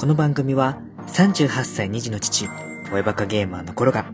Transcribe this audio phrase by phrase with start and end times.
[0.00, 2.48] この番組は38歳2児の父、
[2.90, 4.10] 親バカゲーマーの頃が、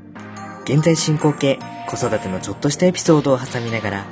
[0.64, 4.04] 現在進行形、子育てのちょっとしたエピソードを挟みながら、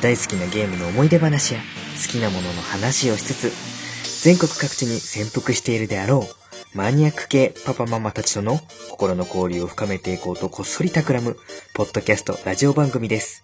[0.00, 1.60] 大好きなゲームの思い出話や
[2.00, 6.28] 好きなものの話をしつつ、全国各地に潜伏しているであろ
[6.72, 8.60] う、マニアック系パパママたちとの
[8.92, 11.36] 心の交流を深めていこうとこっそり企む、
[11.74, 13.42] ポッドキャストラジオ番組です。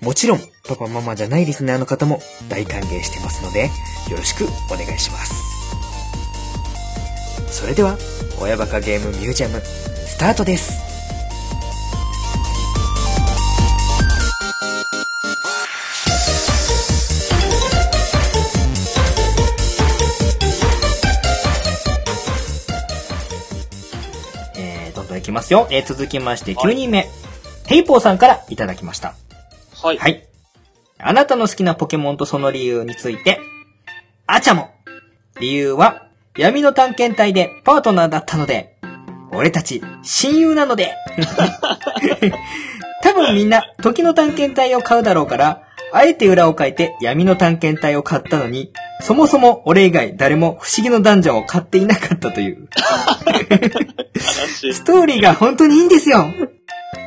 [0.00, 5.59] もちろん、パパママじゃないリスナーの方も大歓迎してますので、よろしくお願いします。
[7.50, 7.98] それでは、
[8.40, 10.80] 親バカゲームミュージアム、スタートです。
[24.56, 25.66] えー、どんどんいきますよ。
[25.70, 27.08] えー、続きまして9人目。
[27.66, 29.14] ヘイポーさんからいただきました。
[29.82, 29.98] はい。
[29.98, 30.26] はい。
[30.98, 33.40] あなたの好きなポケモンとその理由について、
[34.26, 34.70] あちゃも。
[35.40, 36.09] 理由は、
[36.40, 38.74] 闇の探検隊でパートナーだったので、
[39.30, 40.94] 俺たち親友なので。
[43.02, 45.60] 多分みんな時の探検隊を買うだろうから、
[45.92, 52.68] あえて裏を書いて闇の探検隊を買ったのに、そもそも俺以外誰も不思議のダンジョンを買っていなかったという。
[54.72, 56.24] ストーリーが本当にいいんですよ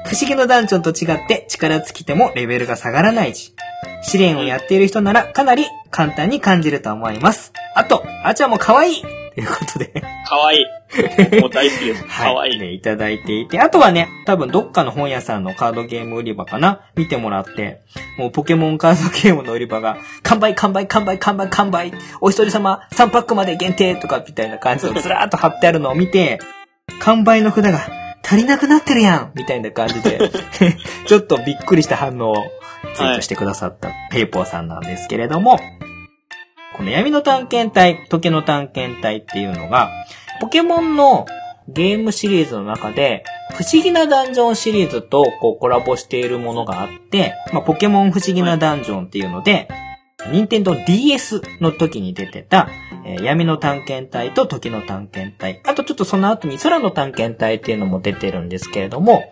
[0.05, 3.55] 不思議のダンジョンと違って力尽きてもレベルが下がらないし、
[4.03, 7.51] 試練をやっている人ならかなり簡単に感じると思います。
[7.73, 10.57] あと、あちゃんも可愛いということで、かわい。
[10.57, 11.41] い。
[11.41, 12.03] もう大好きです。
[12.05, 12.59] かわいい。
[12.59, 16.81] ね、いただいていて、あとはね、多分どっかの本屋さんのカードゲーム売り場かな？
[16.95, 17.81] 見てもらって、
[18.17, 26.39] もうポケモンカードゲームの売り場が、完売完売完売完売完売お一人様3パックまで限定とかみたいな感じで ずらーっと貼ってあるのを見て、
[26.99, 27.79] 完売の札が
[28.23, 29.31] 足りなくなってるやん！
[29.33, 30.19] みたいな感じで、
[31.07, 32.35] ちょっとびっくりした反応を
[32.95, 35.59] ツイートしてくださったペイポーさんなんですけれども、
[36.75, 39.91] この闇の探検隊、時の探検隊っていうのが、
[40.41, 41.25] ポケモンの
[41.67, 49.67] ゲームシリーズの中で、不思議なダンジョンシリーズとこうコラボしているものがあって、まあ、ポケモン不思議なダンジョンっていうので、
[50.31, 52.69] 任天堂 DS の時に出てた、
[53.05, 55.61] えー闇の探検隊と時の探検隊。
[55.65, 59.23] あとちょっとその後に空の探検隊っていうのも出てるんですけれども、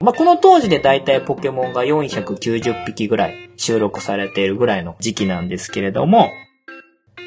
[0.00, 6.30] まあ、この当時で大体ポケモンが490匹ぐらい収録されているぐらいの時期なんですけれども、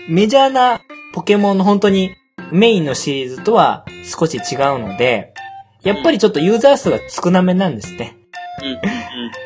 [0.10, 0.82] メジャーな
[1.14, 2.16] ポケモンの本当に
[2.52, 5.36] メインのシリーズとは少し違うので、
[5.84, 8.18] やっぱりちょっとユーザー数が少なめなんですね。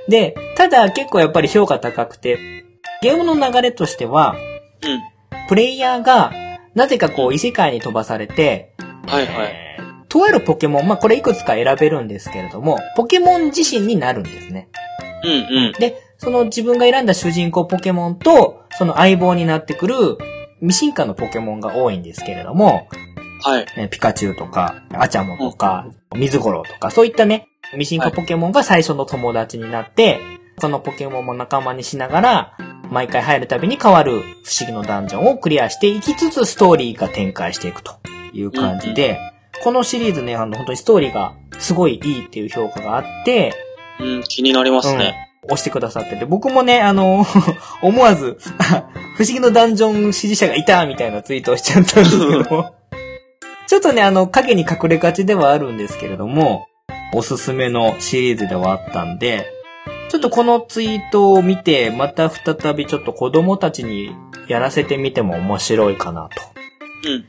[0.07, 2.63] で、ただ結構やっぱり評価高くて、
[3.01, 4.37] ゲームの流れとしては、
[4.81, 5.01] うん。
[5.49, 6.31] プレイヤーが
[6.75, 8.73] なぜかこう異世界に飛ばされて、
[9.05, 9.47] はいはい。
[9.51, 14.69] えーとあるポケモン、まあこれいくつか選べるんですけれども、ポケモン自身になるんですね。
[15.23, 15.73] うんうん。
[15.73, 20.17] で、その自分が選んだ主人公ポケモンと、その相棒になってくる
[20.63, 22.87] 未進化のポケモンが多いんですけれども、
[23.41, 23.65] はい。
[23.77, 30.21] ねピカチュウとか、アチャモとか、水ゴロとか、そういったね、未進化ポケモンが最初の友達になって、
[30.59, 32.57] そのポケモンも仲間にしながら、
[32.89, 37.95] 毎回入るたびに変わる不思議のダンジョンをクリアしていきつつ、ストーリーが展開していくと
[38.31, 39.19] いう感じで、
[39.63, 43.53] このシリーズね、あの、本当にストーリーがすごいいいっていう評価があって、
[43.99, 45.32] うん、気になりますね。
[45.45, 47.25] 押してくださってて、僕もね、あの、
[47.81, 48.85] 思わず、あ
[49.17, 52.75] 不思議のダンジョン支持者がいたみたいなツイートをしちゃったんですけども、
[53.67, 56.67] ちょっとね、あの、影に隠れがちではあるんですけれども、
[57.13, 59.45] おすすめのシリーズではあったんで、
[60.09, 64.15] ちょっとこのツイートを見て、また再びちょっと子供たちに
[64.47, 66.29] やらせてみても面白いかな
[67.03, 67.09] と。
[67.09, 67.25] うん。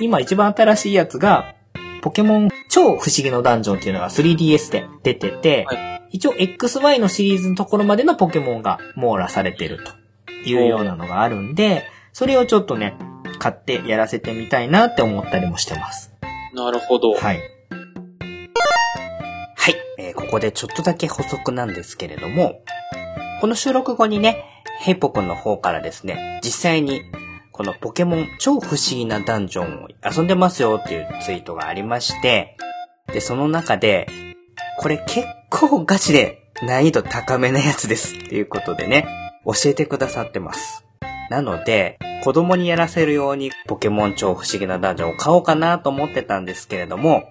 [0.00, 1.54] 今一番新しいやつが、
[2.02, 12.96] ポケモン超不思議のダンジョンっていうのが 3DS で出てて、は一応 XY のシリーズのところまでのポケモンが網羅されてるというようなのがあるんで、それをちょっとね、
[13.38, 16.12] 買ってやらせてみたいなって思ったりもしてます。
[16.52, 17.12] なるほど。
[17.14, 17.40] はい。
[19.56, 22.62] はい、えーここでちょっとだけ補足なんですけれども、
[23.40, 24.44] この収録後にね、
[24.80, 27.02] ヘイポくんの方からですね、実際に
[27.52, 32.56] このポケモン超不思議なダンジョンを遊んでますよっていうツイートがありまして、
[33.12, 34.08] で、その中で、
[34.78, 39.06] これ結構ガチで難易度高めなやつですっていうことでね、
[39.44, 40.86] 教えてくださってます。
[41.28, 47.24] なので、子供にやらせるようにポケモン超不思議なダンジョンを買おうかなと思ってたんですけれども、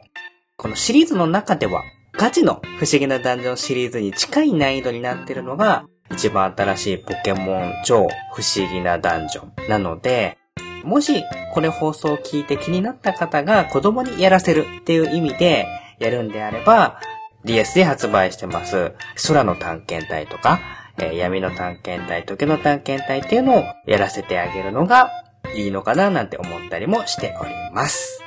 [0.57, 1.83] このシリーズの中では
[2.13, 10.37] ガチの不思議なダンジョンシリーズに近い難易度になってるのが、一番新しいポケモン超不思議なダンジョンなので、
[10.83, 11.23] もし
[11.53, 15.67] これ放送を聞いて気になった方が子供にやらせるっていう意味で
[15.99, 16.99] やるんであれば、
[17.45, 18.93] DS で発売してます
[19.27, 20.59] 空の探検隊とか、
[20.97, 25.09] えー闇の探検隊、時の探検隊っていうのをやらせてあげるのが
[25.55, 28.21] いいのかななんて思ったりもしております。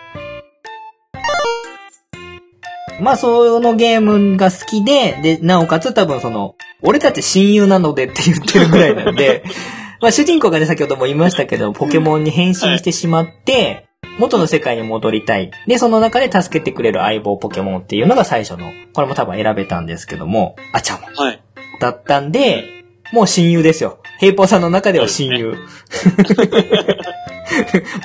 [3.00, 9.44] まあ、そのゲームが好きで、で、なおかつ多分その、俺たち親友なのでって言ってるぐらいなんで、
[10.00, 13.86] まあ主人公がね、先ほども言いましたけど、ポケモンに変身してしまって、
[14.18, 15.50] 元の世界に戻りたい。
[15.66, 21.42] で、その中で助けてくれる相棒ポケモンっていうのが最初の、これも多分選べたんですけども、あちゃもはい。
[21.80, 22.64] だったんで、
[23.12, 23.98] もう親友ですよ。
[24.20, 25.56] 平ポさんの中では親友。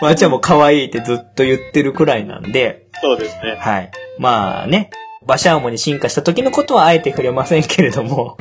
[0.02, 3.56] まああちゃも可愛いってずっと言ってるくらいなんで、そうですね。
[3.60, 3.92] はい。
[4.18, 4.90] まあね、
[5.26, 8.38] バシャーモに進化した時のことはあえて触れませんけれども、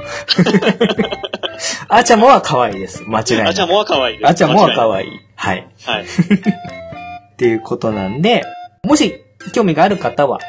[1.88, 3.04] あちゃもは可愛いです。
[3.06, 3.48] 間違いない。
[3.48, 4.30] あちゃもは可愛いです。
[4.30, 5.20] あちゃもは可い愛い。
[5.36, 5.58] はい。
[5.58, 5.90] い。
[5.90, 6.06] はい。
[7.36, 8.42] っていうことなんで、
[8.82, 9.22] もし
[9.52, 10.40] 興味がある方は、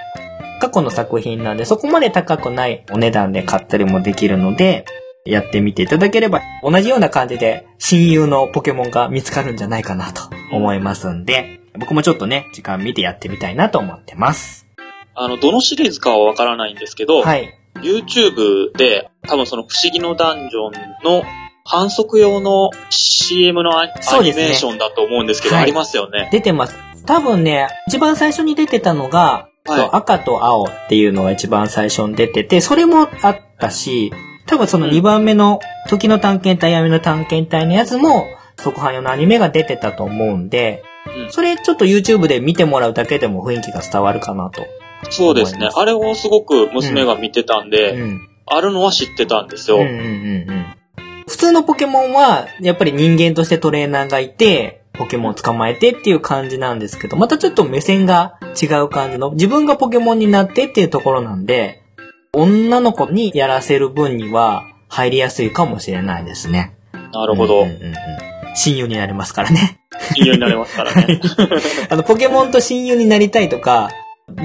[0.62, 4.86] 過去の作品なんでそこまで高くないお値段で買ったりもできるので、
[5.26, 10.22] やってみていただければ、同じような感じで親友のポケモンが見つかるんじゃないかなと
[10.54, 14.66] 思いますんで、僕もちょっとね、時間見てやってみたいなと思ってます。
[15.14, 17.54] あの、どのシリーズかはわからないんですけど、はい。
[17.82, 20.72] YouTube で多分その不思議のダンジョン
[21.04, 21.24] の
[21.68, 26.30] 反則用の CM のアアニメーションだと思うんですけど、はいありますよね。
[26.32, 26.78] 出てます。
[27.06, 34.14] 多分ね、一番最初に出てたのが、はい赤と青っていうのが一番最初に出てて、それもあったし、
[34.46, 35.60] 多分そのうん2番目の
[35.90, 38.26] 時の探検隊、闇の探検隊のやつも、
[38.58, 44.66] 即販用のアニメが出てたと思うんで、うんそれちょっと YouTube で見てもらうだけでも雰囲気が伝わるかなと。
[45.10, 48.30] そうですねあれをすごく娘が見てたんで、うん。
[48.46, 49.78] あるのは知ってたんですよ。
[49.78, 50.04] うんうんうんう
[50.54, 50.66] ん。
[51.28, 61.84] 普通のポケモンは、やっぱり人間としてトレーナーがいて、ポケモンを捕まえてっていう感じなんですけど、またちょっと目線が違う感じの、自分がポケモンになってっていうところなんで、
[62.34, 66.76] 女の子にやらせる分には入りやすいかもしれないですね。
[67.12, 67.62] なるほど。
[67.62, 67.96] うんうんうんうん
[68.60, 69.80] 親友になれますからね。
[70.16, 71.22] 親友になれますからね。
[71.92, 73.92] あの、ポケモンと親友になりたいとか、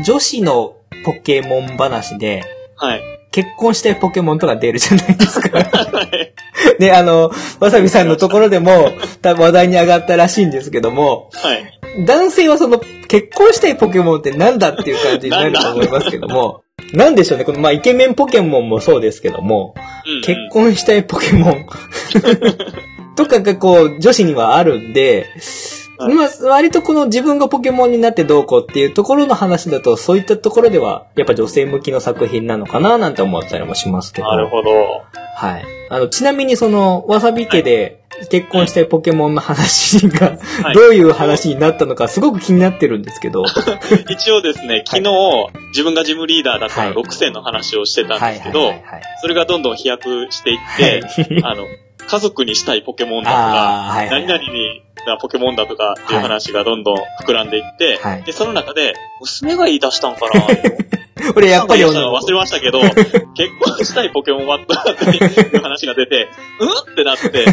[0.04, 0.74] 女子の
[1.06, 2.42] ポケモン話で、
[2.76, 3.02] はい。
[3.30, 5.58] 結婚したいポケモンとか出るじゃないですか。
[5.58, 6.31] はい。
[6.78, 7.30] で、あの、
[7.60, 8.92] わさびさんのところでも、
[9.22, 12.04] 多分話題に上がったらしいんですけども、はい。
[12.06, 16.62] 男性はその、結婚したいポケモンってなんだっていう感じになると思いますけども、
[16.92, 19.74] なんでしょうね、この、まあ、イケメンポケモンもそうですけども、
[20.06, 21.66] うんうん結婚したいポケモン
[23.16, 34.28] とかがこう、女子にはあるんで、はいまあ、割とこの自分がポケモンになってどうこうっていうところの話だと、そういったところでは、やっぱ女性向きの作品なのかななんて思ったりもしますけど。
[34.28, 34.70] なるほど。
[35.34, 35.64] はい。
[35.90, 43.44] あの、ちなみにその、わさび家で結婚したいポケモンの話が、はいどういう話になったのかすごく気になってるんですけど。
[44.08, 45.10] 一応ですね、昨日、
[45.68, 49.02] 自分がジムリーダーだったはい6選の話をしてたんはいですけど、はいはいはい。
[49.20, 51.02] それがどんどん飛躍していって、
[51.44, 51.66] あの、
[52.06, 60.46] 家族にしたいポケモンだとか、何々になポケモンだとかっていう話がどんどん膨らんでいって、はいで、その中で、娘が言い出したんかな
[61.36, 62.80] 俺やっぱり忘れましたけど、
[63.34, 66.28] 結婚したいポケモンはっていう話が出て、
[66.58, 66.92] うん？
[66.92, 67.46] ってなって、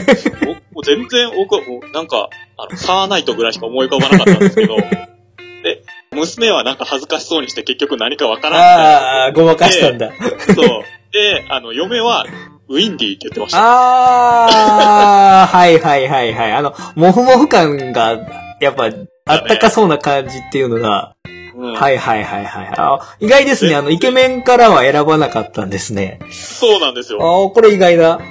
[0.45, 10.11] ももう全然僕はもうなんか、あの、サーナイトぐらいしか思い浮かばなかったんですけど、で、娘はなんか恥ずかしそうにして結局何かわからんああ、ごまかしたんだ。
[10.56, 10.83] そう。
[11.11, 12.25] で、あの、嫁は、
[12.69, 13.57] ウィンディーって言ってました。
[13.59, 16.52] ああ、はいはいはいはい。
[16.54, 18.19] あの、もふもふ感が、
[18.61, 18.92] やっぱ、
[19.26, 21.16] あったかそうな感じっていうのが、
[21.56, 22.69] うん、はいはいはいはい。
[22.78, 23.76] あ意外ですね。
[23.76, 26.19] あの、イケメンからは選ばなかったんですね。
[26.31, 27.19] そうなんですよ。
[27.21, 28.18] ああ、これ意外だ。
[28.18, 28.23] はい。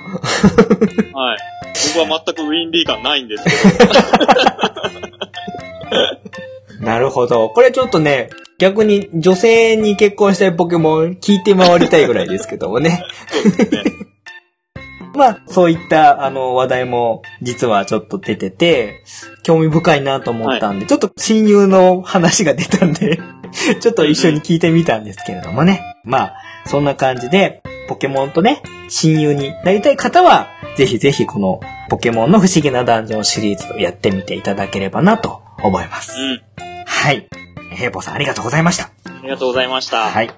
[1.96, 3.92] 僕は全くウィンディー感ないんですけど。
[6.86, 7.48] なるほど。
[7.50, 13.04] これちょっとね、逆に女性に結婚したいポケモン聞いて回りたいぐらいですけどもね。
[13.30, 13.82] そうですね。
[15.18, 19.02] まあ、そういった、あの、話題も、実はちょっと出てて、
[19.42, 23.18] 興味深いなと思ったんで、ちょっと親友の話が出たんで、
[23.80, 25.82] ちょっと一緒に聞いてみたんですけれどもね。
[26.04, 26.34] まあ、
[26.66, 30.46] そんな感じで、ポケモンとね、親友になりたい方は、
[30.76, 36.12] ぜひぜひこの、ポケモンの不思議なダンジョンシリーズをやってみていただければなと思います。
[36.16, 36.42] うん。
[36.86, 37.26] はい。
[37.72, 38.84] ヘイポーさんありがとうございました。
[38.84, 38.90] あ
[39.22, 40.10] りがとうございました。
[40.10, 40.30] はい。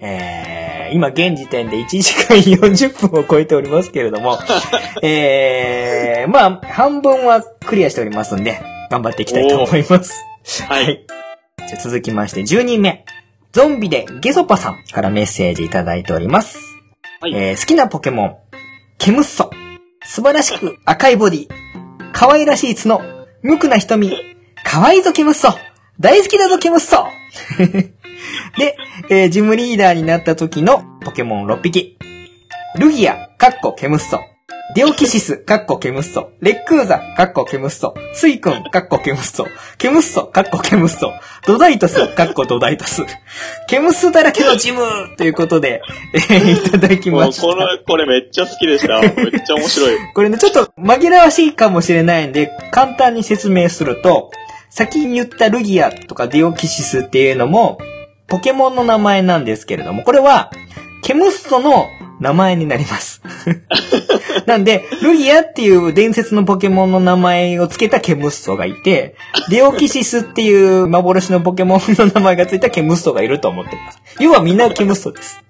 [0.00, 0.51] えー、
[0.92, 4.38] 今現時点で1時間40分を超えておりますけれども、
[5.02, 10.24] えー、まあ、半分はクリアしておりますんで、頑張っていきたいと思います。
[10.68, 11.06] はい。
[11.66, 13.04] じゃあ続きまして10人目。
[13.52, 16.58] ゾンビでゲソパさんからメッセージいただいております。
[17.20, 18.36] はいえー好きなポケモン、
[18.98, 19.50] ケムッソ。
[20.04, 21.48] 素晴らしく赤いボディ。
[22.12, 23.00] 可愛らしい角。
[23.42, 24.12] 無垢な瞳。
[24.64, 25.48] 可愛いぞケムッソ。
[26.00, 27.06] 大好きだぞケムッソ。
[28.58, 28.76] で、
[29.08, 31.98] えージムリーダーになった時のポケモン6匹。
[32.78, 34.20] ルギア、カッコケムッソ。
[34.74, 41.12] デオキシス、カッコケムッソ、レックーザ、カッコケムッソ、スイ君、カッコケムッソ、ケムッソ、カッコケムッソ、
[41.46, 43.02] ドダイトス、カッコドダイトス、
[43.68, 44.80] ケムスだらけのジム
[45.18, 45.82] ということで、
[46.14, 47.42] えーいただきました。
[47.42, 49.00] この、これめっちゃ好きでした。
[49.00, 49.12] めっ
[49.44, 49.96] ちゃ面白い。
[50.14, 54.30] これね、ちょっと紛らわしいかもしれないんで、簡単に説明すると、
[54.70, 57.76] 先に言ったルギアとかディオキシスっていうのも、
[58.32, 60.50] ポケモンの名前なんですけれども、これは、
[61.02, 63.20] ケムストの名前になります。
[64.46, 69.16] なんで、ルギアっていう伝説のポケモンの名前を付けたケムストがいて、
[69.50, 74.00] デオキシスっていう幻のポケモンの名前が付いたケムストがいると思っています。
[74.18, 75.44] 要はみんなケムストです。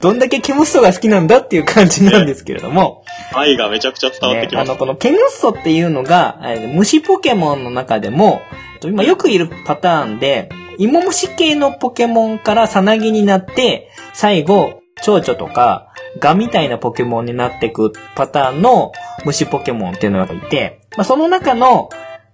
[0.00, 4.70] どんだけケムストが好きなんだっていう感じなんですけれども、愛がめちゃくちゃ伝わってきね、ます。
[4.70, 8.40] あの、このケムッソっていうのが、えー虫ポケモンの中でも、
[8.74, 18.92] えっと今よくいるパターンで、芋虫系のポケモンからさなぎになって、最後、蝶々とか、ガみたいなポケモンになっていくパターンの
[19.24, 21.88] 虫ポケモンっていうのがいて、まあ、その中の、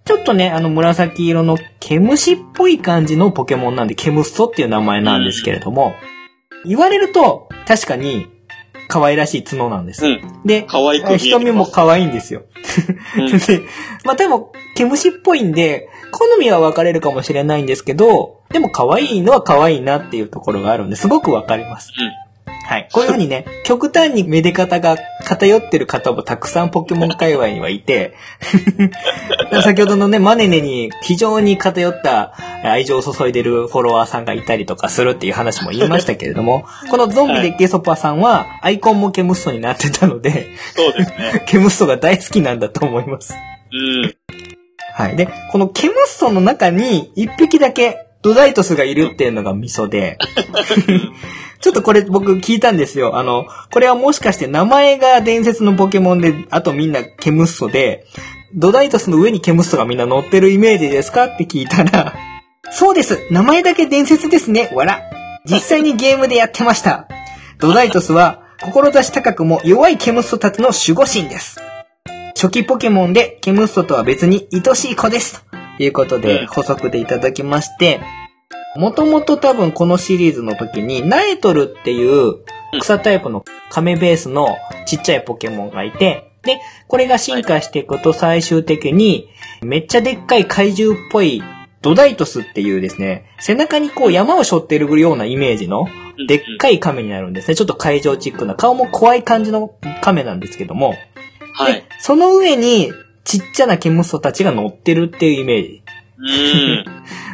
[0.05, 5.95] ちょっとね、あの紫色の毛虫っぽい感じのポケモンなんで、ケムッソっていう名前なんですけれども、
[6.65, 8.29] 言われると、確かに、
[8.89, 10.07] 可愛らしい角なんです。
[10.07, 10.43] うん。
[10.45, 12.43] で、可愛く瞳も可愛いんですよ。
[13.17, 13.63] うん で、
[14.05, 21.93] まあでも、毛虫っぽいんで、好みは分かれるかもしれないんですけど、でも可愛いのは可愛いなっていうところがあるんで、すごく分かります。
[22.65, 22.89] はい。
[22.93, 28.15] こういうふうにね、極端にめで方が偏ってる方もたくさんポケモン界隈にはいて、
[29.63, 41.45] 先ほどのね、マネネに非常に偏った愛情を注いでるフォロワーさんがいたりとかするっていう話も言いましたけれども、このゾンビでゲソパさんはアイコンもケムストになってたので、そうですね。
[41.47, 43.35] ケムストが大好きなんだと思います。
[43.73, 44.15] うん。
[44.95, 45.17] はい。
[45.17, 50.19] で、このケムストの中に一匹だけドダイトスがいるっていうのがミソで、
[51.61, 53.17] ちょっとこれ僕聞いたんですよ。
[53.17, 58.07] あの、これはもしかして名前が伝説のポケモンで、あとみんなケムストで、
[58.55, 62.15] ドダイトスの上にケムストがみんな乗ってるイメージですかって聞いたら、
[62.71, 65.03] そうです名前だけ伝説ですねわら
[65.45, 67.07] 実際にゲームでやってました
[67.59, 71.61] ドダイトスは、志高くも弱いケムストたちの守護神です。
[72.35, 75.45] 初期ポケモンでケムストとは別に愛しい子です。
[75.51, 76.23] ということうん。
[76.23, 78.01] で補足でいただきまして、
[78.77, 82.45] もともと多分このシリーズの時にナエトルっていう
[82.81, 89.29] 草タイプの亀ベースのちっちゃいポケモンがいて、で、これが進化していくと最終的に
[89.63, 91.43] めっちゃでっかい怪獣っぽい
[91.83, 96.27] ドダイトスっていうですね、背中にこう山を背負ってるようなイメージのうん。
[96.27, 97.55] でっかい亀になるんですね。
[97.55, 100.95] ちょっと怪獣チックな、顔も怖い感じの亀なんですけども、
[101.55, 101.75] はい。
[101.75, 102.93] で。、その上に、
[103.25, 105.83] ちっちゃなケムストたちが乗ってるっていうイメージ。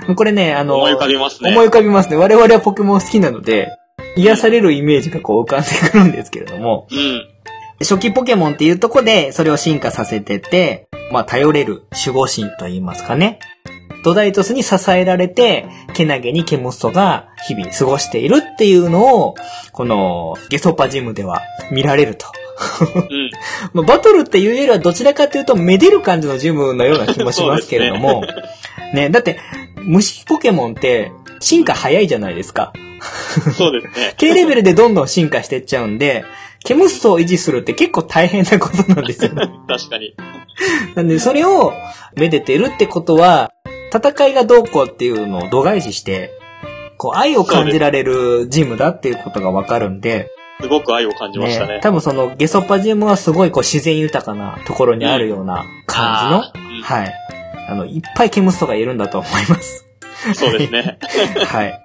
[0.09, 0.17] うん。
[0.17, 1.51] これね、あの、思い浮かびますね。
[1.51, 2.17] 思い浮かびますね。
[2.17, 3.69] 我々はポケモン好きなので、
[4.17, 7.27] 癒されるイメージがこう浮かんでくるんですけれども、うん。
[7.81, 13.39] 初期ポケモンっていうとこでそれを進化させてて、まあ頼れる守護神と言いますかね。
[14.03, 19.35] ドダイトスに支えられて、けなげにケムストが日々過ごしているっていうのを、
[19.73, 22.27] このゲソパジムでは見られると。
[23.87, 28.23] バトルっていうよりはどちらかというと、めでる感じのジムのような気もしますけれども。
[28.95, 29.39] ねだって、
[29.77, 32.73] 虫ポケモンって進化早いじゃないですか。
[33.57, 34.15] そうですね。
[34.19, 36.25] 低レベルでどんどん進化していっちゃうんで、
[36.65, 39.51] ケムストを維持するって結構大変なことなんですよね。
[39.67, 40.15] 確かに。
[40.95, 41.73] なんで、それを
[42.15, 43.53] めでてるってことは、
[43.95, 46.31] 戦いがどうこうっていうのを度外視して、
[46.99, 51.81] こう、愛を感じられるジムだっていうことがわかるんで、すごく愛を感じましたね。
[51.83, 57.15] 多分そのゲソパジムはすごいこう自然豊かなところにあるような感じの、はい。
[57.69, 59.85] あの、いっぱいケムストがいるんだと思います。
[59.85, 59.91] うん
[60.35, 60.99] そうですね。
[61.47, 61.81] はい。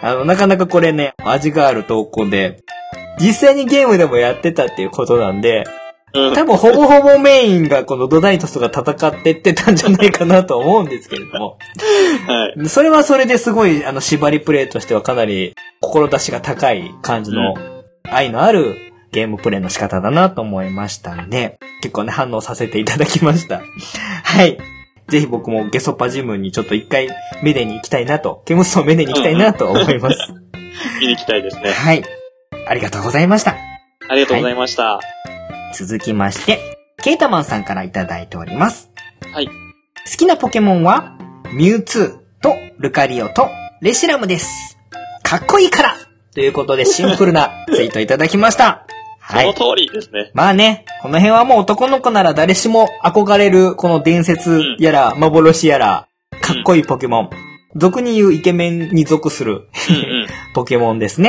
[0.00, 2.60] あの、なかなかこれね、味がある投稿で、
[3.18, 5.64] 実際にゲームでもやってたっていうことなんで、
[6.14, 6.34] うん。
[6.34, 11.58] 多分ほぼほぼメインがこのドダイトスが戦ってってたんじゃないかなと思うんですけれども、
[12.26, 12.68] はい。
[12.68, 17.54] それはそれですごい、あの、縛りプレイとしてはかなり、志が高い感じの、
[18.04, 18.76] 愛のある
[19.12, 23.62] ゲームプレイの仕方だなと思いましたんで、結構ね、反応させていただきました。
[24.24, 24.58] はい。
[25.08, 27.08] ぜひ僕もゲソパジムにちょっと一回、
[27.42, 30.18] メデに行きたいなと、ケムストをメデに行きたいなと思います。
[31.00, 31.72] 見に行きたいですね。
[31.72, 32.04] はい。
[32.68, 33.56] ありがとうございました。
[34.08, 35.00] ありがとうございました。
[35.74, 36.60] 続きまして、
[37.02, 38.90] ケータマンさんからいただいております。
[39.32, 39.46] はい。
[39.46, 39.52] 好
[40.16, 41.16] きなポケモンは、
[41.52, 43.48] ミュウツーとルカリオと
[43.80, 44.78] レシラムです。
[45.24, 45.96] かっこいいから
[46.40, 48.86] ということでシンプルなツイートいただきました。
[49.18, 49.52] はい。
[49.54, 50.30] その通りですね。
[50.32, 56.08] まあね、この辺はもう男の子なら誰しも憧れるこの伝説やら幻やら、
[56.40, 57.30] かっこいいポケモン。
[57.76, 60.26] 俗に言うイケメンに属するうんうん。
[60.54, 61.28] ポケモンですね。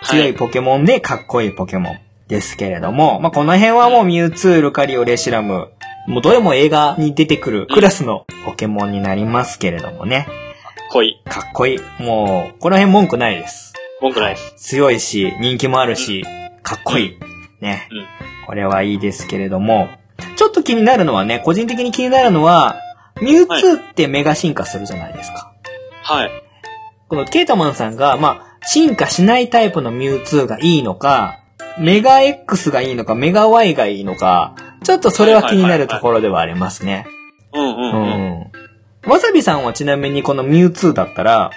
[0.00, 1.98] はい強いポケモンでかっこいいポケモン。
[2.28, 5.68] ですけれども、まあ、この辺はもうミュウツー、ルカリオ、レシラム、
[6.06, 10.26] もうどれも映画に出てくるクラスのポケモンになりますけれどもね。
[10.90, 11.20] 濃い。
[11.26, 12.02] かっこいい。
[12.02, 13.67] もう、この辺文句ないです。
[14.00, 14.54] 文句ないです。
[14.56, 16.24] 強いし、人気もあるし、
[16.62, 17.18] かっこいい。
[17.60, 17.88] ね。
[17.90, 18.06] うん。
[18.46, 19.88] これはいいですけれども、
[20.36, 22.76] ちょっと気になるのはね、個人的に気になるのは、
[23.20, 25.52] ミュウツーってメガ進化するじゃないですか。
[26.02, 26.30] はい。
[27.08, 31.40] このケータマンさんが、まあ、進化しないタイプのミュウツーがいいのか、
[31.78, 37.06] メガ X がいいのか、メガ Y がいいのか、ちょっとそれは気になるところではありますね。
[37.52, 39.10] うんうんううん。
[39.10, 39.10] ん。
[39.10, 41.50] わさびさんはちなみにこのミュウツーだったら、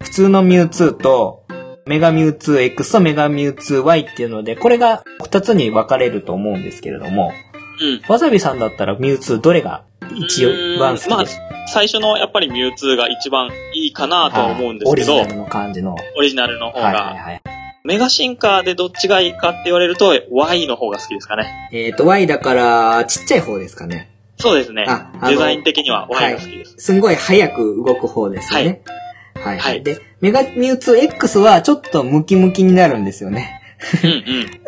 [0.00, 1.44] 普通のミュウツーと、
[1.88, 7.32] メガミュウツー X とメガミュウツー Y っていうので、これが二つに分かれると思うんですけれども、
[7.80, 8.12] うん。
[8.12, 10.44] わさびさんだったらミュウツーどれが一
[10.78, 15.96] 番好きまあですか、、最初のやっぱりミュウツーが一番いいかなとは思うんですけど、オリジナルの感じの。
[16.18, 17.42] オリジナルの方はいはいが、はい。
[17.84, 21.70] メガ進化でどっちがいいかって言われると、Y の方が好きですかね。
[21.72, 24.10] えっ、と、Y だから、ちっちゃい方ですかね。
[24.36, 24.86] そうですね。
[25.26, 26.74] デザイン的には Y が好きです。
[26.76, 28.66] すんごい早く動く方ですよね。
[28.66, 29.07] はい。
[29.56, 33.62] はいで、メガミュウツー X はちょっとムキムキになるんですよね。
[34.04, 34.10] うん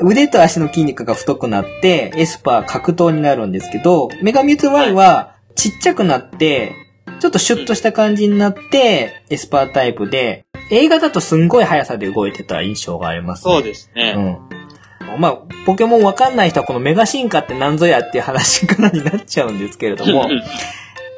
[0.02, 0.10] うん。
[0.10, 6.75] 腕と足の筋肉が太くなって、エスパー格闘になるんですけど、メガミュウツー Y はちっちゃくなって、
[7.20, 13.54] ちょっとシュッとした感じになって、エスパータイプで、映画だとすんごい速さで動いてた印象がありますね。
[13.54, 14.14] そうですね。
[14.16, 14.60] うん。
[15.20, 20.28] まあ、ポケモンわかんない人はこのメガ進化って何ぞやっていう話からになっちゃうんですけれども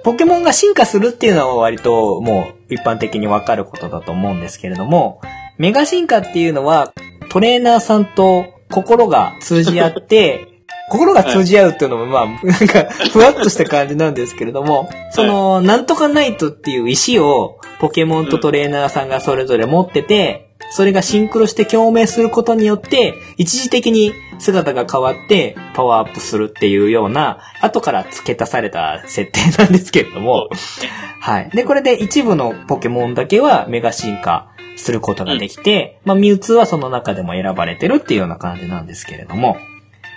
[0.05, 5.21] ポケモンが進化するっていうのは割ともう一般的にわかることだと思うんですけれども、
[5.59, 6.93] メガ進化っていうのは
[7.31, 10.49] トレーナーさんと心が通じ合って、
[10.91, 30.49] 心が通じ合うっていうのもまあ、なんか、ふわっとした感じなんですけれども、その、なんとかナイトっていう石をポケモンとトレーナーさんがそれぞれ持ってて、それがシンクロして共鳴することによって、一時的に姿が変わってパワーアップするっていうような、後から付け足された設定なんですけれども。
[31.21, 31.51] はい。
[31.51, 39.57] で、これで一部のポケモンだけはメガ進化することができて、まあ、ミュウツーはその中でも選ばれてるっていうような感じなんですけれども、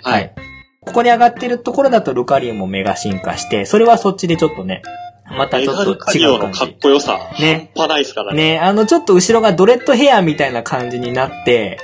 [0.02, 0.32] はい。。
[0.80, 4.82] ここに上がってるところだとルカリオもメガ進化して、それはそっちでちょっとね、
[5.30, 6.76] またメちょっと違う感リオのかっじ。
[6.80, 7.70] こよさ、ね。
[7.76, 8.52] 半端ないですからね。
[8.54, 11.78] ね、あの、ちょっと後ろがドレッドヘアみたいな感じになって、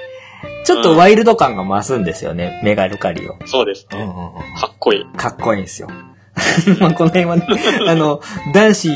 [0.65, 3.37] ちょっとワイルド感が増すんですよね、メガルカリオ。
[3.47, 3.99] そうですね。
[3.99, 5.05] うんうんうんかっこいい。
[5.17, 5.89] かっこいいんですよ。
[6.81, 7.47] まあこの辺はね、
[7.89, 8.21] あの、
[8.55, 8.89] 男子、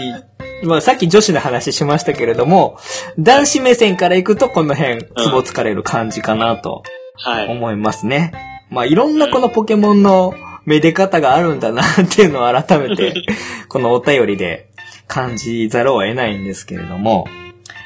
[0.63, 2.79] まあさっき女子の話しましたけれども、
[3.19, 6.83] 男子目線から行くとこの辺、ツボつかれる感じかなと
[7.19, 7.49] はい。
[7.49, 8.33] 思いますね。
[8.71, 10.35] まあいろんなこのポケモンの
[10.67, 13.15] めで方があるんだなっていうのを改めて、
[13.69, 14.69] このお便りで
[15.07, 17.27] 感じざるを得ないんですけれども、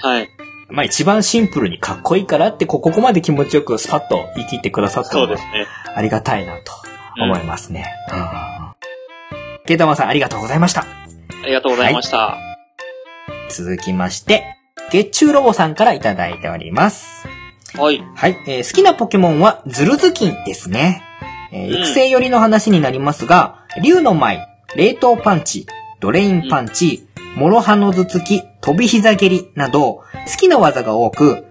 [0.03, 0.29] はい。
[0.69, 5.66] まあ一番シンプルにかっこいいからって、ここまで気持ちよくスパッと言い切ってくださったのはそうですね。
[5.95, 6.73] ありがたいなと
[7.23, 7.85] 思いますね。
[8.12, 8.61] うん
[9.66, 10.81] ケイタマンさんありがとうございました。
[10.81, 12.38] ありがとうございました。
[13.51, 14.57] 続きまして、
[14.90, 17.29] 月中ロボさんからいただいております。
[17.77, 18.03] はい。
[18.16, 21.05] はい、えー好きなポケモンはズルズキンですね。
[21.53, 25.67] えーうん育成寄りの話になりますが、竜の舞、冷凍パンチ、
[26.01, 30.03] ドレインパンチ、諸刃の頭突き、飛び膝蹴りなど、好
[30.39, 31.45] きな技が多く、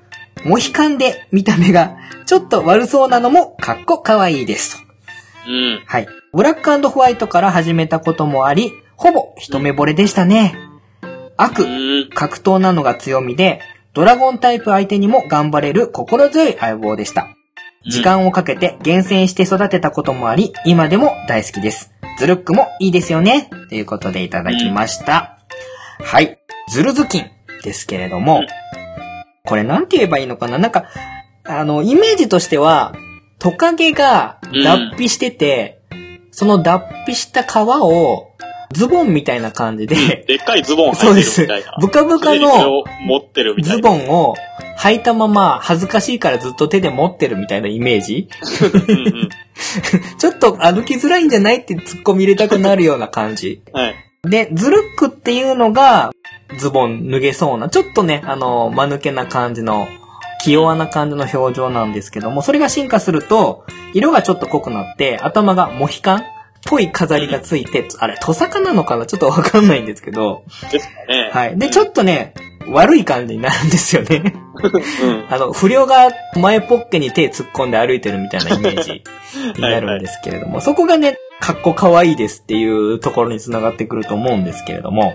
[0.45, 4.83] モヒカンで見た目がちょっと悪そうなのもかっこかわいいですと。
[5.47, 5.83] うん。
[5.85, 6.07] はい。
[6.33, 10.55] ブラックホワイトから始めたこともあり、ほぼ一目惚れでしたね。
[11.37, 11.65] 悪、う
[12.05, 12.09] ん。
[12.13, 13.61] 格闘なのが強みで、
[13.93, 17.29] ドラゴンタイプ相手にも頑張れる心強い相棒でした。
[17.85, 21.93] 時間をかけて厳選して育てたこともあり、今でも大好きです。
[22.17, 23.49] ズルックもいいですよね。
[23.69, 25.39] ということでいただきました。
[25.99, 26.39] はい。
[26.69, 27.25] ズルズキン
[27.63, 28.41] ですけれども、
[29.45, 30.57] これなんて言えばいいのかな？
[30.57, 30.85] なんか、
[31.45, 32.93] あの、イメージとしては、
[33.39, 35.81] トカゲが脱皮してて、
[36.31, 38.33] その脱皮した皮を
[38.71, 39.95] ズボンみたいな感じで、
[40.27, 41.77] でっかいズボンそうです履いてるみたいな。。
[41.81, 43.89] ブカブカのを持ってるみたズいな。
[43.89, 44.35] ボンを
[44.77, 48.29] 履いたまま恥ずかしいからずっと手で持ってるみたいなイメージ
[48.87, 49.29] うんうん。
[50.17, 53.61] ちょっと歩きづらいんじゃないって突っ込み入れたくなるような感じ。
[53.73, 53.95] はい。
[54.23, 56.11] で、ズルックっていうのが
[56.57, 59.87] ズボン脱げそうな、ちょっとね、あの、間抜けな感じの、
[60.41, 66.23] 気弱な感じの表情なんですけども、それが進化すると、色がちょっと濃くなって、頭がモヒカンっ
[66.65, 69.05] ぽい飾りがついて、あれ、トサカなのかな？
[69.05, 71.29] ちょっとわかんないんですけど、ですかね。
[71.31, 71.57] はい。
[71.57, 72.33] で、ちょっとね、
[72.67, 74.33] 悪い感じになるんですよね。
[75.03, 75.25] うん。
[75.33, 79.03] あの、不良が前ポッケに手突っ込んで歩いてるみたいなイメージ
[79.55, 85.13] になるんですけれども、 そこがね、かっこかわいいですっていうところにつながってくると思うんですけれども、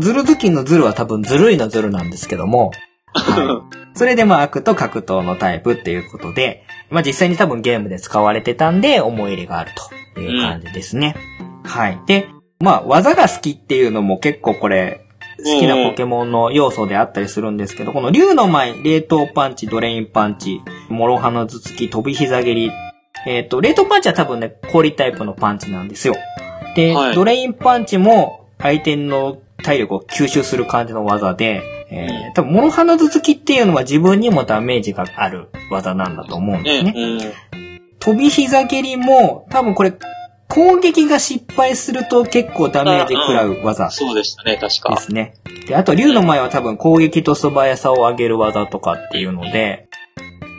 [0.00, 2.72] ズルズキンのズルは多分ずるいのズルなんですけども、
[3.14, 3.78] はい。
[3.96, 11.16] それでまあ悪と格闘のタイプっていうことで、まあ実際に多分ゲームで使われてたんで思い入れがあるという感じですね。
[11.64, 12.00] はい。
[12.06, 12.28] で、
[12.60, 15.00] まあ技が好きっていうのも結構これ、
[15.38, 22.70] 好きなポケモンの要素であったりするんですけど、この竜の舞、冷凍パンチ、ドレインパンチ、諸刃の頭突き、飛び膝蹴り。
[23.26, 26.14] えっ、と、冷凍パンチは多分ね、氷タイプのパンチなんですよ。
[26.76, 36.92] で、はいドレインパンチも相手の体力を吸収する感じの技で、えー、多分、諸刃の頭突きっていうのは自分にもダメージがある技なんだと思うんですね。
[36.92, 37.73] ね。
[38.04, 39.94] 飛び膝蹴りも、多分これ、
[40.48, 44.96] 攻撃が失敗すると結構ダメージ食らう技そうでしたね、確でか。
[44.98, 45.34] すね。
[45.66, 49.88] で、あと、竜の前は多分攻撃と素早さを上げる技とかっていうので、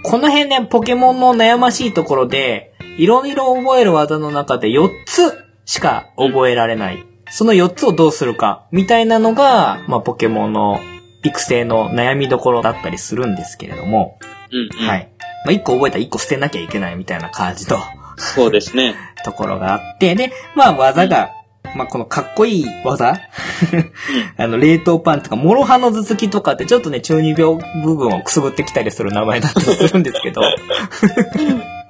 [0.04, 5.34] この辺ね、ポケモンの悩ましいところで、いろいろ覚える技の中で4つ
[5.66, 7.06] しか覚えられない。
[7.30, 10.80] その4つをどうするか、みたいなのが、まあ、ポケモンの
[11.24, 14.18] 育成の悩みどころだったりするんですけれども、
[14.52, 14.88] うんうん。
[14.88, 15.10] はい。
[15.46, 17.78] まあ、1個覚えたら1個捨てなきゃいけないみたいな感じの
[18.18, 18.96] そうですね。
[19.24, 21.32] ところがあって、で、まあ、技が、
[21.76, 23.20] まあ、このかっこいい技？
[24.38, 30.42] あの、冷凍パンとか、諸刃の頭突きとかってちょっとね、中二病部分をくすぶってきたりする名前だったりするんですけど、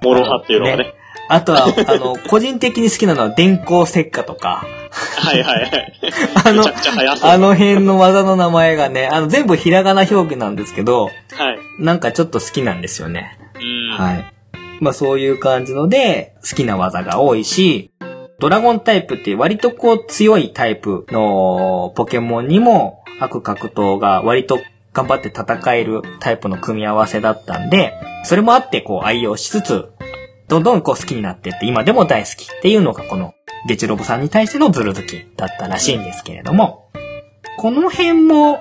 [0.02, 0.94] モロハっていうのがね。
[1.28, 4.66] あとは、あの、個人的に好きなのは電光石火とか、
[5.18, 5.94] はいはいはい。
[6.46, 6.64] あの。
[7.24, 11.12] あの辺の技の名前がね、あの、全部ひらがな表記なんですけど、はい。
[11.80, 13.38] なんかちょっと好きなんですよね。
[13.98, 14.34] はい。
[14.82, 17.92] まあそういう感じので、好きな技が多いし、
[18.40, 24.60] ドラゴンタイプって割とこう強いタイプのポケモンにも悪格闘が割と
[24.94, 29.90] 頑張って戦えるタイプの組み合わせだったんで、それもあってこう愛用しつつ、
[30.48, 33.34] どんどんこう好きになってって今でも大好きっていうのがこの
[33.68, 36.92] ゲチロボさんに対してのズル好きだったらしいんですけれども、
[37.58, 38.60] この辺も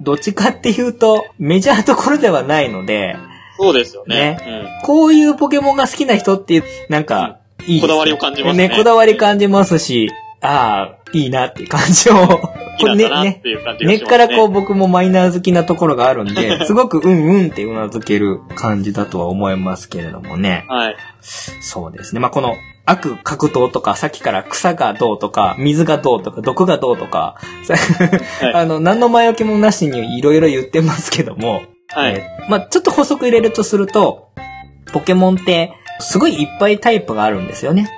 [0.00, 3.16] どっちかっていうとメジャーところではないので、
[3.58, 4.38] そうですよね。
[4.84, 12.28] こういうポケモンが好きな人ってなんか、いいね、こだわりを感じますねこだわり感じますし、ああ、いい なっていう感じを、うん。
[12.28, 13.42] これね、ね、
[13.80, 14.00] 根っ。
[14.04, 20.64] からこう僕もマイナー好きなところがあるんで、 すごくうんうんってうなずける感じだとは思いますけれどもね。
[20.68, 20.96] はい。
[21.20, 22.20] そうですね。
[22.20, 22.54] まあ、この
[22.86, 27.74] 悪格闘とか、さっきから草がどうとか、水がどうとか、毒がどうとか、さ
[28.46, 32.14] はいあの、何の前置きもなしにいろいろ言ってますけども、はい。
[32.14, 34.30] えーまあ、ちょっと補足入れるとすると、
[34.92, 37.90] ポケモンって、すごいいっぱいタイプがあるんですよね。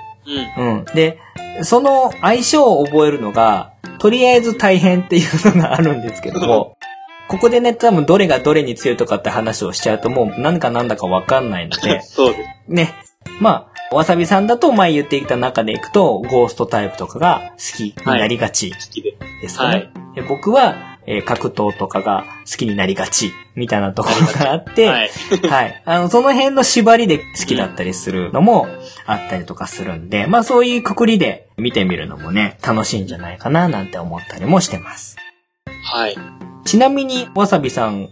[0.57, 0.77] うん。
[0.77, 0.85] うん。
[0.93, 1.19] で、
[1.63, 6.77] その相性を覚えるのが、とりあえず大変っていうのがあるんですけども、
[7.29, 12.49] ここでね、多分どれがどれに強いとかって話をしちゃうともう何か何だかわかんないので、 そうです。
[12.67, 12.93] ね。
[13.39, 19.15] まあ、わさびさんだと前言っていた中でいくと、ゴーストタイプとかが好きになりがち好きで。
[19.41, 19.75] ですよね。
[19.75, 25.09] はいで僕は、えー格闘とかが好きになりがち、みたいなところがあって、はい。
[25.49, 25.81] はい。
[25.85, 28.67] あの、その辺の縛りで好きだったりするのも
[29.05, 35.17] あったりとかするんで、まあそういうくくりで見てみるのもね、楽しいんじゃないかななんて思ったりもしてます。
[35.83, 36.15] はい。
[36.65, 38.09] ちなみに、わさびさん、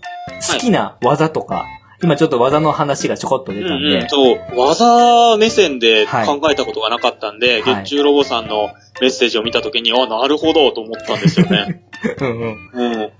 [0.48, 1.66] 好きな技とか、
[2.02, 4.40] 今ちょっと技の話がちょこっと出たんで、うんうん、そう。
[4.56, 8.70] 技目線ではい考えたことがなかったんで、はい月中ロボさんの
[9.02, 11.84] メッセージを見たときに、あ、なるほどと思ったんですよね。
[12.20, 12.70] うんうん。
[12.74, 13.12] うん。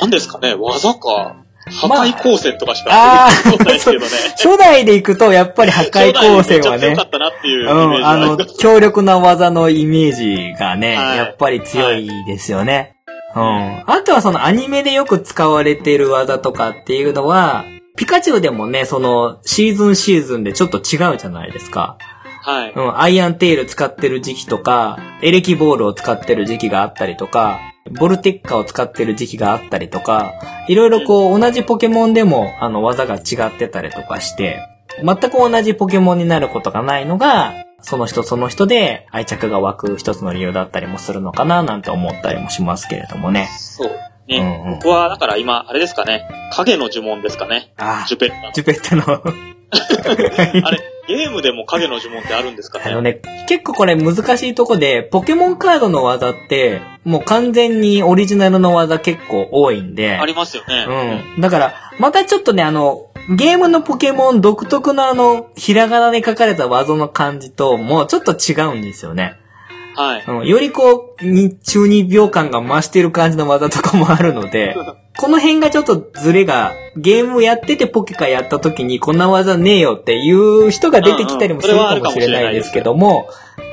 [0.00, 1.36] 何ですかね技か。
[1.68, 4.06] 破まあ壊光線とかしか出てこないですけどね。
[4.36, 8.36] 初代で行くと、やっぱり破壊光線はね強かっ、たなっていううん、あの。
[8.36, 12.96] 強力な技のイメージがね、はいやっぱり強いですよね。
[13.34, 13.82] うん。
[13.86, 17.64] あとはそのアニメでよく使われている技とかっていうのは、
[17.96, 21.98] ピカチュウでもね、その、シーズンシーズンでちょっと違うじゃないですか。
[22.42, 22.72] はい。
[22.72, 27.58] うん、アイアンテール使ってる時期とか、エレキボールを使ってる時期があったりとか、
[27.98, 30.34] ボルテッカを使ってる時期があったりとか、
[30.68, 34.60] いろいろこう、同じポケモンでも、あの、技が違ってたりとかして、
[35.02, 43.48] 全く同じポケモンになることがないのが、その人その人で愛着が湧く一つの理由だったりもするのかななんて思ったりもしますけれどもね。
[43.58, 43.90] そう。
[44.28, 44.62] うんね。
[44.66, 46.28] うん僕は、だから今、あれですかね。
[46.52, 47.72] 影の呪文ですかね。
[47.76, 48.52] あジュペッタの。
[48.52, 49.22] ジュペッタの。
[50.66, 60.16] あれ、ゲームでも影の呪文ってあるんですかねあのね、結構これ難しいとこで、ポケモンカードの技って、もう完全にオリジナルの技結構多いんで。
[60.16, 61.22] ありますよね。
[61.36, 61.40] うん。
[61.40, 69.36] だから、またちょっとね、あの、ゲームのポケモン独特のあの、ひらがなで書かれた技の感じと、もうちょっと違うんですよね。
[69.96, 70.24] はい。
[70.26, 70.46] うん。
[70.46, 74.76] よりこう、に中二病感が増してる感じの技とかもあるので、
[75.18, 83.28] この辺がちょっとズレが、ゲームやっててポケカやった時にこんな技ねえよっていう人が出てきたりもするかもしれないですけども、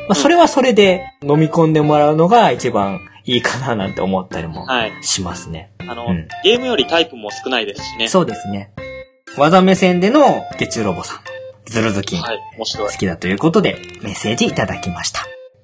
[0.07, 4.91] まあ、それはそれで飲み込んでもらうのが一番いいかななんて思ったりもはい。
[5.01, 5.71] しますね。
[5.79, 8.07] あの、うんゲームよりタイプも少ないですしね。
[8.07, 8.71] そうですね。
[9.37, 11.19] 技目線での月中ロボさん
[11.65, 12.39] ズルズキン、はい。
[12.57, 15.21] 好きだということで、メッセージいただきました。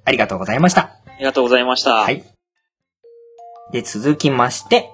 [0.09, 0.81] ありがとうございました。
[0.81, 1.91] ありがとうございました。
[1.97, 2.23] はい。
[3.71, 4.89] で、続きまして、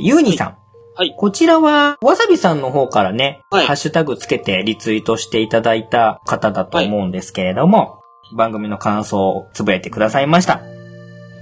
[0.00, 0.58] ユーニさん。
[0.96, 8.00] はいこちらは、わさびさんの方からね、はいハッシュタグつけてリツイートしていただいた方だと思うんですけれども、
[8.34, 10.62] 番組の感想をつぶやいてくださいました。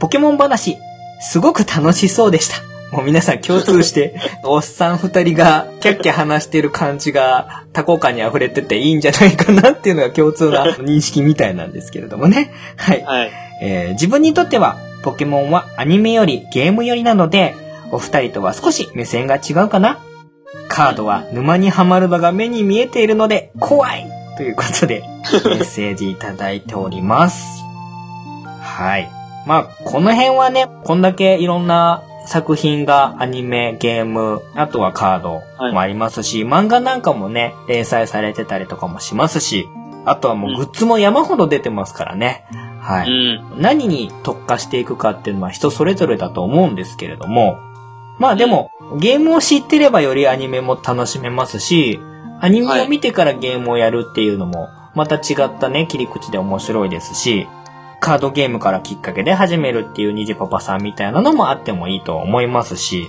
[0.00, 0.76] ポケモン話、
[1.20, 2.73] すごく楽しそうでした。
[2.94, 12.52] もう皆さん共通して、おっさん二人がキャッキャ話してる感じが多幸感に溢れてていいんじゃないかなっていうのが共通な認識みたいなんですけれどもね。
[12.76, 13.02] はい。
[13.02, 13.33] はい。
[13.61, 17.57] えー自分にとっては、ポケモンはアニメよりゲームよりなので、
[17.90, 19.98] お二人とは少し目線が違うかな
[20.68, 25.02] カードは沼にはまるのが目に見えているので、怖いということで、
[25.44, 27.64] メッセージいただいております。
[28.61, 29.11] はい。
[29.46, 39.68] まあ、この辺はね、こんだけいろんな作品がアニメ、ゲーム、あとはカードもありますし、漫画なんかもね、連載されてたりとかもしますし、
[40.06, 42.44] あとはもうグッズも山ほど出てますからね。
[42.80, 43.10] はい。
[43.10, 43.62] うん。
[43.62, 47.58] 何に特化していくかっていうのは人それぞれだと思うんですけれども、
[48.18, 51.98] まあでも、ゲームを知ってればよりアニメも楽しめますし、
[52.40, 57.48] アニメを見てからゲームをやるっていうのも、また違ったね、切り口で面白いですし、
[58.04, 63.08] カードゲームからきっかけで始めるっていうニジパパさんみたいなのもあってもいいと思いますし、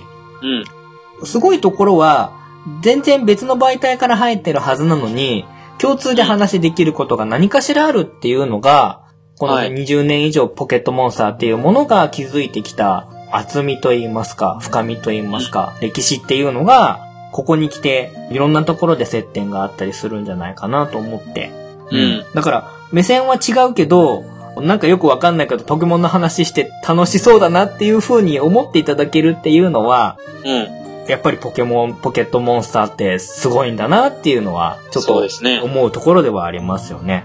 [1.20, 1.26] うん。
[1.26, 2.32] すごいところは、
[2.80, 5.44] 全然別の媒体から入ってるはずなのに、
[5.76, 9.02] 共通で話できることが何かしらあるっていうのが、
[9.38, 17.00] このねはい20年以上ポケットモンスターっていうものが築いてきた厚みと言いますか、深みと言いますか、歴史っていうのが、
[17.32, 21.50] ここに来て、いろんなところで接点があったりするんじゃないかなと思って。
[21.90, 22.24] うん。
[22.34, 24.24] だから、目線は違うけど、
[24.56, 31.08] なんかよくわかんないけど、ポケモンの話して楽しそうだなっていう風に思っていただけるっていうのは、うん。
[31.08, 35.60] やっぱりポケモン、ポケットモンスターってすごいんだなっていうのは、ちょっとそうですね。
[35.60, 37.24] 思うところではありますよね。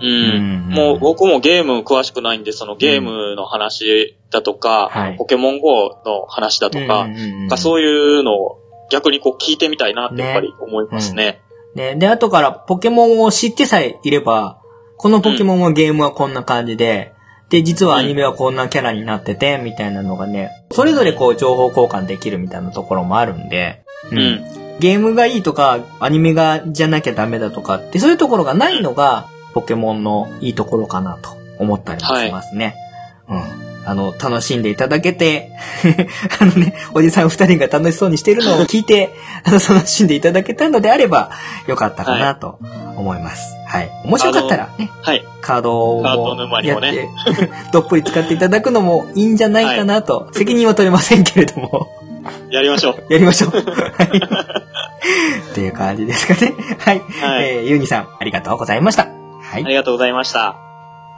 [0.00, 0.70] ううんん。
[0.70, 8.58] もう僕もゲーム詳しくないんで、そのゲームの話だとか、はいポケモン GO の話だとか、うんうんうんがそういうのを
[8.90, 11.40] 逆にこう聞いてみたいなってやっぱり思いますね。
[11.74, 14.61] ね、で、後からポケモンを知ってさえいれば、
[15.02, 17.12] このポケモンはゲームはこんな感じで、
[17.48, 24.44] で、実はアニメはこんなキャラになってて、みたいなのがね、それぞれこう情報交換できるみたいなところもあるんで、うん。
[24.78, 32.76] ゲームがいいとか、アニメがじゃなきゃダメだとかって、そういうところがないのが、ポケモンのいいところかなと思ったりもしますね。
[33.28, 33.71] うん。
[33.84, 35.50] あの、楽しんでいただけて、
[36.40, 39.14] あのね、おじさん二人が楽しそうにしてるのを聞いて、
[39.44, 41.30] あの、楽しんでいただけたのであれば、
[41.66, 42.58] よかったかなと
[42.96, 43.54] 思います。
[43.66, 43.90] はい。
[44.04, 45.24] 面白かったらね、はい。
[45.40, 46.16] カードをやっ
[46.62, 47.08] て、も ね
[47.72, 51.88] どっぷり使っていただくのもいいんじゃないかなと、責任は取れませんけれども。
[52.50, 53.12] やりましょう。
[53.12, 53.50] やりましょう。
[53.50, 53.62] はい。
[55.50, 56.54] っていう感じですかね。
[56.78, 56.98] はい。
[57.20, 59.08] はいえー、ゆうにさん、ありがとうございました。
[59.42, 59.64] はい。
[59.64, 60.56] ありがとうございました。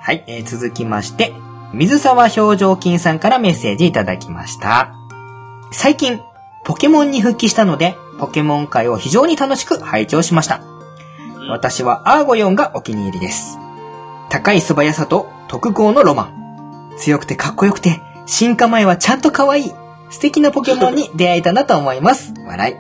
[0.00, 0.24] はい。
[0.26, 1.32] えー続きまして、
[1.74, 4.94] 水沢表情筋さんからメッセージいただきました。
[5.72, 6.20] 最近、
[6.64, 10.60] ポケモンに復帰したので、ポケモン界を非常に楽しく拝聴しました。
[11.48, 13.58] 私はアーゴヨンがお気に入りです。
[14.30, 16.92] 高い素早さと特攻のロマン。
[16.96, 19.72] 強くてかっこよくて、進化前はちゃんと可愛い。
[20.10, 22.32] 素敵なポケモンに出会えたなと思います。
[22.46, 22.76] 笑い。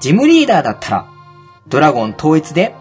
[0.00, 1.06] ジムリーダーだったら、
[1.68, 2.74] ドラゴン統一で、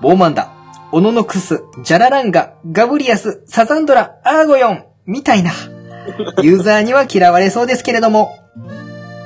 [0.00, 0.54] ボーマンダ、
[0.92, 5.52] オノノクス、ジャラランガ、ガブリアス、サザンドラ、アーゴヨン、みたいな。
[6.42, 8.36] ユーザーには嫌われそうですけれども、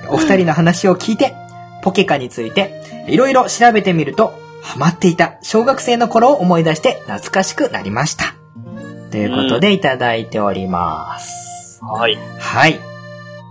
[0.08, 1.34] お二人の話を聞いて、
[1.82, 8.34] ポケカについて、いろいろ調べてみると、ハマっていた小学生の頃を思い出して懐かしくなりました。
[9.10, 11.80] ということでいただいております。
[11.82, 12.18] はい。
[12.38, 12.80] はい。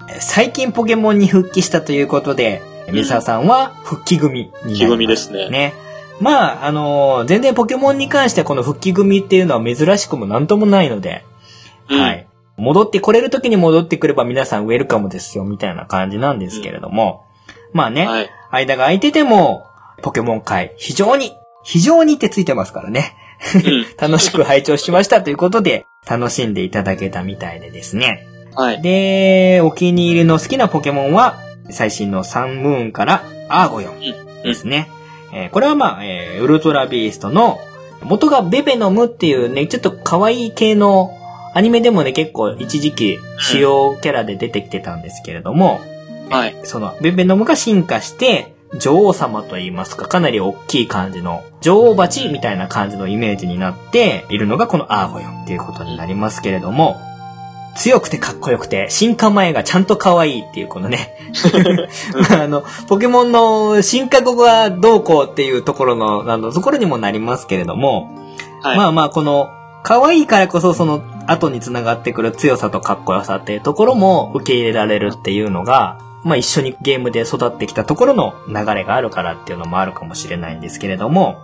[0.09, 4.73] え最近ポケモンに復帰したということで、ミサさんは復帰組になります。
[4.73, 5.73] 復帰組ですねね。
[6.23, 11.25] まあ、あのー全然ポケモンに関してはこの復帰組っていうのは珍しくもなんともないので、
[11.89, 12.27] うんはい。
[12.57, 17.25] 戻ってこれる時に戻ってくれば皆さんウェルカムですよ、みたいな感じなんですけれども、
[17.73, 18.29] まあね、はい。
[18.51, 19.65] 間が空いてても、
[20.01, 23.15] ポケモン界、非常に、非常にってついてますからね。
[23.55, 23.85] うん。
[23.99, 28.27] 楽しく拝聴しましたということで、楽しんでいただけたみたいでですね。
[28.55, 28.81] はい。
[28.81, 31.35] で、お気に入りの好きなポケモンは、
[31.71, 34.89] 最新のサンムーンからアーゴヨンですね。
[35.33, 37.59] えーこれはまあ、えーウルトラビーストの、
[38.03, 41.11] 元がベベノムっていうね、ちょっと可愛い系の
[41.53, 45.79] アニメでもね、結構一時期主要キャラで出てきてたんですけれども、
[46.29, 46.55] はい。
[46.63, 56.99] そのベベノムが進化して、女王様と言いますか、かなり大きい感じの、女王蜂みたいな感じのイメージになっているのがこのアーゴヨンっていうことになりますけれども、
[57.75, 61.17] 強くてかっこよくて、進化前がちゃんと可愛いっていうこのね、
[62.29, 68.13] まあ、あの、ポケモンの進化後がどうこうっていうところの、あの、ところにもなりますけれども、
[68.61, 68.77] はい。
[68.77, 69.49] まあまあ、この、
[69.83, 81.41] 可愛いからこそその後に繋がってくる強さとかっこよさっていうところも受け入れられるっていうのが、まあ一緒にゲームで育ってきたところの流れがあるからっていうのもあるかもしれないんですけれども、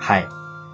[0.00, 0.28] はい。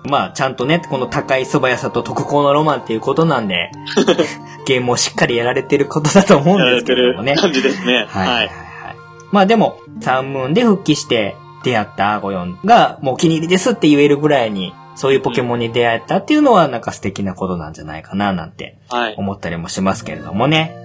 [0.05, 3.71] まあちゃんとね、この高い素早さと特攻のロマンっていうことなんで、
[4.67, 7.35] ゲームをしっかりやられてることだと思うんですけどもね。
[7.37, 8.07] 感じですね。
[8.09, 8.27] はい。
[8.27, 8.49] ははいい。
[8.49, 8.97] はい。
[9.33, 19.15] まあでも、サンムーンで復帰して出会ったアーゴヨンがもうお気に入りですって言えるぐらいに、そういうポケモンに出会えたっていうのはなんか素敵なことなんじゃないかななんてはい。
[19.17, 20.77] 思ったりもしますけれどもね。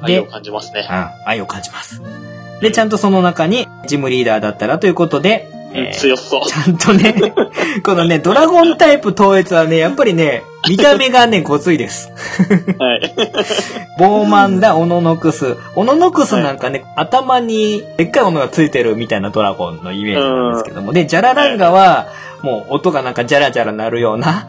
[0.00, 0.86] 愛を感じますね。
[0.88, 2.00] うん、愛を感じます。
[2.60, 6.46] で、ちゃんとその中にジムリーダーだったらということで、うん強そう。
[6.46, 7.14] ちゃんとね、
[7.84, 12.10] このね、ドラゴンタイプ統一はね、やっぱりね、見た目がね、ごついです。
[12.78, 13.14] はい。
[13.98, 15.56] ボーマンだ、オノノクス。
[15.76, 20.92] オノノクスなんかね、頭にでっかいものがついてるみたいなドラゴンのイメージなんですけども。
[20.92, 22.08] で、ジャラランガは、
[22.42, 24.48] もう音がなんかジャラジャラ鳴るような、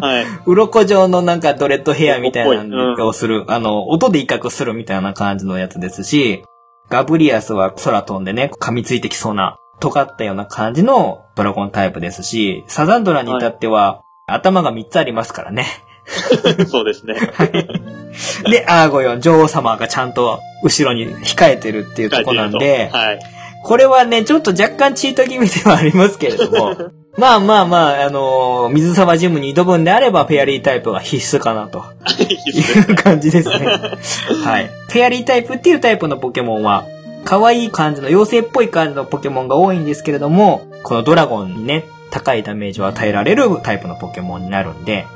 [0.00, 0.26] はい。
[0.46, 6.42] 鱗状のなんかドレッドヘアみたいなのをする、あの、音で威嚇するみたいな感じのやつですし、
[6.88, 15.66] ガブリアスは空飛んでね、噛みついてきそうな、尖ったような感じのドラゴンタイプですし、サザンドラに至っては、頭が3つありますからね。
[16.68, 17.16] そうですね。
[18.48, 23.18] で、アーゴヨン、女王様がちゃんと後ろに控えてるっていうとこなんで、はい。
[23.64, 26.76] これはね、ちょっと若干チート気味ではありますけれども、
[27.18, 31.84] まあまあまあ、あのー水沢ジムに挑むんであれば、フェアリータイプが必須かなと
[32.22, 33.66] いう感じですね。
[34.44, 34.70] はい。
[34.88, 36.84] フェアリータイプっていうタイプのポケモンは、
[37.24, 45.06] 可愛い感じの妖精っぽい感じのポケモンが多いんですけれども、このドラゴンにね、高いダメージを与えられるタイプのポケモンになるんで、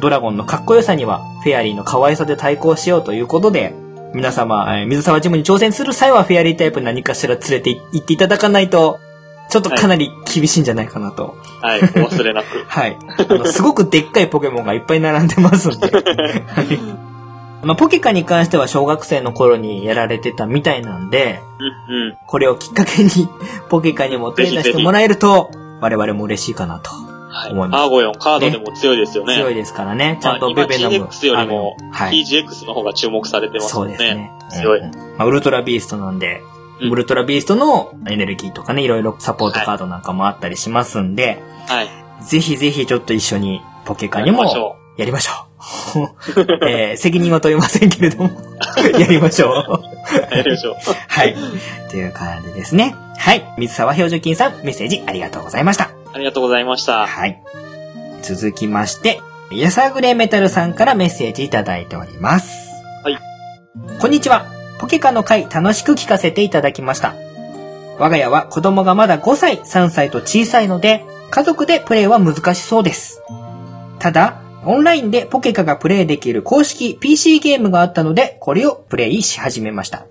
[0.00, 3.74] ドラゴンのかっこよさには、フェアリーの可愛さで対抗しようということで、
[4.14, 8.98] 皆様、え水沢ジムに挑戦する際は、フェアリータイプに何かしら連れて行っていただかないと、
[9.48, 11.36] ちょっとかなり厳しいんじゃないかなと。
[11.60, 11.80] はい。
[11.80, 12.64] お忘れなく。
[12.66, 12.96] はい。
[13.18, 14.28] あの、すごくでっかい。
[14.28, 14.78] ポケモンがい。
[14.78, 15.00] っぱい。
[15.00, 15.86] 並んでますんで。
[15.88, 17.11] はい。
[17.62, 21.40] まあ、ポケカに関しては小学生の頃にやられてたみたいなんで、
[21.88, 22.16] うんうん。
[22.26, 23.10] これをきっかけに
[23.70, 26.90] ポケカにも手出してもらえると、我々も嬉しいかなと。
[26.90, 27.52] はい。
[27.52, 29.34] 思いますアーゴヨンカードでも強いですよね。
[29.34, 30.18] 強いですからね。
[30.20, 30.96] ちゃんとまあベベノム。
[30.96, 31.76] 今 GX よりも。
[31.92, 33.84] PGX の方が注目されてますね。
[33.84, 34.32] うんですね。
[34.50, 36.40] 強いうんまあ、ウルトラビーストなんで、
[36.80, 41.88] うんウルトラビーストのエネルギーとかね、いろいろサポートカードなんかもあったりしますんで、はい。
[42.24, 45.52] ぜひぜひちょっと一緒にポケカにもやりましょう。
[46.68, 48.30] えー、責任は問いませんけれども、
[48.98, 49.82] やりましょう。
[50.34, 50.36] う。
[50.36, 50.74] やりましょう。
[51.08, 51.36] はい。
[51.90, 52.94] という感じですね。
[53.16, 53.44] はい。
[53.58, 55.90] 水沢表情筋さん、メッセージありがとうございました。
[56.12, 57.06] ありがとうございました。
[57.06, 57.40] はい。
[58.22, 62.68] 続きまして、やさぐれメタルさんからメッセージいただいております。
[63.02, 63.18] はい。
[64.00, 64.46] こんにちは。
[64.78, 67.14] ポケカの回楽しく聞かせていただきました。
[67.98, 73.22] 我が家は子供がまだ5歳、3歳と小さいので、家族でプレイは難しそうです。
[73.98, 80.06] ただ、オンラインでポケカがプレイできる公式 PC ゲームがあったので、これをプレイし始めました。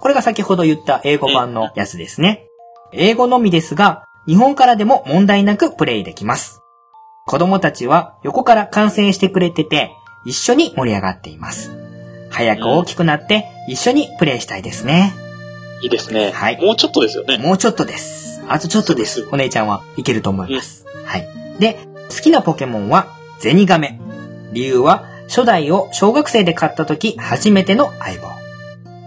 [0.00, 2.46] これが先ほど言った英語版のやつですね。
[2.92, 6.60] 英語のみですが、日本からでも問題なくプレイできます。
[7.26, 9.90] 子供たちは横から観戦してくれてて、
[10.24, 11.70] 一緒に盛り上がっています。
[12.30, 15.14] 早く大きくなって一緒にプレイしたいですね。
[15.82, 16.32] いいですね。
[16.32, 17.38] はいもうちょっとですよね。
[17.38, 18.42] もうちょっとです。
[18.48, 19.20] あとちょっとです。
[19.22, 20.84] そうお姉ちゃんはいけると思います。
[21.04, 21.28] はい。
[21.60, 21.78] で、
[22.10, 24.00] 好きなポケモンはゼニガメ。
[24.52, 28.28] 理由は初代を小学生で買った時初めての相棒。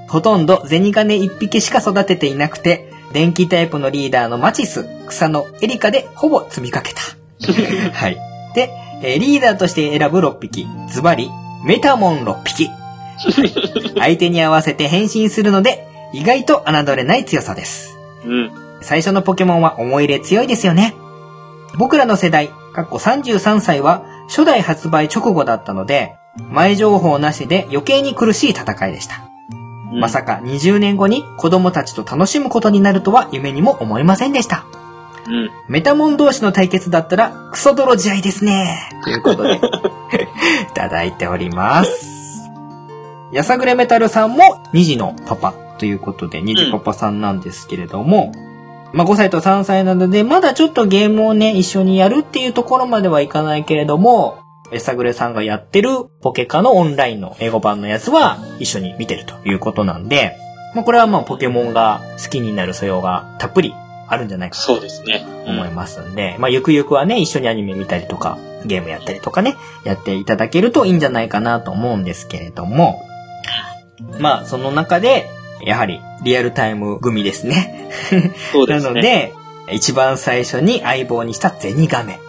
[0.08, 7.02] ほとんどゼニガメ一匹しか育てていなくて、電気タイプのリーダーのマチス、草のエリカでほぼ積みかけた。
[7.94, 8.18] はい。
[8.54, 10.68] で、えーリーダーとして選ぶ6匹。
[10.90, 11.30] ズバリ、
[11.66, 12.70] メタモン6匹。
[13.98, 17.96] 相手に合わせて変身するので、意外と侮れない強さです。
[18.26, 18.52] うん。
[18.82, 20.96] 最初のポケモンは思い入れ強いですよね。
[21.78, 29.24] 僕らの世代、かっこ33歳は初代発売直後だったので、前情報なしで余計に苦しい戦いでした。
[29.92, 34.66] うんまさか20年後に子供たちと楽しむことになるとは夢にも思いませんでした。
[35.28, 35.50] うん。
[35.68, 38.90] メタモン同士の対決だったらクソ泥試合ですね。
[39.04, 39.60] ということで、 い
[40.76, 42.50] ただいております。
[43.32, 48.32] やさぐれメタルさんも2児のパパということで、2児パパさんなんですけれども、
[48.94, 54.40] まあ5歳と3歳なので、まだちょっとゲームをね、一緒にやるっていうところまではいかないけれども、
[54.72, 55.90] やさぐれさんがやってる
[56.22, 60.36] ポケカのオンラインの英語版のやつは一緒に見てるということなんで、
[60.76, 63.74] まあこれはまあポケモンが好きになる素養がたっぷり
[64.08, 65.26] あるんじゃないかなそうですね。
[65.46, 73.06] と思いますんで、まあゆくゆくはね、一緒にアニメ見たりとか、ゲームやったりとかね、やっていただけるといいんじゃないかなと思うんですけれども、
[74.20, 75.28] まあ、その中で、
[75.62, 77.90] やはり、リアルタイム組ですね。
[78.12, 78.20] な
[78.52, 78.94] そうですね。
[78.94, 79.34] ので、
[79.72, 82.20] 一番最初に相棒にしたゼニガメ。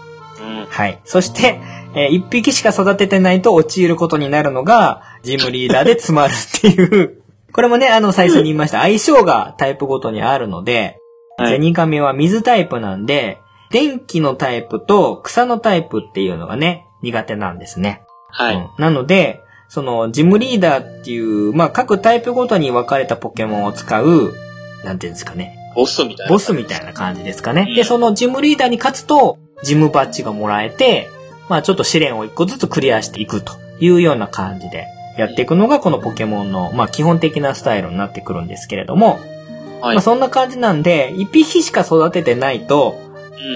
[0.40, 0.66] うん。
[0.66, 1.00] はい。
[1.04, 1.60] そして、
[1.94, 7.22] えー一匹しか育ててないと陥ることになるのが、ジムリーダーで詰まるっていう。
[7.52, 8.80] これもね、あの、最初に言いました。
[8.80, 10.96] 相性がタイプごとにあるので、
[11.38, 13.38] はいゼニガメは水タイプなんで、
[13.70, 18.02] 電気のタイプと草のタイプっていうのがね、苦手なんですね。
[18.28, 18.56] はい。
[18.56, 24.34] うんなので、その、ジムリーダーっていう、まあ、各タイプごとに分かれたポケモンを使う、
[24.84, 25.56] なんていうんですかね。
[25.74, 26.32] ボスみたいな。
[26.32, 27.72] ボスみたいな感じですかねう。
[27.72, 31.08] んで、そのジムリーダーに勝つと、ジムバッジがもらえて、
[31.48, 34.86] まあちょっと試練を一個ずつクリアしていくというような感じで
[35.18, 39.18] やっていくのがこのポケモンの、まあ基本的なスタイルになってくるんですけれども、
[39.80, 39.94] はい。
[39.94, 42.98] まあそんな感じなんで、一匹しか育ててないと、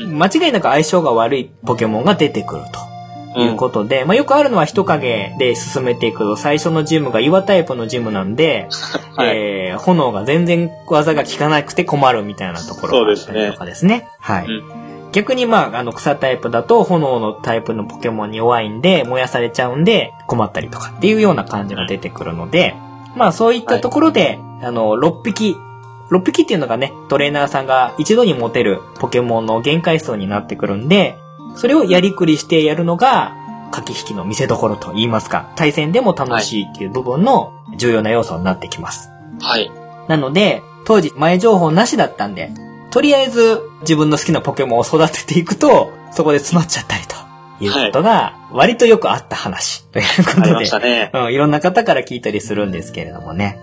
[0.04, 0.18] うん。
[0.18, 2.93] 間違いなく相性が悪いポケモンが出てくると。
[3.40, 8.68] いうことで、まあよくあるのは人影で進めていくと、最初のジムが岩タイプのジムなんで、
[9.16, 9.36] はい。
[9.36, 14.08] えー炎が全然技が効かなくて困るみたいなところがあったりとかですね。
[14.20, 14.46] はい。
[14.46, 22.74] うん逆にまあ、あの草タイプだと炎のタイプのポケモンに弱いんで、燃やされちゃうんで困ったりとかっていうような感じが出てくるので、
[23.14, 25.56] まあそういったところで、あの、6匹、
[26.10, 31.16] 6匹っていうのがね、トレーナーさんが一度に持てるポケモンの限界数になってくるんで、
[31.56, 33.36] それをやりくりしてやるのが、
[33.70, 39.10] 駆け引きの見せ所と言いますか、対戦でも楽しいっていう部分の重要な要素になってきます。
[39.40, 39.70] はい。
[40.08, 42.52] なので、当時前情報なしだったんで、
[42.90, 47.16] とりあえず自分の好きなポケモンを育てていくと、そこで詰まっちゃったりと
[47.64, 51.10] いうことが、割とよくあった話ということでありまし、たね。
[51.12, 53.58] うん、いろんな方から聞いたりするんですけれどもね。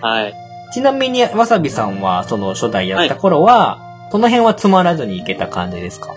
[0.00, 0.34] はい。
[0.74, 3.78] ちなみに、わさびさんは、その初代やった頃は、
[4.10, 6.14] この辺はつまらずにいけた感じですか？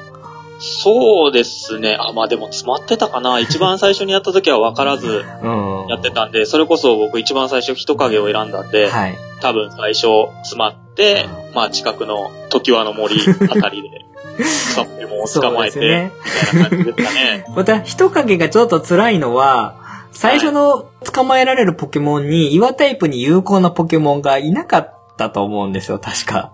[0.60, 1.97] そうですね。
[1.99, 3.39] あ、まあでも詰まってたかな。
[3.39, 5.88] 一番最初にやった時は分からずうん。
[5.88, 9.18] やってたんで、それこそ僕一番最初人影を選んだんで、はい。
[9.41, 10.08] 多分最初
[10.43, 13.16] 詰まって、まあ近くの時輪の森
[13.49, 14.06] あたりで、
[14.43, 16.12] 草ポケモンを捕まえて、そうで
[16.51, 17.45] すねみたいな感じですかね。
[17.56, 19.76] また、人影がちょっと辛いのは、
[20.12, 26.53] 最初の捕まえられるポケモンに、岩タイプに有効なポケモンがいなかったと思うんですよ、確か。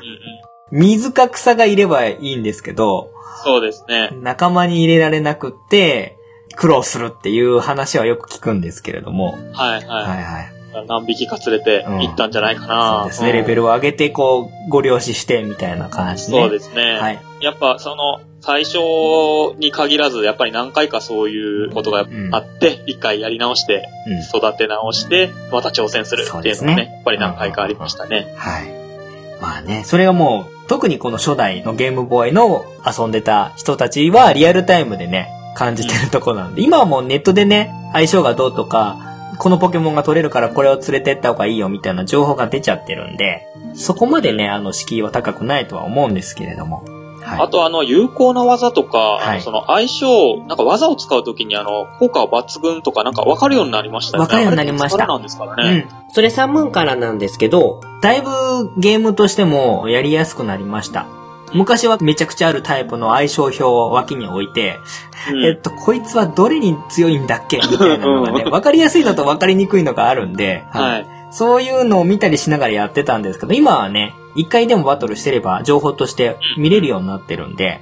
[0.00, 0.18] うんうん
[0.70, 3.10] 水か草がいればいいんですけど、
[3.44, 4.10] そうですね。
[4.22, 6.16] 仲間に入れられなくって、
[6.56, 9.32] 苦労するっていう話はよく聞くんですけれども。
[9.32, 9.40] はい
[9.74, 10.24] はいはい。
[10.24, 10.58] はい。
[10.86, 13.00] 何匹か連れて行ったんじゃないかな。
[13.00, 16.40] そうですね、レベルを上げて、こう、ご了承して、みたいな感じで。
[16.40, 16.98] そうですね。
[16.98, 17.20] はい。
[17.40, 18.78] やっぱその、最初
[19.58, 24.20] に限らず、やっぱり何回かそういうことがうんあって、一、回やり直して、うん。
[24.20, 28.34] 育て直して、また挑戦するっていうのがね、ねやっぱり何回かありましたね。
[28.36, 28.87] はい。
[29.40, 38.98] まあね、それがもう、特にこの初代のゲームボーイの遊んでた人たちはリアルタイムでね、感じてるとこなんで、今はもうネットでね、相性がどうとか、
[39.38, 46.97] このポケモンが取れるからこれを連れてった方がいいよみたいな情報が出ちゃってるんで、そこまでね、あの、敷居は高くないとは思うんですけれども。
[47.28, 47.40] はい。
[47.42, 54.26] あとあの、有効な技とか、あはいのその相性、なんか技を使うときにあの、効果は抜群とかなんか分かるようになりましたよね。
[54.26, 55.86] 分かるようになりましたなんですからね。
[55.90, 56.12] うん。
[56.12, 58.30] それ3分からなんですけど、だいぶ
[58.78, 61.06] ゲームとしてもやりやすくなりました。
[61.54, 64.78] 昔はめちゃくちゃあるタイプの相性表を脇に置いて、
[65.32, 71.06] うんえっと、こいつはどれに強いんだっけみたいなのがね、うんわかりやすいのとわかりにくいのがあるんで、はい。
[71.30, 77.80] そういうのを見たりしながらやってたんですけど、今はね、一回でもバトルしてれば情報として見れるようになってるんで、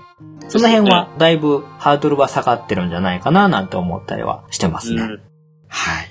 [0.49, 5.03] その辺はだいぶハードルは下がってるんじゃないかななんて思ったりはしてますね。
[5.03, 5.21] うん
[5.69, 6.09] はい。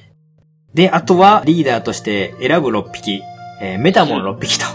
[0.73, 3.21] で、あとはリーダーとして選ぶ6匹、
[3.61, 4.65] えーメタモン6匹と。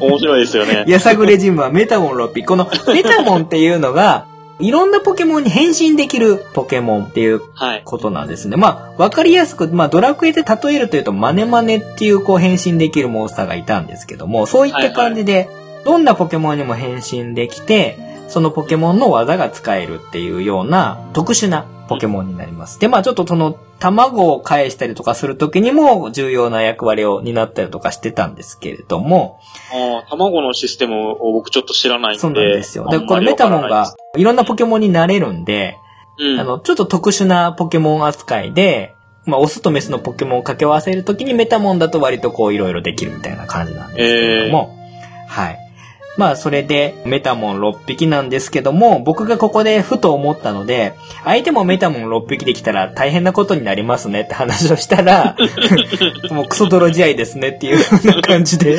[0.00, 0.84] 面白いですよね。
[0.88, 2.46] やさぐれジムはメタモン6匹。
[2.46, 4.26] このメタモンっていうのが、
[4.60, 7.82] いろんなポケモンに変身できるポケモンっていうはい。
[7.84, 8.56] ことなんですね。
[8.56, 15.48] まあ、わかりやすく、まあ、ドラクエで例えるというと、マネマネっていう、こう、変身できるモンスターがいたんですけども、そういった感じで、
[15.84, 17.98] どんなポケモンにも変身できて、
[18.30, 22.78] そのポケモンの技が使えるっていうような、特殊なポケモンになります。
[22.78, 29.40] で、まあ、ちょっとその、卵を返したりとかするときにも、重要な役割を担ったりとかしてたんですけれども、
[29.72, 32.20] あー卵のシステムを僕ちょっと知らないんで。
[32.20, 32.86] そうなんですよ。
[32.88, 35.76] で、これメタモンがいろんなポケモンになれるんで、
[36.18, 36.38] うん。
[36.38, 38.94] あの、ちょっと特殊なポケモン扱いで、
[39.26, 44.76] まあ、オスとメスのポケモンを掛け合わせるときにメタモンだと割とこういろいろできるみたいな感じなんですけれども、
[45.28, 45.69] はい。
[46.16, 50.92] まあそれでメタモン6匹なんですけども、僕がここでふと思ったので、
[51.24, 55.36] 相手もメタモン6匹できたら大変なことになりますねって話をしたら、
[56.30, 58.76] もうクソ泥試合ですねっていうような感じで。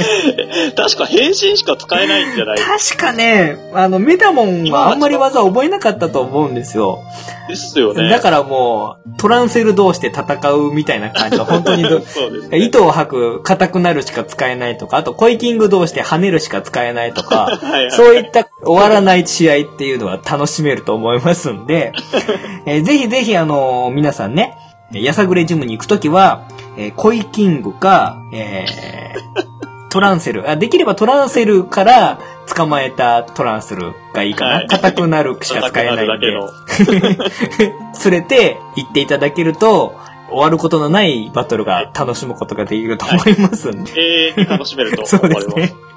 [0.76, 2.58] 確か変身しか使えないんじゃない？
[2.58, 7.00] 確かね、あのメタモンはあんまり技覚えなかったと思うんですよ。
[7.48, 8.10] ですよね。
[8.10, 11.84] だからもう、トランセル同士で戦うみたいな感じで、本当に
[12.50, 12.60] ね。
[12.60, 21.94] 糸を吐く、硬くなるしか使えないとか、あとコイキング同士で跳ねるしか使えないとか、はいはいそういった終わらない試合っていうのは楽しめると思いますんで、
[22.66, 24.58] えーぜひぜひあのー皆さんね、
[24.92, 26.44] やさぐれジムに行くときは、
[26.78, 32.18] えーコイキングか、えートランセルあ、できればトランセルから
[32.56, 36.28] 捕まえたトランセルがいいかはない硬くなるしか使えないんで。
[38.10, 39.96] 連れて行っていただけると、
[40.30, 43.92] 終わることのないバトルが楽しむことができると思いますんで。
[43.96, 45.56] 永遠に楽しめるとそう思われます。
[45.60, 45.91] ですね。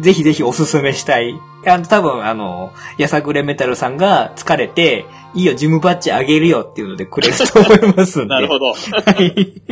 [0.00, 1.38] ぜひぜひおすすめしたい。
[1.66, 8.28] あの、多分、あの、やさぐれメタルさんが疲れて、いいよ、ジムバッジあげるよっていうのでくれると思いますんで。
[8.34, 8.72] なるほど。
[8.72, 8.74] は
[9.18, 9.62] い。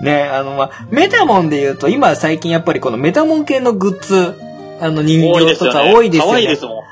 [0.02, 4.34] ね、あの、まあ、メタモンで言うと、今最近やっぱりこのメタモン系のグッズ、
[4.80, 5.32] あの人。
[5.32, 6.30] 形とか多いですよね。
[6.30, 6.84] 可愛いですもん。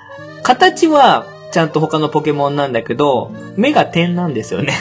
[0.43, 4.73] 形は、ちゃんと他のポケモンなんだけど、目が点なんですよね。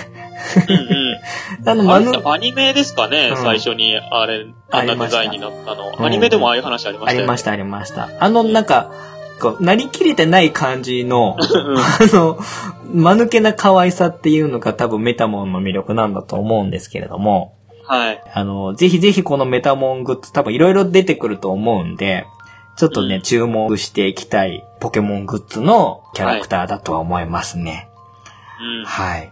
[0.67, 0.79] うんう
[1.65, 1.69] ん。
[1.69, 5.95] あの、アニメですかね、うん最初に、あれ、あんなデザインになったの。
[5.97, 8.09] うんアニメでもああいう話ありましたよりました、ありました。
[8.19, 8.91] あの、なんか、
[9.39, 11.81] こう、なりきれてない感じの、うんあ
[12.13, 12.39] の、
[12.93, 17.55] 間抜けな可愛さっていうのが多分メタモンの魅力なんだと思うんですけれども、
[17.87, 18.23] はい。
[18.33, 22.25] あの、ぜひぜひこのメタモングッズ多分いろいろ出てくると思うんで、
[22.77, 27.89] ちょっとね、うん注目していきたいポケモングッズのキャラクターだとは思いますね。
[28.59, 28.85] うん。
[28.85, 29.31] はい。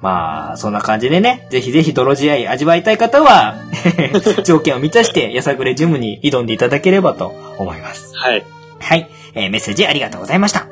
[0.00, 3.56] まあ、そんな感じでね、ぜひぜひ泥試合味わいたい方は、
[4.44, 8.16] 条件を満たして、やさぐれジムに挑んでいただければと思います。
[8.16, 8.44] はい。
[8.78, 9.10] はい。
[9.34, 10.60] えーメッセージありがとうございました。
[10.60, 10.66] あ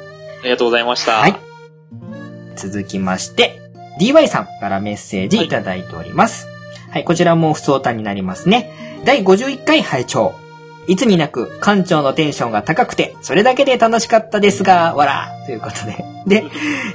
[0.44, 1.12] りがとうございました。
[1.12, 1.34] はい。
[2.56, 3.60] 続きまして、
[4.00, 6.48] DY さんからメッセージいただいております。
[6.90, 8.72] はい、こちらも不相談になりますね。
[9.04, 10.34] 第51回拝聴
[10.88, 16.04] いつになく館長のテンションが高くて、それだけで楽しかったですが、わらということで。
[16.26, 16.44] で、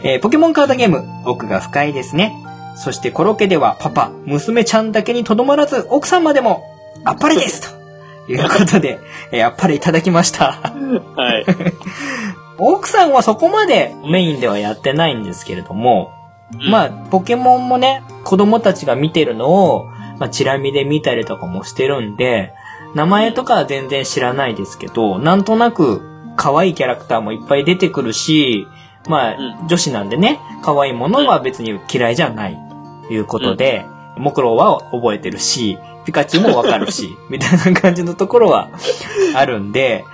[0.04, 2.34] えーポケモンカードゲーム、奥が深いですね。
[2.76, 6.64] そしてコロケではパパ、娘ちゃんだけにとどまらず、奥さんまでも、
[7.06, 7.62] あっぱれです
[8.26, 9.00] ということで、
[9.32, 10.74] えーあっぱれいただきました。
[11.16, 11.46] はい。
[12.58, 16.12] 奥さんはそこまでメインではやってないんですけれども、
[16.70, 19.86] まあ、ポケモンもね、子供たちが見てるのを、
[20.20, 22.54] まあ、チラ見で見たりとかもしてるんで、
[22.96, 26.02] 名前とかは全然知らないですけど、なんとなく
[26.36, 28.68] 可愛いキャラクターもいっぱい出てくるし、
[29.08, 32.58] まあ、う女子なんでね、可愛いものは別に嫌いじゃない
[33.08, 33.86] ということで、
[34.18, 38.70] モクロウは覚えてるし、ピカチュウもわかるし、 みたいな感じのところは
[39.36, 40.06] あるんで、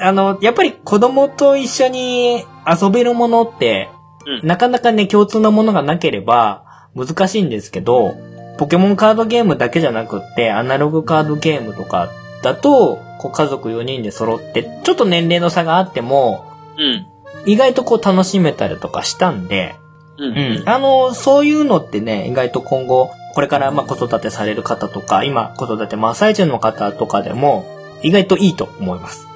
[0.00, 3.90] あの、やっぱり子供と一緒に遊べるものって、
[4.26, 4.48] うん。
[4.48, 6.64] なかなかね、共通のものがなければ
[6.96, 8.14] 難しいんですけど、
[8.58, 12.08] ポケモンカードゲームだけじゃなくって、アナログカードゲームとか
[12.44, 16.44] だと、こう家族4人で揃って、ちょっと年齢の差があっても、
[16.78, 17.06] うん。
[17.46, 19.76] 意外とこう楽しめたりとかしたんで、
[20.18, 20.38] うん。
[20.60, 20.68] うん。
[20.68, 27.64] あの、そういうのってね、意外と今後、これからまあ子育てされる方とか、今子育て真っ最中の方とかでも、
[28.02, 29.26] 意外といいと思います。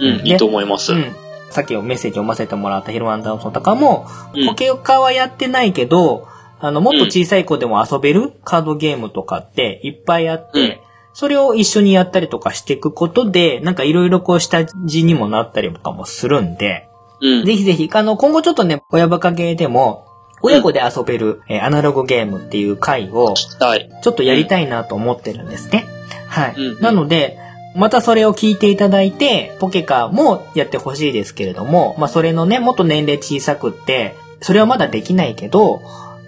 [0.00, 0.26] うん。
[0.26, 0.92] いいと思います。
[0.92, 0.98] うん。
[0.98, 1.16] うん。
[1.50, 6.26] さっきメッセージ読ませてもらったヒルワンダウンソンとかも、うんポケカはやってないけど、
[6.60, 10.87] あの、もっと小さい子でも遊べるカードゲームとかっていっぱいあって、うん
[11.18, 16.88] それを一緒にやったりとかしていくことで、なんかいろいろこう下地にもなったりとかもするんで、
[17.20, 17.44] うん。
[17.44, 20.06] ぜひぜひ、あの、今後ちょっとね、親バカゲーでも、
[20.42, 23.90] 親子で遊べる、えーアナログゲームっていう回を、はい。
[24.00, 25.86] ちょっとやりたいなと思ってるんですね。
[26.28, 26.54] はい。
[26.56, 27.36] うんなので、
[27.74, 35.82] またそれを聞いていただいて、ポケカもやってほしいですけれども、まあそれのね、もっと年齢小さくって、それはまだできないけど、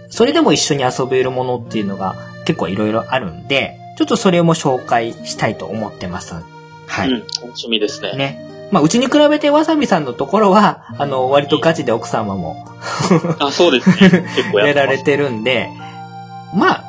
[0.09, 6.32] それでも一緒に遊べるものっていうのが結構いろいろあるんで、ちょっとそれも紹介したいと思ってます。
[6.86, 7.11] はい。
[7.11, 7.18] うん。
[7.20, 8.14] 楽しみですね。
[8.16, 8.68] ね。
[8.70, 12.66] まあ、うちに比べてわさびさんのところは、あの、割とガチで奥様も
[13.40, 14.26] あ、そうですね。
[14.36, 14.72] 結構や。
[14.72, 15.68] られてるんで、
[16.55, 16.84] まあ、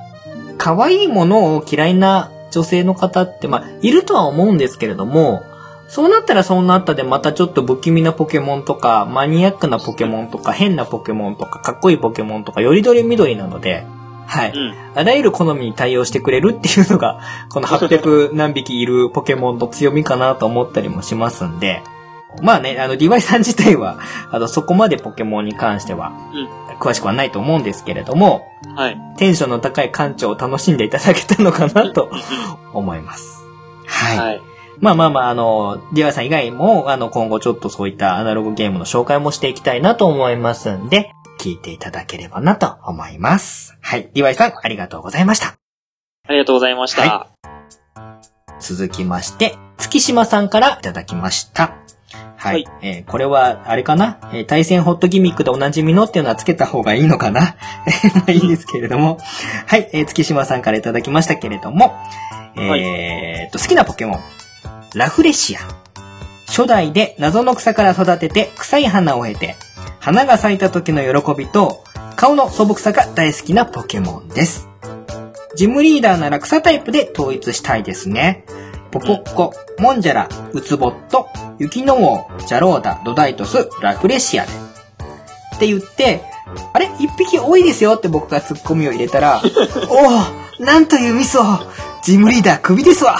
[0.57, 5.43] 可愛いものを嫌いな女性の方って、まあ、いるとは思うんですけれども、
[5.89, 13.83] そうなったらそうなったでまたちょっと不気味なポケモンとか、マニアックなポケモンとか、変なポケモンとか、かっこいいポケモンとか、よりどりみどりなので、
[14.31, 14.51] はい。
[14.51, 14.73] うん。
[14.95, 17.19] あらゆる好みに対応してくれるっていうのが、
[17.51, 21.83] この800何匹いるポケモンの強みかなと思ったりもしますんで、
[22.41, 23.97] まあね、あの、ディバイさん自体は、
[24.31, 26.13] あの、そこまでポケモンに関しては、
[26.79, 28.97] 詳しくはないと思うんですけれども、はい。
[29.17, 32.09] テンションの高い館長を楽しんでいただけたのかなと
[32.73, 33.43] 思います。
[33.85, 34.17] はい。
[34.17, 34.41] はい。
[34.79, 43.75] まあまあまあ、あの、DY さん以外も、あの、今後ちょっとそういったアナログゲームの紹介もしていきたいなと思いますんで、聞いていただければなと思います。
[43.81, 44.11] はい。
[44.13, 45.55] DY さん、ありがとうございました。
[46.27, 47.01] ありがとうございました。
[47.01, 47.27] は
[48.59, 51.77] 続きまして、月島さんからいただきました。
[52.37, 52.53] はい。
[52.53, 57.55] はいえーこれは、あれかな、えー対戦ホットギミックでおなじみのっていうのはつけた方がいいのかな？
[58.13, 59.17] まあいいんですけれども。
[59.65, 59.89] はい。
[59.93, 61.95] えー月島さんからいただきましたけれども、
[62.55, 64.19] えーっと、好きなポケモン。
[64.93, 65.59] ラフレシア。
[66.45, 69.55] 初代で謎の草から育てて臭い花を経て、
[70.01, 71.83] 花が咲いた時の喜びと、
[72.15, 74.67] 顔の素朴さが大好きなポケモンです。
[75.55, 78.43] ジムリーダーなら草タイプで統一したいですね。
[78.89, 81.29] ポポッコ、モンジャラ、ウツボット、
[81.59, 84.51] 雪の王、ジャローダ、ドダイトス、ラフレシアで。
[85.55, 86.23] って言って、
[86.73, 86.89] あれ？
[86.99, 89.39] 一匹多いですよって僕がツッコミを入れたら、
[89.87, 91.43] おおなんというミスを
[92.03, 93.19] ジムリーダークビですわ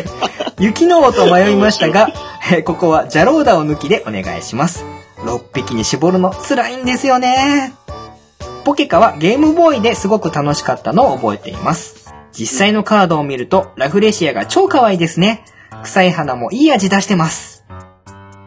[0.60, 2.10] 雪の王と迷いましたが、
[2.52, 4.84] えここはジャローダを抜きでお願いします。
[5.22, 7.72] 6匹に絞るの辛いんですよね。
[8.64, 12.12] ポケカはゲームボーイですごく楽しかったのを覚えています。
[12.32, 15.44] 実際のカードを見るとラフレシアが超可愛いですね。
[15.82, 17.64] 臭い花もいい味出してます。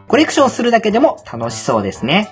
[0.08, 2.28] コレクションするだけでも楽しそうですね。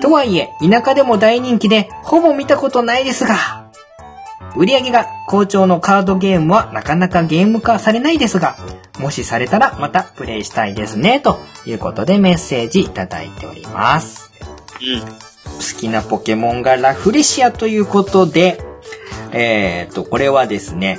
[0.00, 3.65] とはいえ、田舎でも大人気でほぼ見たことないですが、
[4.54, 8.56] 売り上げが好調のカードゲームはなかなかゲーム化されないですが、
[8.98, 14.30] もしされたらまたプレイしたいですね、ということでメッセージいただいております。
[14.80, 15.00] うん。
[15.56, 18.60] 好きなポケモンがラフレシアということで、
[19.32, 20.98] えー、と、これはですね、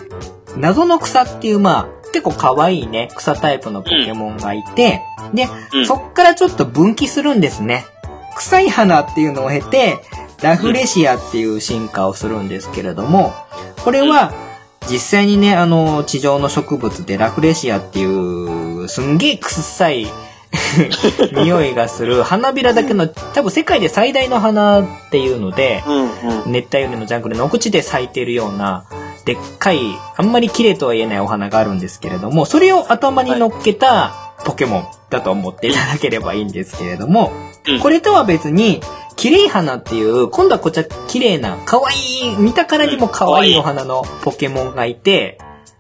[0.57, 5.01] 謎の草っていう、まあ、結構可愛いね、草タイプのポケモンがいて、
[5.33, 7.85] で、うんそっからちょっと分岐するんですね。
[8.35, 9.97] 臭い花っていうのを経て、
[10.41, 13.33] ラフレシアっていう進化をするんですけれども、
[13.83, 14.33] これは、
[14.89, 20.07] 実際にね、あの、地上の植物でラフレシアっていう、すんげえ臭い
[21.33, 26.01] 匂いがする花びらだけの、多分世界で最大の花っていうので、うん
[26.45, 26.51] うん。
[26.51, 28.85] 熱帯雨林のジャングルの奥地で咲いているような、
[29.25, 29.79] でっかい、
[30.15, 34.13] あんまり綺麗とは言えないお花があるんですけれども、それを頭に乗っけた
[34.45, 37.33] ポケモンだと思っていただければいいんですけれども、
[37.67, 37.79] うん。
[37.79, 38.81] これとは別に、
[39.17, 45.39] 綺麗花っていう、今度はこっちは綺麗な、可愛い、見たからにも可愛いお花のポケモンがいて、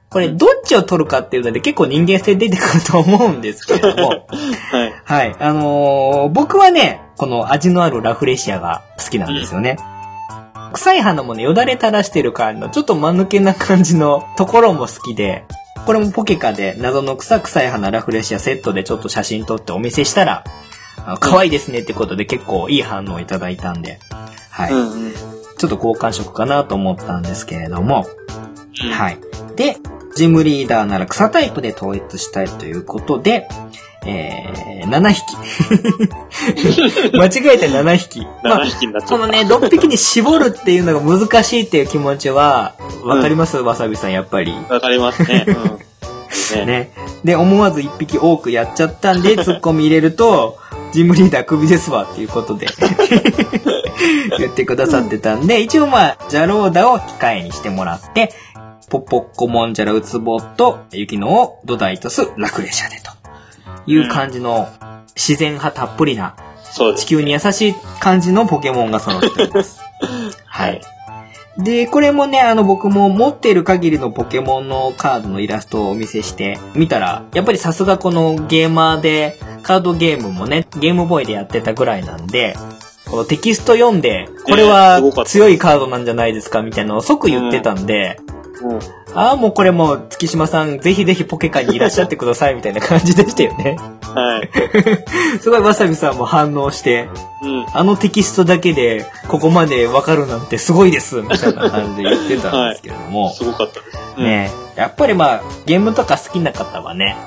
[0.09, 4.09] これどっちを取るかっていうので結構人間性出てくると思うんですけれども、
[4.71, 4.93] はい。
[5.03, 5.35] はい。
[5.39, 9.77] あのー僕はね、この味のあるラフレシアが好きなんですよね。
[10.73, 15.43] 臭い花もね、よだれ垂らしてる感じの、ちょっと間抜けな感じのところも好きで、
[15.85, 20.43] これもポケカで謎の草臭い花ラフレシアセットでちょっと写真撮ってお見せしたら、
[21.19, 23.99] 可愛いですねってことで結構いい反応いただいたんで、
[24.51, 24.73] はい。
[24.73, 25.13] うんうん。
[25.57, 28.05] ちょっと交換色かなと思ったんですけれども、
[28.83, 29.17] うんはい。
[29.55, 29.77] で、
[30.15, 33.47] ジムリーダーなら草タイプで統一したいということで、
[34.05, 35.37] えー、7匹。
[37.17, 38.25] 間違えて7匹。
[38.43, 39.15] まあ7匹になっちゃった。
[39.15, 44.55] このね、6匹に絞るっていうのが難しいっていう気持ちは、わかります、わさびさん、やっぱり。
[44.69, 45.45] わかりますね。
[45.47, 45.55] うん。
[46.59, 46.65] ね。
[46.65, 46.91] ね。
[47.23, 50.57] で、思わず1匹多くやっちゃったんで、 ツッコミ入れると、
[50.91, 52.67] ジムリーダークビですわっていうことで
[54.39, 58.33] 言ってくださってたんで、一応まあ、ジャローダを控えにしてもらって、
[58.89, 63.11] ポッポッコモンジャラウツボット、ユキノオ、ドダイトス、ラクレシャでと
[63.85, 64.67] いう感じの
[65.15, 66.35] 自然派たっぷりな。
[66.95, 69.81] 地球に優しい感じのポケモンが揃っています。
[70.45, 70.81] はい。
[71.57, 82.55] で、これもね、あの僕も持っている限りのポケモンのカードのイラストをお見せして見たら、やっぱりさすがこのゲーマーで、カードゲームもね、ゲームボーイでやってたぐらいなんで、
[83.09, 88.36] このテキスト読んで、これねは強いカードなんじゃないですかみたいなのを即言ってたんで、うん。
[89.13, 93.77] ああ、もうこれもう月島さんぜひぜひポケカにいらっしゃってくださいみたいな感じでしたよね。
[94.01, 94.49] はい。
[95.39, 97.09] すごいわさびさんも反応して、
[97.41, 97.65] うん。
[97.73, 103.97] あのテキストだけでここまでわかるなんてすごいですみたいな感じで言ってたんですけれども、すごかったです。
[104.17, 104.23] うん。
[104.23, 107.17] ねやっぱりまあゲームとか好きな方はね、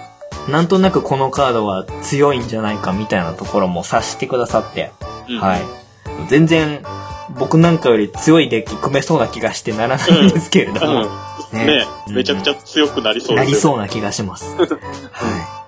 [0.48, 4.92] なんとなくこのカードは強いんじゃないかみたいなところも察してくださって、
[5.28, 5.60] うんはい。
[6.28, 6.82] 全然
[7.38, 11.08] 僕なんかより強いデッキ組めそうな気がしてならないんですけれども、
[11.52, 11.58] うん。
[11.58, 13.54] ねねめちゃくちゃ強くなりそうなです。
[13.54, 14.56] りそうな気がします。
[14.56, 15.60] はい。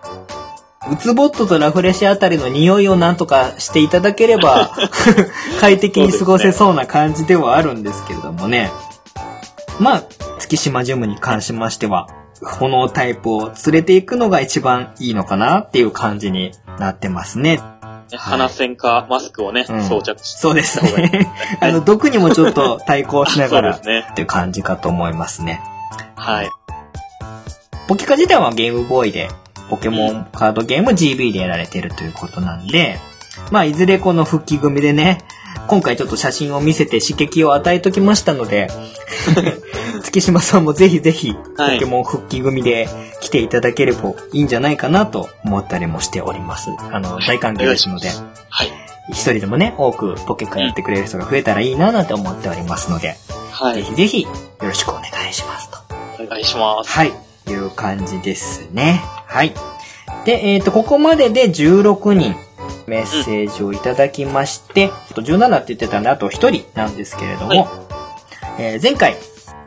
[0.92, 4.72] ウツボットとラフレシあたりの匂いをなんとかしていただければ、
[5.60, 8.70] 快適に過ごせそうな感じではあるんですけれどもね。
[9.78, 10.02] まあ、
[10.38, 12.08] 月島ジムに関しましては、
[12.58, 17.60] このタイプを連れていくのが一番いいのかなっていう感じになってますね。
[18.12, 20.38] ね鼻栓かマスクをね、うん装着して。
[20.38, 21.30] そうですね。
[21.60, 25.60] あの、毒にもちょっと 対抗しながらねっていう感じかと思いますね。
[26.14, 26.50] はい。
[27.88, 29.28] ポケカ自体はゲームボーイで
[29.68, 32.98] ポケモンカードゲーム GB でやられてるということなんで、
[33.50, 35.18] まあ、いずれこの復帰組でね、
[35.68, 38.68] 今回ちょっと写真を見せて刺激を与えときましたので、
[40.02, 42.88] 月島さんもぜひぜひ、ポはいケモン復帰組で
[43.20, 46.70] 来ていただければいいんじゃないかなと思ったりもしております。
[46.90, 48.10] あの、大歓迎ですので、
[48.48, 48.72] はい。
[49.10, 53.16] 一人でもね、多くポケカやってくれる人が増えたらいいななんて思っておりますので、
[53.50, 53.76] はい。
[53.76, 54.28] ぜひぜひよ
[54.60, 55.78] ろしくお願いしますと。
[56.22, 56.90] お願いします。
[56.90, 57.12] はい。
[57.50, 59.02] いう感じですね。
[59.26, 59.52] はい。
[60.24, 62.34] で、えっ、と、ここまでで16人
[62.86, 67.68] メッセージをいただきまして、あと17って言ってたんで、あと1人なんですけれども、はい。
[68.58, 69.16] えー前回、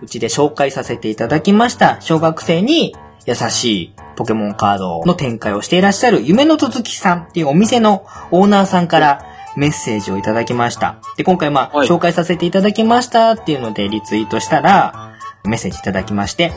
[0.02, 2.96] うちで紹介させていただきました、小学生に
[3.26, 9.26] 優しいポケモンカードの展開をしていらっしゃる夢の続きさんっていうお店のオーナーさんから
[9.58, 10.98] メッセージをいただきました。
[11.18, 11.88] で、今回まあ、はい。
[11.88, 16.54] 紹介させていただきましたっていうのでリツイートしたら、メッセージいただきまして、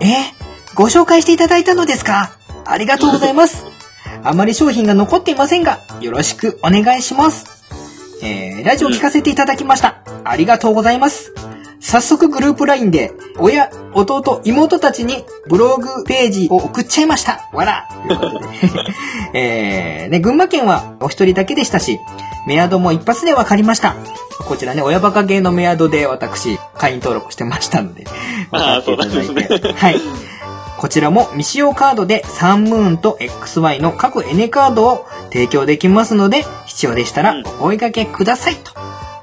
[0.00, 0.06] え
[0.74, 2.36] ご紹介していただいたのですか？
[2.64, 3.66] ありがとうございます。
[4.24, 7.62] あまり商品が残っていませんが、よろしくお願いします。
[8.22, 10.02] えー、ラジオ聞かせていただきました。
[10.24, 11.32] ありがとうございます。
[11.80, 17.50] 早速グループ LINE で、親、弟、妹たちにブログページを送っちゃいました。
[17.52, 17.88] わら。
[19.34, 21.98] えー、ね、群馬県はお一人だけでしたし、
[22.46, 23.96] メアドも一発で分かりました。
[24.46, 28.06] こちらね、親バカゲーのメアドで私、会員登録してましたので、
[28.52, 29.72] あーそうなんて。
[29.72, 30.00] はい。
[30.82, 37.46] こちらも未使用カードでサンムーンと XY の各 N カードを提供できますので、必要でしたらうん。
[37.60, 38.72] お追いかけくださいと。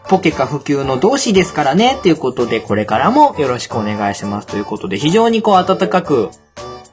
[0.08, 4.48] ポケカ普及の同志ですからね、ということで、これからもよろしくお願いします。
[4.48, 6.30] ということで、非常にこう温かく、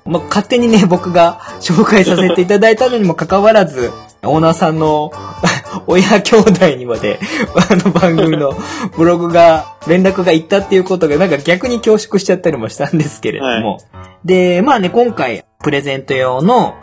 [0.07, 3.93] まあ、勝手にね、 僕が紹介させていただいたのにもかかわらず、
[4.23, 5.13] オーナーさんの
[5.87, 7.19] 親兄弟にまで、
[7.71, 8.53] あの番組の
[8.97, 13.79] ブログが、連絡が行ったっていうことが、なんか逆に恐縮しちゃったりもしたんですけれども。
[14.25, 16.75] で、まあね、今回、プレゼント用の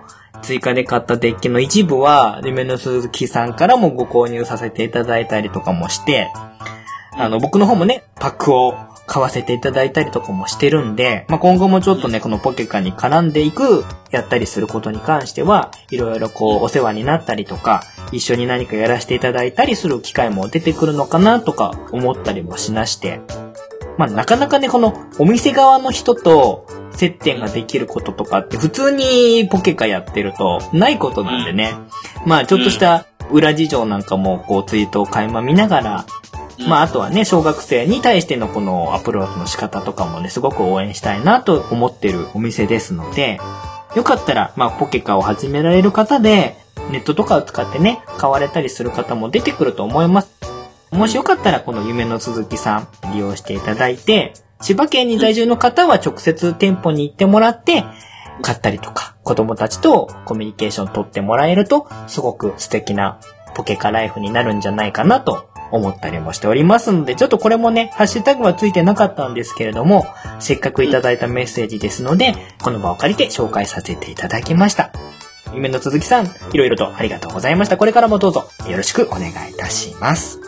[0.41, 6.32] 追加で買ったデッキの一部は、夢の鈴木さんからもご購入させていただいたりとかもして、
[7.17, 8.76] あの、僕の方もね、パックを
[9.06, 23.22] 買わせていただいたりとかもしてるんで、まあ、今後もちょっとね、このポケカに絡んでいく、やったりすることに関しては、いろいろこう、お世話になったりとか、一緒に何かやらせていただいたりする機会も出てくるのかなとか思ったりもしまして、
[23.97, 31.74] まあ、なかなかね、このお店側の人と接点ができることとかって普通にポケカやってるとないことなんでね。
[32.26, 36.06] まあ、ちょっとした裏事情なんかもこうツイートを垣間見ながら、
[36.60, 43.39] まあ、あとはね、小学生に対してのこのアプローチの仕方とかもね、すごく応援したいなと思ってるお店ですので、
[43.95, 46.58] よかったら、まあ、ポケカを始められる方で、
[46.91, 50.32] ネットとかを使ってね、買われたりする方も出てくると思います。
[50.91, 57.84] もしよかったら、この夢の鈴木さん、利用していただいて、千葉県に在住の方は直接店舗に行ってもらって、
[58.41, 63.20] 買ったりとか、子供たちとコミュニケーション取ってもらえると、すごく素敵な
[63.56, 70.05] ポケカライフになるんじゃないかなと思ったりもしておりますので、ちょっとこれもね、ハッシュタグはついてなかったんですけれども、
[70.39, 74.91] せっかくいただいたメッセージですので、この場を借りて紹介させていただきました。
[75.53, 77.78] 夢の続きさん、いろいろとありがとうございました。
[77.78, 80.39] これからもどうぞよろしくお願いいたします。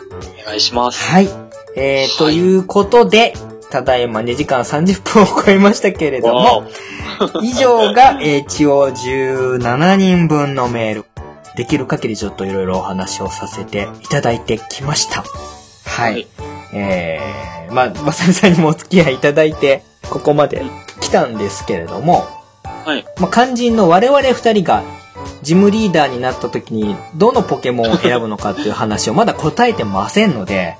[0.42, 1.10] お願いします。
[1.10, 1.28] はい。
[1.76, 3.34] えー、ということで、
[3.70, 6.68] ただいま2時間30分を超えましたけれどわも、
[7.42, 11.04] 以上が、えー一応17人分のメール。
[11.56, 15.24] できる限りちょっといろいろお話をさせていただいてきました。
[15.84, 16.12] はい。
[16.12, 16.26] はい
[16.72, 20.64] えー、まあ、まさみさんにもお付き合いいただいて、ここまで
[21.00, 22.26] 来たんですけれども、
[22.84, 23.04] はい。
[23.18, 24.82] まあ、肝心の我々二人が、
[25.42, 30.76] ジムリーダーになった時に、どのポケモンを選ぶのかっていう話をまだ答えてませんので、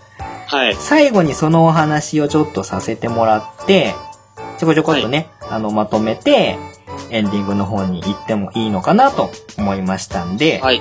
[0.47, 0.77] はい。
[0.77, 3.95] 最後にそのお話をちょっとさせてもらって、
[4.59, 6.59] ちょこちょこっとね、あの、まとめて、
[7.11, 10.81] エンディングの方に行ってもいいのかなと思いましたんで、はい。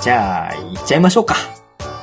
[0.00, 1.36] じゃあ、行っちゃいましょうか。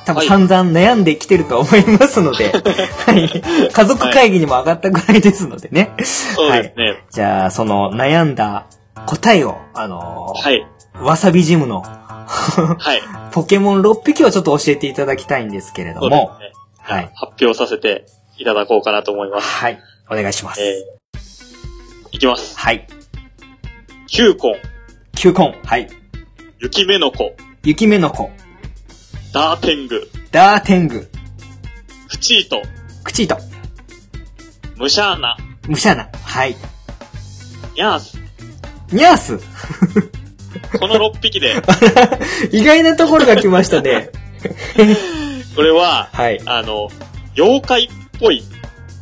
[0.06, 2.50] 多分はい散々悩んできてると思いますので、
[3.06, 3.70] はい。
[3.72, 5.92] 家族会議にも上がったぐらいですのでね。
[6.02, 7.04] そうですね。
[7.10, 8.66] じゃあ、その悩んだ
[9.06, 10.66] 答えを、あのーはい。
[11.00, 13.02] わさびジムのはい。
[13.32, 16.52] ポケモン6匹をちょっと教えていただきたいんですけれども、ね。
[16.78, 17.10] はい。
[17.14, 18.06] 発表させて
[18.38, 19.48] いただこうかなと思います。
[19.48, 19.78] はい。
[20.10, 20.60] お願いします。
[20.60, 22.58] えー、いきます。
[22.58, 22.86] はい。
[24.10, 24.54] キューコン、
[25.14, 25.56] 球根。
[25.64, 25.88] はい。
[26.58, 27.32] 雪目の子、
[27.62, 28.28] 雪目の子。
[29.32, 31.08] ダーテング、ダーテング。
[32.08, 32.60] フチート、
[33.04, 33.38] クチート。
[34.74, 35.36] ムシャーナ、
[35.68, 36.10] ムシャナ。
[36.24, 36.56] はい。
[37.76, 38.18] ニャース。
[38.90, 39.38] ニャース。
[40.80, 41.54] この6匹で、
[42.50, 44.10] 意外なところが来ましたね。
[45.54, 46.42] これは、はい。
[46.46, 46.90] あの、
[47.36, 47.88] 妖怪っ
[48.18, 48.42] ぽい。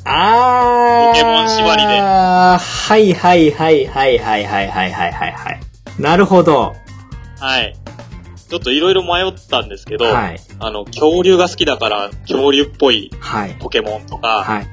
[0.05, 1.13] あー。
[1.13, 2.61] ポケモン縛りでは
[2.97, 5.61] いはいはいはいはいはいはいはいはいはい。
[5.99, 6.75] なるほど。
[7.39, 7.77] はい。
[8.49, 10.41] ちょっといろいろ迷ったんですけど、はい。
[10.59, 13.57] あの、恐竜が好きだから恐竜っぽいはい。
[13.59, 14.67] ポケモンとか、はい。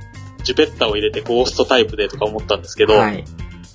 [0.43, 3.23] ジュペッタを入れてゴーストタイプでとか思ったんですけど、はい。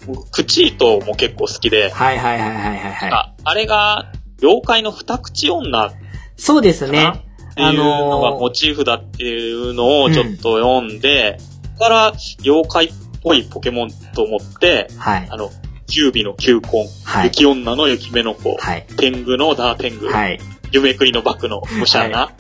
[0.07, 3.11] 僕クチートも結構好きで、はいはいはいはいはいはい。
[3.11, 5.93] ああれが、妖怪の二口女っ
[6.37, 7.30] そうですね。
[7.71, 12.93] ていうのがモチーフだっていうのをちょっと読んで、そこから妖怪っ
[13.23, 15.29] ぽいポケモンと思って、はい。
[15.31, 15.51] あの、
[15.87, 18.87] キュービの球根、はい雪女の雪目の子、はい。
[18.97, 20.39] 天狗のダーテング、はい。
[20.73, 22.33] 夢くりのバクのムシャナ、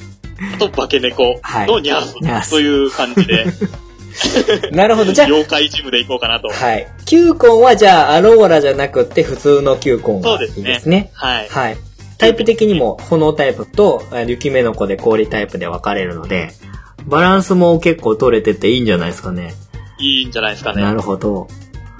[0.54, 3.46] あと化け猫のニャース、という感じで、
[4.72, 5.12] なるほど。
[5.12, 6.48] じゃ妖怪ジムで行こうかなと。
[6.50, 6.86] あ、はい。
[7.06, 11.10] 球根はじゃあ、アローラじゃなくて普通の球根がいいそうですねですね。
[11.14, 11.48] はい。
[11.48, 11.76] はい。
[12.20, 16.50] タイプ的にも炎タイプとあ雪目の子で氷タイプで分かれるので、
[17.06, 19.54] バランスも結構取れてていいんじゃないですかね。
[19.98, 20.82] いいんじゃないですかね。
[20.82, 21.48] なるほど。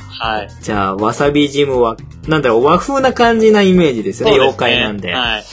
[0.09, 0.49] はい。
[0.61, 1.97] じゃあ、わさびジムは、
[2.29, 5.15] なんだろう、和風な感じなイメージですよね、そう妖怪なんで。
[5.15, 5.45] はい。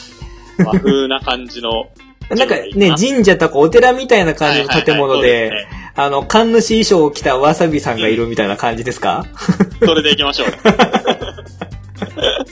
[0.66, 1.88] 和風な感じの。
[2.30, 5.54] なんかね、神社とかお寺みたいな感じの建物で、
[5.96, 10.48] あの、神主衣装を着たわさびさんがいるみたいな感じですか、すねそれで行きましょう。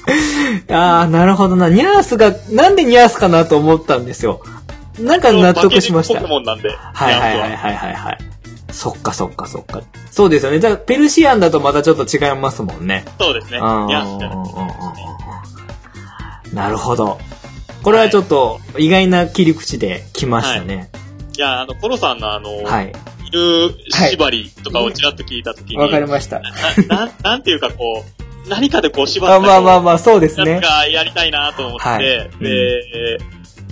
[0.72, 1.70] ああ、なるほどな。
[1.70, 4.42] ニャースが、なんでニャースかなと思ったんですよ。
[5.00, 6.16] なんか納得しました。
[6.16, 6.70] ポケモンなんで。
[6.70, 8.18] はいはいはいはいはいはい。
[8.72, 9.82] そっかそっかそっか。
[10.12, 10.60] そうですよね。
[10.60, 13.06] じゃあ、ペルシアンだとまたちょっと違いますもんね。
[13.20, 13.58] そうですね。
[13.58, 14.30] ニャースじゃ
[16.54, 17.20] ななるほど。
[17.84, 20.90] これはちょっと意外な切り口で来ましたね。
[21.38, 22.94] いや、あの、コロさんのあの、はい。
[23.32, 26.40] 犬縛りとかをちらっと聞いたときに、わ、かりました。
[26.40, 28.15] な、ななんていうかこう、
[28.48, 30.64] 何かでこう縛あったまあまあまあ、そうですねやつ。
[30.64, 32.04] がやりたいなと思って、はい
[32.40, 33.18] で、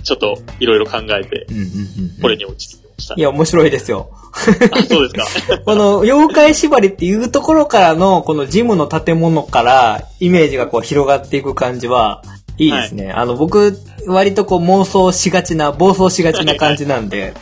[0.02, 3.14] ちょっといろいろ考えて、うんうんうんこれに落ち着きました。
[3.16, 4.10] いや、面白いですよ。
[4.34, 5.58] あ、そうですか。
[5.64, 12.22] この、妖怪縛りっていうところからの、このジムの建物から、イメージがこう広がっていく感じは、
[12.56, 13.10] いいですね。
[13.10, 17.34] あの、僕、割とこう妄想しがちな、暴走しがちな感じなんで、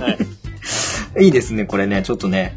[0.00, 0.10] は
[1.18, 1.24] い。
[1.26, 2.56] いいですね、これね、ちょっとね。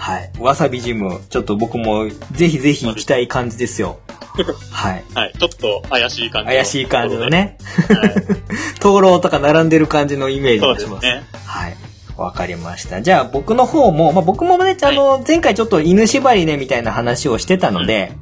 [0.00, 0.30] はい。
[0.38, 3.98] わさびジム、ちょっと僕もぜひぜひ行きたい感じですよ。
[4.72, 5.04] はい。
[5.14, 5.32] はい。
[5.38, 6.54] ちょっと怪しい感じの。
[6.54, 7.28] 怪しい感じの。
[7.28, 7.58] ね。
[7.86, 8.14] はい。
[8.80, 11.02] 灯籠とか並んでる感じのイメージそうがします。
[11.02, 11.22] ですね。
[11.44, 11.76] はい。
[12.16, 13.02] わかりました。
[13.02, 18.12] じゃあ僕の方も、まあ、僕もね、あの、前回ちょっと犬縛りね、みたいな話をしてたので、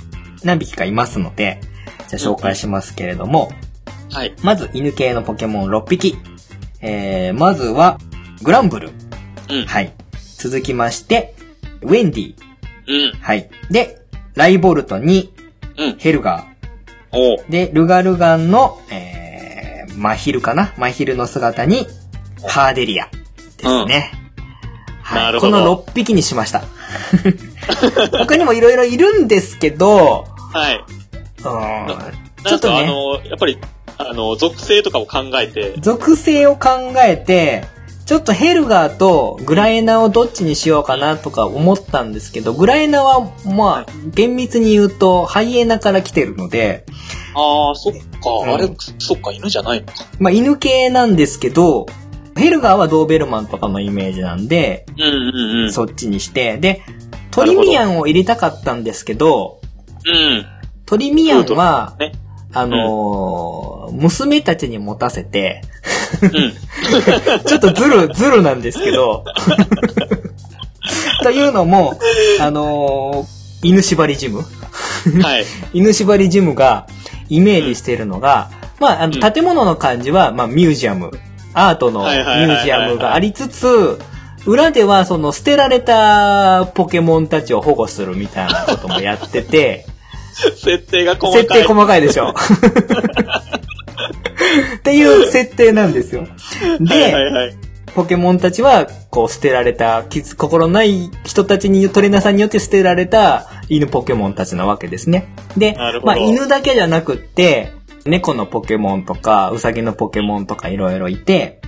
[0.42, 1.60] 何匹かいますので、
[2.08, 3.52] じゃあ紹介しますけれども、
[4.10, 4.34] はい。
[4.42, 6.18] まず犬系のポケモン6匹。
[6.80, 7.98] えー、まずは、
[8.42, 8.90] グランブル。
[9.48, 9.66] うん。
[9.66, 9.92] はい。
[10.38, 11.34] 続きまして、
[11.82, 12.34] ウェンディ。
[12.86, 13.20] うん。
[13.20, 13.50] はい。
[13.70, 14.00] で、
[14.34, 15.32] ライボルトに、
[15.76, 15.98] うん。
[15.98, 16.46] ヘルガ
[17.12, 17.50] おうー。
[17.50, 20.74] で、ルガルガンの、えー、マヒルかな？
[20.76, 21.86] マヒルの姿に、
[22.46, 24.12] ハーデリアですね。
[25.02, 25.22] はい。
[25.22, 26.62] なるほどこの6匹にしました。
[28.18, 30.84] 他にもいろいろいるんですけど、はい。
[31.38, 31.94] うん、ちなんょっ
[32.44, 33.58] かあとね、の、やっぱり、
[33.98, 37.64] あの、属性とかを考えて、属性を考えて、
[38.08, 46.86] ちょっとヘルガーとグラエナをどっちにしようかなとか思ったんですけど、グラエナは、まあ、厳密に言うと、ハイエナから来てるので、
[47.34, 49.92] ああ、そっか、うんあれ、そっか、犬じゃないのか。
[50.18, 51.84] まあ、犬系なんですけど、
[52.34, 55.72] ヘルガーはドーベルマンとかのイメージなんで、うんうんうん。
[55.74, 56.80] そっちにして、で、
[57.30, 59.60] トリミアンを入れたかったんですけど、
[60.06, 60.46] うん。
[60.86, 62.12] トリミアンは、ね。
[62.52, 65.62] あのー娘たちに持たせて、
[66.22, 66.30] うん。
[67.46, 69.24] ちょっとズル、ズルなんですけど、
[71.22, 71.98] というのも、
[72.40, 74.44] あのー犬縛りジム
[75.22, 75.44] はい。
[75.72, 76.86] 犬縛りジムが
[77.28, 81.10] イメージしているのが、まあ、あうんの、建物の感じは、まあ、ミュージアム、
[81.54, 83.98] アートのミュージアムがありつつ、
[84.46, 89.86] 裏では、その、捨てられたポケモンたちを保護するみたいなこともやってて、
[90.56, 91.42] 設定が細かい。
[91.42, 92.34] 設定細かいでしょ。
[94.76, 96.26] っていう設定なんですよ。
[96.80, 97.56] で、はいはいはい。
[97.94, 105.26] ポケモンたちは、こう、捨てられた、傷心ない人たちに、トレーナーさんによって捨てられた犬ポケモンたちなわけですね。
[105.56, 107.72] でまあ、犬だけじゃなくって、
[108.04, 111.60] 猫のポケモンとか、ウサギのポケモンとかいろいろいて、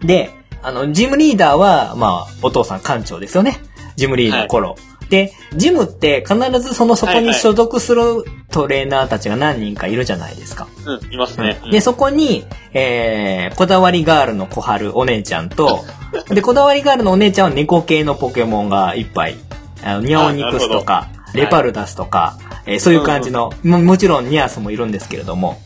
[0.00, 0.30] で、
[0.62, 3.58] あの、ジムリーダーは、まあ、お父さん館長ですよね。
[3.94, 4.76] ジムリーダー頃。
[5.08, 10.66] で、ジムって必ずそのそこに所属するトレーナーたちが何人かいるじゃないですか。
[10.84, 11.60] うん、いますね。
[11.64, 11.70] うん。
[11.70, 15.84] で、そこに、えー、こだわりガールの小春、お姉ちゃんと、
[16.30, 19.36] で、こだわりガールのお姉ちゃんは猫系のポケモンがいっぱい、
[19.84, 21.40] あの、ニャオニクスとか、ど。
[21.40, 25.60] レパルダスとか、えーそういう感じの、ももちろんニャースもいるんですけれども、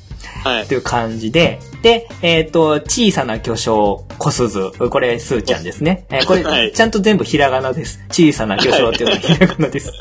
[0.45, 0.67] はい。
[0.67, 0.75] と。
[0.75, 4.71] いう感じで、で、えっ、と、小さな巨匠、小鈴。
[4.91, 6.07] これ、スーちゃんですね。
[6.11, 8.05] えーこれ、はいちゃんと全部ひらがなです。
[8.11, 9.93] 小さな巨匠っていうのはひらがなです。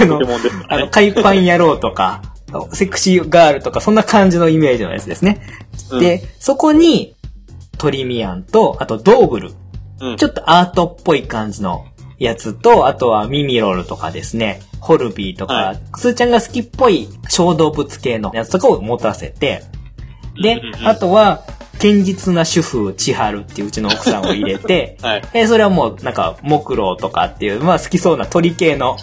[0.00, 0.88] あ のあの、ね。
[0.90, 2.22] 海パン野郎とか、
[2.72, 5.40] セクシーガールとか、そんな感じのイメージのやつですね。
[5.90, 7.14] うん、で、そこに、
[7.78, 9.52] トリミアンと、あとドーブル。
[10.00, 11.84] うん、ちょっとアートっぽい感じの
[12.18, 19.64] やつと、あとはミミロルとかですね、ホルビーとか、はいスーちゃんが好きっぽい小動物系のやつとかを持たせて、
[20.42, 21.42] であとは、
[21.78, 25.22] 堅実な主婦、千春っていううちの奥さんを入れて、 はい。
[25.32, 28.96] えーそれはもう、なんか、木狼とかっていう、まあ好きそうな鳥系の。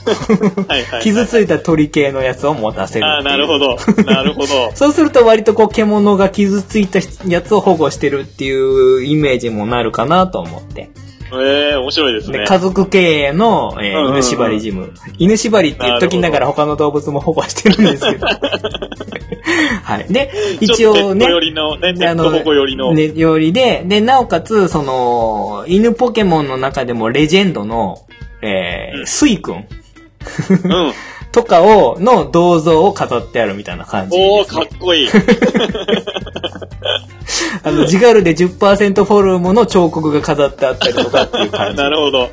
[1.02, 3.78] 傷ついた鳥系のやつを持たせるあなるほど。
[4.06, 4.72] なるほど。
[4.76, 10.90] そうすると割とこう獣が傷ついたやつを保護してるっていうイメージもなるかなと思って。
[11.34, 12.46] ええ面白いですで、ね。
[12.46, 14.94] 家族経営の、えーうんうんうん犬縛りジム。
[15.18, 18.28] 犬縛りって言っときながら他の動物も保護してるんですけど。
[19.84, 20.06] はい。
[20.12, 21.32] で、一応ねね、ペ
[22.08, 22.24] あの。
[22.94, 28.02] ね、よりで、で、なおかつ、その、犬ポケモンの中でもレジェンドの、
[28.42, 30.94] えーうんスイくんうん。
[31.32, 34.46] とかを、の銅像を飾ってあるみたいな感じおー。
[34.46, 35.10] かっこいい。
[37.64, 41.78] あの、ジガルで10%フォルムの彫刻が飾ってあったりとかっていう感じ。
[41.82, 42.30] なるほど。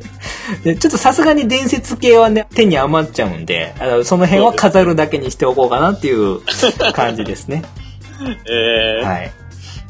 [0.64, 6.40] でちょっとさすがに伝説系はね、手に余っちゃうんで、あのその辺は飾るだけにしておこうかなっていう
[6.92, 7.62] 感じですね。
[8.50, 9.32] ええはい。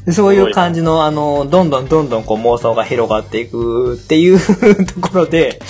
[0.06, 5.60] でそういう感じの、あの、どんどんどんどんこう妄想が広がっていくっていうところで、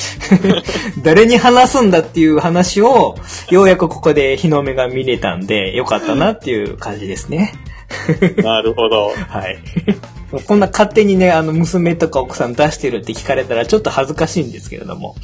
[1.02, 3.16] 誰に話すんだっていう話を、
[3.50, 7.54] ようやくここで日の目が見れたんで、よかったなっていう感じですね。
[8.42, 9.08] なるほど。
[9.28, 9.58] はい。
[10.46, 15.16] こんな勝手にね、あの、娘とか奥さん出してるって聞かれたらちょっと恥ずかしいんですけれども。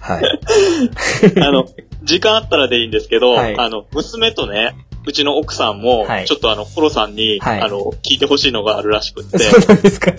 [0.00, 0.24] はい。
[1.42, 1.66] あの、
[2.04, 4.74] 時間あったらでいいんですけど、はいあの、娘とね、
[5.06, 10.12] うちの奥さんも、はいちょっとあの、コロさんに、はいあの、聞いてほしいのがあるらしくって、そうなんですか？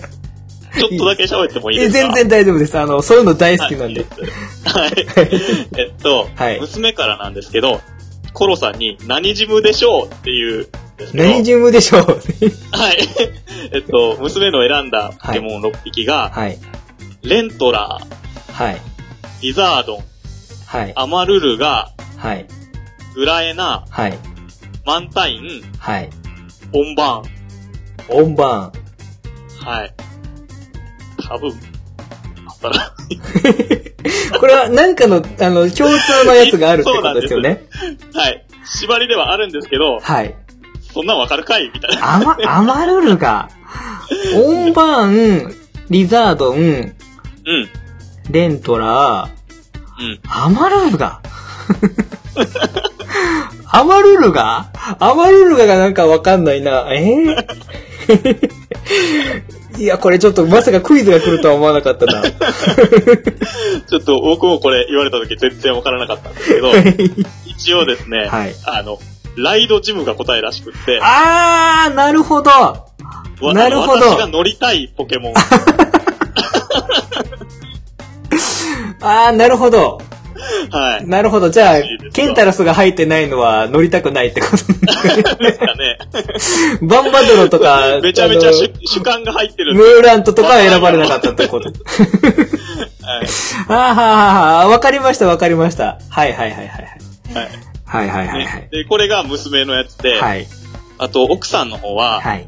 [0.78, 1.98] ちょっとだけ喋ってもいいえですか？
[2.04, 2.78] 全然大丈夫です。
[2.78, 4.04] あの、そういうの大好きなんで。
[4.64, 5.06] はい。
[5.76, 7.80] えっと、はい娘からなんですけど、
[8.34, 10.06] コロさんに何ジムでしょう？
[10.06, 10.68] っていう
[11.14, 12.08] 何ジムでしょうは
[12.92, 12.98] い。
[13.72, 16.58] えっと、娘の選んだポケモン6匹が、はい。
[17.22, 17.98] レントラ
[18.52, 18.74] はい。
[18.74, 18.78] ー、
[19.42, 20.04] リザードン、
[20.66, 20.92] はい。
[20.96, 22.46] アマルルガ、はい。
[23.14, 24.18] グラエナ、はい。
[24.84, 26.10] マンタイン、はい。
[26.72, 27.22] ボンバ
[28.08, 29.66] オンバーン。
[29.66, 29.94] はい。
[31.28, 31.52] 多分、
[32.46, 34.40] あったら、ーン。
[34.40, 37.66] これは何かの、あの、共通のやつがあるってことですよね。
[38.14, 38.44] はい。
[38.64, 40.34] 縛りではあるんですけど、はい。
[40.98, 42.14] そんなんわかるかいみたいな。
[42.16, 43.48] アマ、アマルルが、
[44.34, 45.54] オンバーン、
[45.90, 46.94] リザードン、うん。
[48.32, 49.30] レントラー、
[50.00, 50.20] うん。
[50.28, 51.20] アマルルが
[53.70, 54.72] アマルルが？
[54.98, 56.88] アマルルががなんかわかんないな。
[56.90, 58.50] えー？
[59.78, 62.22] いや、これちょっとまさかクイズが来るとは思わなかったな。
[62.22, 66.72] ちょっと僕もこれ言われた時全然わからなかったんですけど、
[67.46, 68.98] 一応ですね、はいあの、
[69.42, 72.50] ライドジムが答えらしくって、あー、なるほど。
[72.50, 75.34] わなるほど私が乗りたいポケモン。
[79.00, 80.00] あー、なるほど。
[80.70, 81.06] はい。
[81.06, 81.50] なるほど。
[81.50, 81.82] じゃあ
[82.12, 84.66] ケンタロスが入ってないのは乗りたくないってことです
[85.58, 85.98] かね。
[86.82, 90.00] バンバドロとか、めちゃめちゃ主主観が入ってるんムで。
[90.00, 91.68] ーラントとかは選ばれなかったってこと。
[91.68, 91.76] はい
[93.68, 95.98] あーはーはーはーわかりました、わかりました。
[96.10, 96.68] はいはいはいはい
[97.34, 98.08] はいはい。
[98.08, 98.68] はいはいはいはいね。
[98.70, 100.46] で、これが娘のやつで、はい。
[100.98, 102.46] あと奥さんの方は、はい。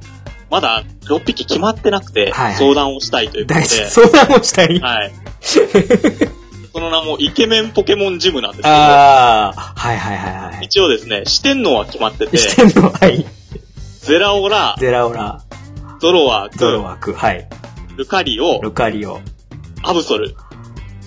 [0.50, 3.60] まだ6匹決まってなくて、はいはい相談をしたいということ。
[3.60, 4.78] で、相談をしたい？
[4.80, 5.12] はい。
[6.72, 10.66] その名もイケメンポケモンジムなんですけど、ああ、はいはいはいはい。
[10.66, 13.26] 一応ですね、四天王は決まってて、してんのはい。
[14.00, 15.42] ゼラオラ、ゼラオラ、
[16.00, 17.48] ゾロワーク、ゾロワーク、はい。
[17.96, 19.20] ルカリオ、ルカリオ。
[19.82, 20.34] アブソル。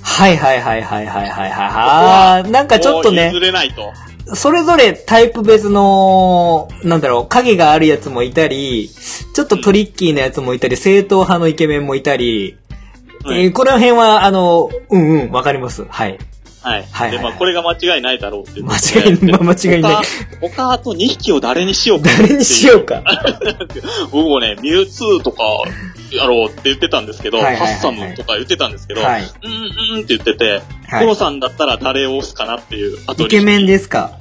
[0.02, 1.52] はいはいはいはいはいはいはい。
[1.52, 3.92] ああ、なんかちょっとね譲、れないと。
[4.36, 8.90] それぞれタイプ別の、なんだろう、影があるやつもいたり、
[9.34, 12.58] ちょっとトリッキーなやつもいたり、正統派のイケメンもいたり、
[13.24, 15.86] はいえーこの辺は、あの、うんうん、わかります。
[15.86, 16.18] はい。
[16.64, 16.80] はい。
[16.80, 19.12] はいはいで、まあ、これが間違いないだろうっていうこ間。
[19.12, 19.96] 違い、まあ、間違いない。
[20.42, 22.10] 他、他あと2匹を誰にしようか。
[22.18, 23.04] 誰にしようか？
[24.12, 25.44] 僕もね、ミュウツーとか
[26.12, 29.24] やろうって言ってたんですけど、はいはいはいはいハッサムとか言ってたんですけど、はい。
[29.24, 32.98] うんうんって言ってて、はいコロさんだったら誰を押すかなっていう。
[33.08, 34.12] あとイケメンで、ですか？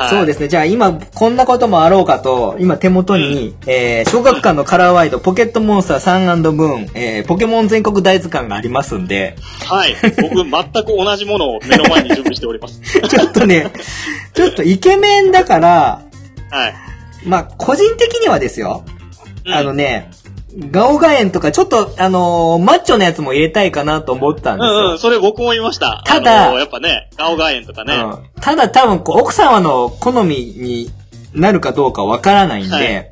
[0.00, 0.48] はい、そうですね。
[0.48, 9.36] じゃあ今、こんなこともあろうかと、今手元に、えー、小学館のカラーワイド、ポケットモンスターサンブーン、えー、ポケモン全国大図鑑がありますんで、
[9.66, 9.94] はい。
[10.22, 12.80] 僕、全く同じものを目の前に準備しております。
[13.08, 13.70] ちょっとね、
[14.32, 16.02] ちょっとイケメンだから、
[16.50, 16.74] はい。
[17.24, 18.84] まあ、個人的にはですよ。
[18.86, 19.00] うん
[19.52, 20.10] あのね、
[20.70, 24.72] ガオガエンとかちょっと、あのーマッチョなやつも入れたいかなと思ったんですよ。
[24.72, 26.02] うんうん、それ僕も言いました。
[26.04, 27.94] ただあのやっぱね、ガオガエンとかね。
[27.94, 30.90] うんただ多分こう、奥様の好みに
[31.34, 33.10] なるかどうかわからないんで、はい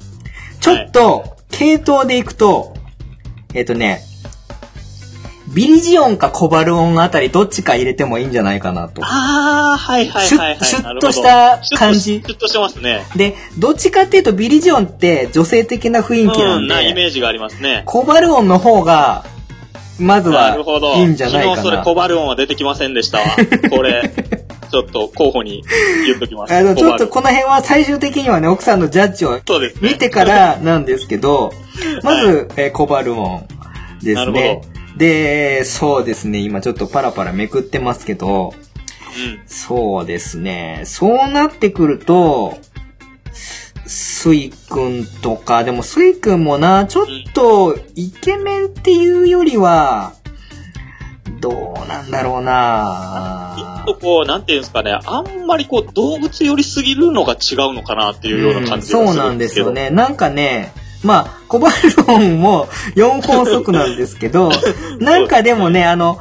[0.61, 2.75] ちょっと、系統でいくと、
[3.55, 4.03] えっ、とね、
[5.55, 9.03] ビリジオンかコバルオンあたりどっちか入れてもいいんじゃないかなと。
[9.05, 10.65] あー、はいはいはい、はい。
[10.65, 13.07] シュッとした感じシュッとしてますね。
[13.17, 17.83] で、どっちかっていうとビリジオンって女性的な雰囲気なうんん、なイで、メージがありますね。
[17.87, 19.25] コバルオンの方が、
[19.99, 20.97] まずなは。
[20.99, 21.57] いいんじゃないかな。
[21.57, 23.25] 昨日それコバルオンは出てきませんでしたわ。
[23.71, 24.13] これ、
[24.71, 25.65] ちょっと候補に
[26.07, 26.55] 言っときます。
[26.55, 29.41] あの、ちょっとコこの辺は最終的にはね、奥さんのジャッジを。
[29.81, 31.53] 見てからなんですけど、
[32.03, 33.47] まず、えーコバルオン
[34.03, 34.78] ですなるねほ。
[34.99, 39.41] で、そうですね、今ちょっとパラパラめくってますけど、うん。
[39.47, 42.59] そうですね、そうなってくると、
[43.87, 50.15] スイくんとか、でもスイくんもな、ちょっとイケメンっていうよりは、
[51.41, 59.67] どうなんだろうなちょっとこう、なんていうんですかね、あんまりこう、動物寄りすぎるのが違うのかなっていうような感じがうんそうするなんですけど。
[59.69, 59.91] よね。
[59.91, 60.73] なんかね、
[61.05, 61.75] まあ、コバル
[62.09, 64.51] オンも4本足なんですけど、
[65.01, 66.21] なんかでもね、あの、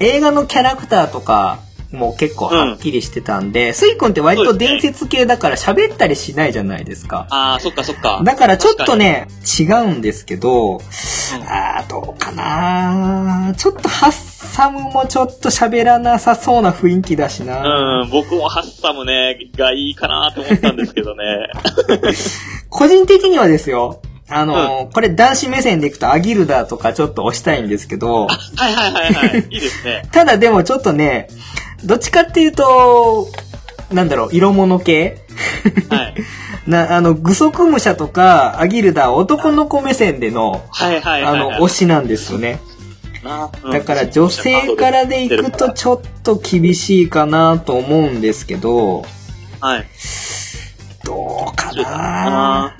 [0.00, 1.60] 映画のキャラクターとか
[1.92, 7.26] も結構はっきりしてたんで、スイ君って割と伝説系だから喋ったりしないじゃないですか。
[7.30, 8.20] ああ、そっかそっか。
[8.24, 10.80] だからちょっとね、違うんですけど、
[11.48, 21.24] あーどうかなちょっとハッサムもちょっと喋らなさそうな雰囲気だしな、うん、僕もハッサムね、がいいかなと思ったんですけどね。
[22.68, 29.46] 個人的にはですよ、あのーこれ男子目線でいくとアギルダとかちょっと押したいんですけど、はいはいはいはい。
[29.50, 30.08] いいですね。
[30.12, 31.28] ただでもちょっとね、
[31.84, 33.28] どっちかっていうと、
[33.92, 35.18] なんだろう、色物系？
[35.90, 36.14] はい。
[36.66, 41.60] な、あの、グソクムシャとかアギルダは男の子目線での、はいはいあはい、はい。
[41.60, 42.58] の、推しなんですよね。
[43.72, 49.04] だから女性からでいくとちょっと厳しいかなと思うんですけど、
[49.60, 49.86] はい。
[51.04, 52.76] どうかな？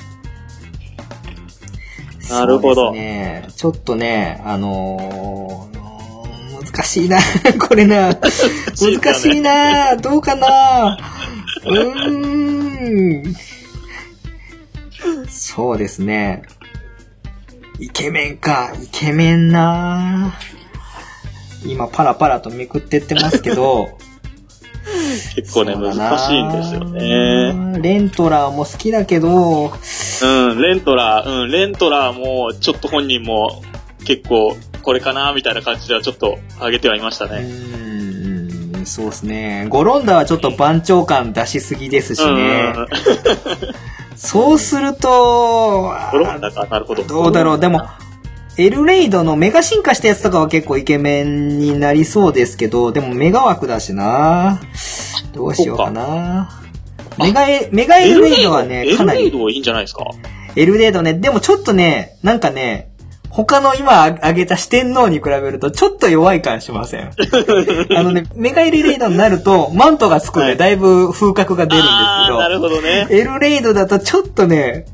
[2.30, 3.48] なるほどね。
[3.56, 5.76] ちょっとね、あのー
[6.76, 7.18] 難しいな。
[7.58, 8.14] これな。
[8.14, 9.96] 難しいな。
[9.96, 10.98] どうかな。
[11.64, 13.36] うーん。
[15.28, 16.42] そうですね。
[17.78, 18.72] イケメンか。
[18.82, 20.34] イケメンな。
[21.64, 23.88] 今パラパラとめくってってますけど。
[25.34, 27.80] 結構ね、難しいんですよね。。
[27.80, 29.72] レントラーも好きだけど、
[30.22, 33.62] うん、レントラー、うん、レントラーも、ちょっと本人も、
[34.04, 37.38] 結構、これかなみたいな感じではちょっと上げてはいましたうね。
[37.38, 39.66] ーん、そうですね。
[39.68, 42.36] ゴロンダはちょっと番長感出しすぎですしうん。
[42.36, 42.74] ね。
[44.14, 47.02] そうすると、ゴロンダか、なるほど。
[47.02, 47.60] どうだろう。
[47.60, 47.82] でも、
[48.58, 54.60] エルレイドのメガ進化したやつとかは結構イケメンになりそうですけど、でもメガ枠だしな。
[55.34, 56.62] どうしようかな。
[57.18, 60.04] メガエ、メガエルレイドはね、かなりエルレイドはいいんじゃないですか？
[60.56, 62.88] エルレードね、でもちょっとね、なんかね、
[63.28, 67.10] 他の今挙げた四天王に比べるとちょっと弱い感しません。
[67.94, 73.06] あのね、メガエルレードになるとマントがつくんではいだいぶ風格が出るんあーなるですほどね。
[73.06, 74.86] けど、エルレードだとちょっとね、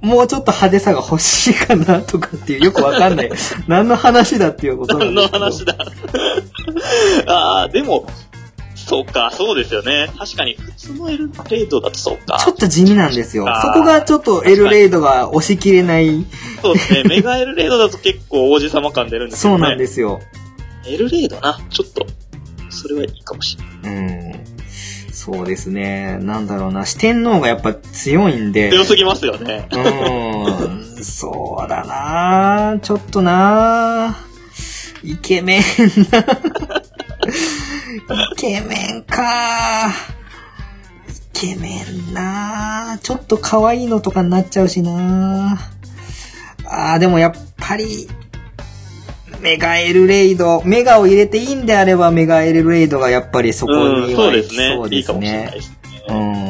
[0.00, 3.30] もうちょっと派手さが欲しいかなとかっていうよくわかんない。
[3.68, 5.38] 何の話だっていうことなん何ですけど。
[5.38, 5.76] の話だ？
[7.32, 8.06] ああ、でも、
[8.74, 10.10] そうか、そうですよね。
[10.18, 12.38] 確かに、普通のエルレイドだとそうか。
[12.38, 13.46] ちょっと地味なんですよ。
[13.62, 16.24] そこがちょっとエルレードが押し切れない。
[16.62, 17.02] そうですね。
[17.04, 19.58] メガエルレイドだと結構王子様感出るんですよね。
[19.58, 20.20] そうなんですよ。
[20.86, 22.06] エルレイドな、ちょっと、
[22.70, 23.98] それはいいかもしれない。
[23.98, 24.59] うん。
[25.22, 26.16] そうですね。
[26.22, 26.86] なんだろうな。
[26.86, 28.70] 四天王がやっぱ強いんで。
[28.70, 29.68] 強すぎますよね。
[29.70, 31.04] うーん。
[31.04, 34.16] そうだなちょっとな
[35.02, 35.62] イケメン
[36.10, 36.20] な。
[38.32, 39.92] イケメンかイ
[41.34, 45.58] ケメンなちょっと可愛いのとかになっちゃうしな
[46.64, 48.08] あー、でもやっぱり、
[49.40, 54.88] メガエルレイド、メガを入れていいんであればメガエルレイドがやっぱりそこうん、にはそうですねそう。
[54.88, 55.50] いいですかもしれないね。
[55.52, 55.76] ですね。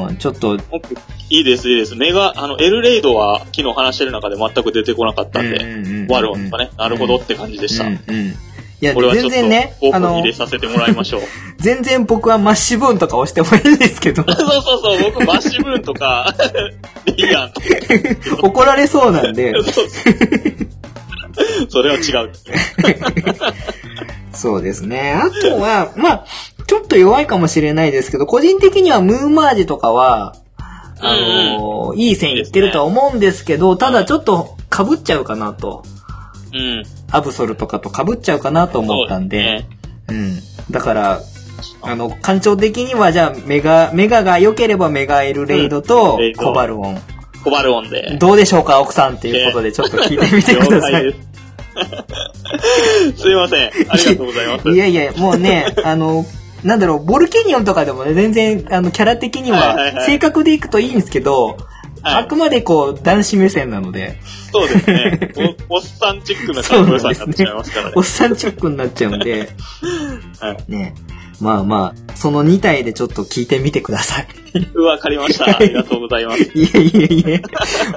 [0.08, 0.94] うん、ちょっと、僕
[1.28, 1.94] いいです、いいです。
[1.94, 7.84] メガ、あの、エルレイドは昨日話してる中で全く出てこなかったんで、ワルオンとかね、なるほどって感じでした。
[7.84, 8.34] うんうん。
[8.82, 11.20] いや、全然ね、あの入、れさせてもらいましょう。
[11.58, 16.34] 全然僕はマッシュブーンとか押してもいいんですけど、 そうそうそう、僕、マッシュブーンとか、
[17.04, 17.66] リーアンとか。
[18.42, 19.84] 怒られそうなんで、 そうそう
[21.68, 22.30] それは違う。
[24.32, 25.12] そうですね。
[25.12, 26.24] あとは、まあ、
[26.66, 30.34] ちょっと弱いかもしれないですけど、個人的にはムーンマージとかは、
[31.00, 35.82] あのーいい線いってるとは思うんですけど、ただちょっと、被っちゃうかなと。
[36.52, 36.84] うん。
[37.10, 39.66] アブソルとかと被っちゃうかなと思ったんで、
[40.08, 40.38] そううん。
[40.70, 41.20] だから、
[41.82, 47.00] あの、感情的には、じゃあ、メガ、メガが良ければメガエルレイドとコバルオン。
[47.42, 48.16] コバルオンで。
[48.18, 51.14] どうでしょうか、奥さんっていうことで、ちょっと聞いてみてください。
[53.16, 53.22] す。
[53.22, 53.70] すいません。
[53.88, 54.70] ありがとうございます。
[54.70, 56.24] いやいや、もうね、 あの、
[56.64, 59.76] なんだろう、ボルケニオンとかでもね、全然、あの、キャラ的には、
[60.06, 61.56] 性格でいくといいんですけど、はい
[62.02, 64.18] あくまでこう、男子目線なので、
[64.50, 65.32] そうですね。
[65.68, 68.02] おおっさんチックなかっこよさになってしまいますからねおっ。
[68.04, 69.50] さんチックになっちゃうんで、
[70.40, 70.56] はい。
[70.68, 70.94] ね。
[71.40, 74.26] まあまあ、その2体でちょっと聞いてみてください。
[74.74, 75.46] うわ、かりました。
[75.56, 76.42] ありがとうございます。
[76.42, 77.42] いえいえいえ。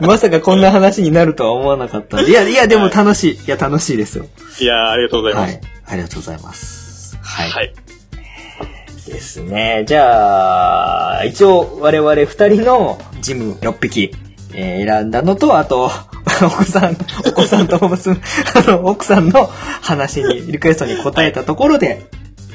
[0.02, 2.22] まさかこんな話になるとは思わなかった。
[2.22, 3.34] いや、いや、でも楽しい。
[3.34, 4.26] いや、楽しいですよ。
[4.60, 5.54] いやーありがとうございます。
[5.54, 5.62] はい。
[5.88, 7.18] ありがとうございます。
[7.22, 7.50] はい。
[7.50, 7.74] はい。
[9.08, 9.84] ですね。
[9.86, 14.12] じゃあ、一応我々二人のジム6匹、
[14.54, 15.92] えー選んだのと、あと、
[16.42, 16.98] 奥さん、
[17.28, 18.18] お子さんと娘、
[18.56, 19.50] あの、奥さんの
[19.82, 22.06] 話に、リクエストに答えたところで、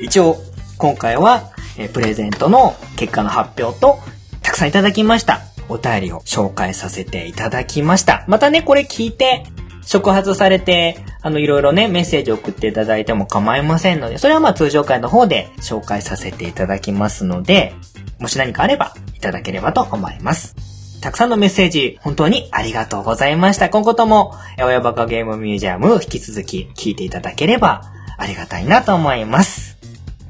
[0.01, 0.39] 一応、
[0.79, 3.99] 今回は、えプレゼントの結果の発表と、
[4.43, 5.41] たくさんいただきました。
[5.69, 8.25] お便りを紹介させていただきました。
[8.29, 9.45] またね、これ聞いて、
[9.83, 17.75] 触発されて、あの、いろいろね、メッセージを送っていただいても構いませんので、それはまあ通常回の方で紹介させていただきますので、
[18.21, 20.55] もし何かあればいただければと思います。
[21.01, 23.69] たくさんのメッセージ、本当にありがとうございました。
[23.69, 27.83] 今後とも、え親バカゲームミュージアム、引き続き聞いていただければ
[28.17, 29.78] ありがたいなと思います。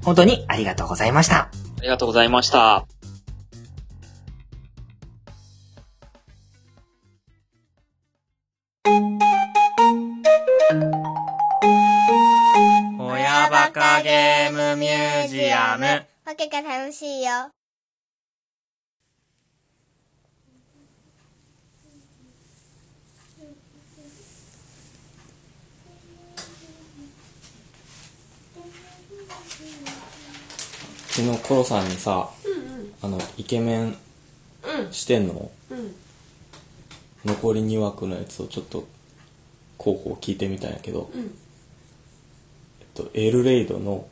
[0.09, 1.37] 本当にありがとうございました。
[1.37, 1.51] あ
[1.83, 2.87] りがとうございました。
[12.99, 15.85] 親バカゲームミュージアム。
[16.25, 17.58] わけが楽しいよ。
[31.19, 32.31] 昨日コロさんにさ、
[33.03, 33.97] あのイケメン
[34.93, 35.51] してんの、
[37.25, 38.87] 残り2枠のやつをちょっと
[39.79, 44.07] 候補を聞いてみたんやけど、えっと、エルレイドの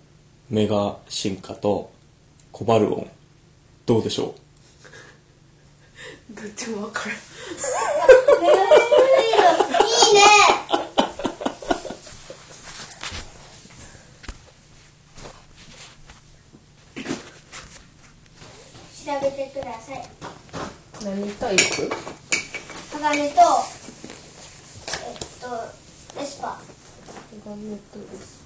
[0.50, 1.92] メガ進化と
[2.50, 3.10] コバルオン
[3.86, 4.34] どうでしょ
[6.34, 7.18] どっちもわからん。
[10.08, 10.20] いいね
[19.06, 20.02] 調べてください。
[21.04, 21.62] 何タイプ？
[21.62, 21.68] 鋼
[23.30, 23.38] と、
[25.04, 25.46] えっと、
[26.20, 26.56] エスパー。
[27.48, 28.42] ガメとです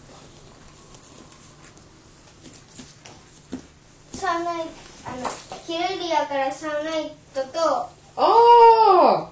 [4.12, 4.66] サンライ
[5.06, 5.26] あの、
[5.66, 9.30] ヒルリアからサンライトと、ああ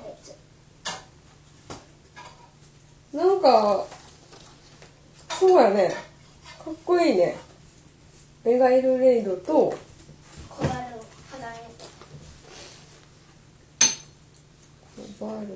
[3.12, 3.84] なんか
[5.38, 5.94] そうやね。
[6.64, 7.36] かっこいいね。
[8.44, 9.74] メガエルレイドと
[10.48, 10.78] コバル、鋼
[14.96, 15.02] と。
[15.18, 15.48] コバル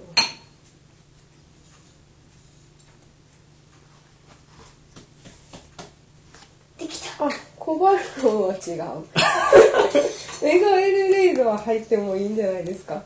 [6.79, 7.27] できた。
[7.27, 9.07] あコバルオンは違う。
[10.43, 13.05] メガエルレイドは入ってもいいんじゃないですか。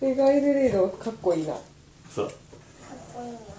[0.00, 1.54] メガエルレイドかっこいいな。
[1.54, 1.58] う
[2.12, 2.26] そう。
[2.26, 2.34] かっ
[3.14, 3.53] こいいな。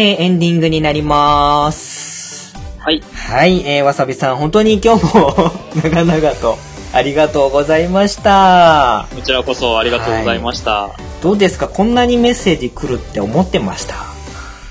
[0.00, 2.54] えー、エンディングになります。
[2.78, 3.02] はい。
[3.14, 5.34] はい、えー、わさびさん、本当に今日も
[5.82, 6.56] 長々と
[6.92, 9.08] ありがとうございました。
[9.12, 10.90] こちらこそありがとうございました。
[11.20, 11.66] どうですか？
[11.66, 13.96] こんなにメッセージ来るって思ってました？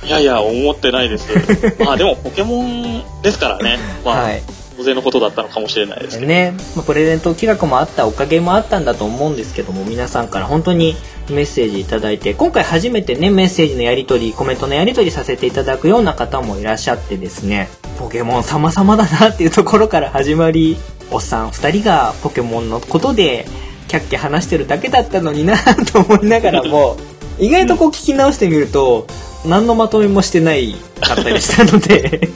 [0.06, 1.28] い、やいや、思ってないです。
[1.84, 3.78] まあでもポケモンですからね。
[4.06, 4.42] まあ、はい。
[4.78, 6.20] 当然のことだったのかもしれないです。
[6.20, 10.96] ね、まあプレゼント企画もあったおかげもあったんだと思うんですけども皆さんから本当に
[11.32, 20.78] メッセージいただいて今回初めてねメッセージのやり取りコメントのやり取りさせていただくような方もいらっしゃってですねポケモン様々だなっていうところから始まり
[21.12, 23.48] おっさん2人がポケモンのことで
[23.88, 25.58] キャッキャ話してるだけだったのにな
[25.92, 26.98] と思いながらも
[27.40, 29.08] 意外とこう聞き直してみると
[29.46, 32.30] 何のまとめもしてないかったりしたので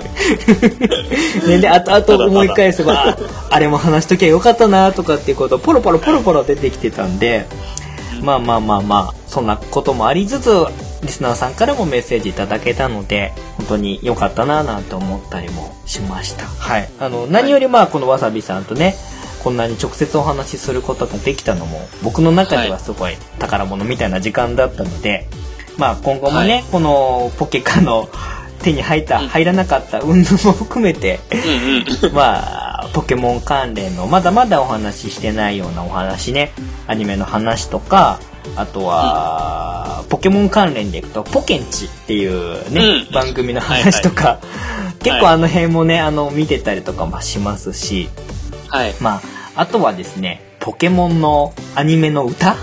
[1.46, 3.16] ね、で、後々思い返せば、あ
[3.50, 7.46] あれも話しときゃよかったなとかっていうこと、ポロポロポロポロ出てきてたんで、
[8.22, 10.50] まあまあまあまあ、そんなこともありつつ、
[11.02, 16.46] リスナーさんからもメッセージいただけたので、本当に良かったななんて思ったりもしました。
[16.46, 16.88] はい。
[16.98, 18.94] あの、何よりまあ、このわさびさんとね、
[19.42, 25.28] こんなに直接お話しすることができたのも、僕の中ではすごい宝物みたいな時間だったので、
[25.76, 28.08] まあ今後もね、このポケカの
[28.64, 32.14] 手に入った、入らなかった運動も含めて、うんうん。
[32.16, 36.52] まあ、ポケモン関連のまだまだお話ししてないようなお話ね、
[36.86, 38.18] アニメの話とか、
[38.56, 44.38] あとは、ポケモン関連でいくと、ポケンチっていうね、うん番組の話とか、
[45.02, 48.08] 結構あの辺もね、あの、見てたりとかもしますし、
[48.68, 48.94] はい。
[49.00, 49.20] ま
[49.54, 52.56] あ、あとはですね、ポケモンのアニメの歌？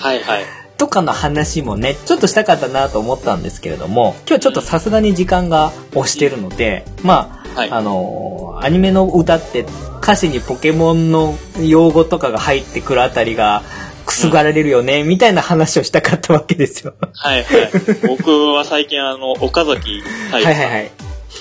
[0.00, 0.63] はいはい。
[0.76, 9.66] とかの話もね、ちょっとしたかったなと思ったんですけれども、今日ちょっとさすがに時間が押してるので、まあ、はいあのーアニメの歌って
[10.00, 13.62] 歌詞にポケモンの用語とかが入ってくるあたりが
[14.06, 16.94] くすがられるよね、みたいな話をしたかったわけですよ。
[17.14, 17.70] はいはい。
[18.06, 20.90] 僕は最近あの、岡崎はいはいはい。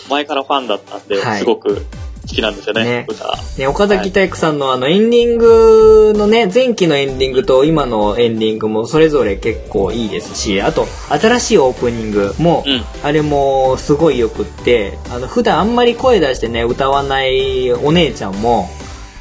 [0.10, 1.86] 前からファンだったんで、はいすごく
[2.24, 3.06] 好きなんですよね、ね。
[3.10, 3.38] 歌。
[3.58, 12.82] ね、岡崎体育さんのあのエンディングのね、前期のエンディングと今のエンディングもそれぞれ結構いいですし、あと新しいオープニングも、うん。
[13.04, 18.70] あれもすごいよくって、あの普段あんまり声出してね、歌わないお姉ちゃんも、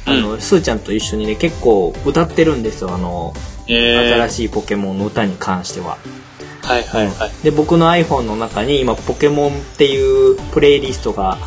[0.05, 3.33] あの、スーちゃんと一緒にね、結構歌ってるんですよ、あの、
[3.67, 5.97] えー、新しいポケモンの歌に関しては。
[6.63, 7.31] はいはいはい。
[7.43, 11.37] で、僕の iPhone の中に今、ポケモンっていうプレイリストが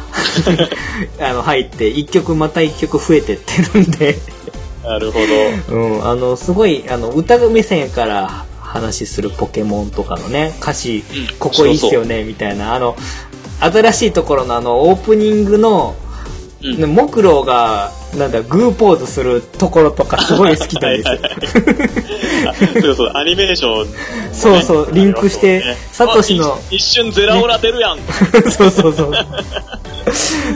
[1.20, 4.18] あの入って、一曲また一曲増えてってるんで、
[4.86, 5.18] なるほ
[5.68, 5.76] ど。
[5.76, 12.96] うん、あの、すごい、あの、歌目線から話するポケモンとかのね、歌詞、うんここいいっすよね、みたいな、あの、
[13.60, 15.96] 新しいところのあの、オープニングの、
[16.62, 21.18] うんね木狼が、なんだ、グーポーズするところとかすごい好きなんですよ。
[22.50, 23.76] あそうそう、アニメーション。
[23.78, 23.90] もね、
[24.32, 27.98] そうそうリンクしてありますサトシのあ一一瞬ゼラオラ出るやん。
[28.50, 29.12] そうそうそう。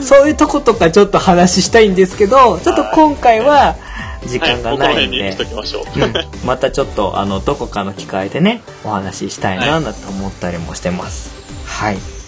[0.01, 3.75] そういうとことかちょっと話したいんですけど、ちょっと今回は
[4.25, 5.17] 時はい、間がないんで。
[5.17, 5.99] 辺にし、ときましょう。
[5.99, 6.13] うん。
[6.45, 11.31] またちょっとあのどこかの機会でねお話ししたいななんて思ったりもしてます。
[11.65, 12.20] はい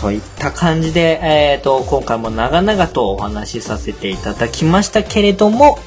[0.00, 5.78] といった感じで、えー、と今回も長々とお話しさせていただきましたけれども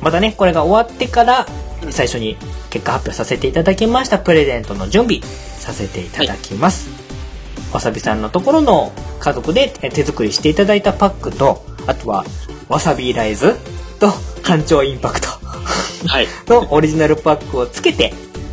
[0.00, 1.46] またねこれが終わってから
[1.90, 2.36] 最初に
[2.70, 6.90] 結果発表させていただきましたプレゼントの準備させていただきます、
[7.72, 12.24] わさびさんのところの家族でえ手作りしていただいたパックとあとは
[12.68, 13.54] わさびライズ
[14.00, 14.10] と
[14.42, 15.28] 干潮インパクト。
[16.08, 16.26] はい。
[16.48, 18.12] のオリジナルパックをつけて、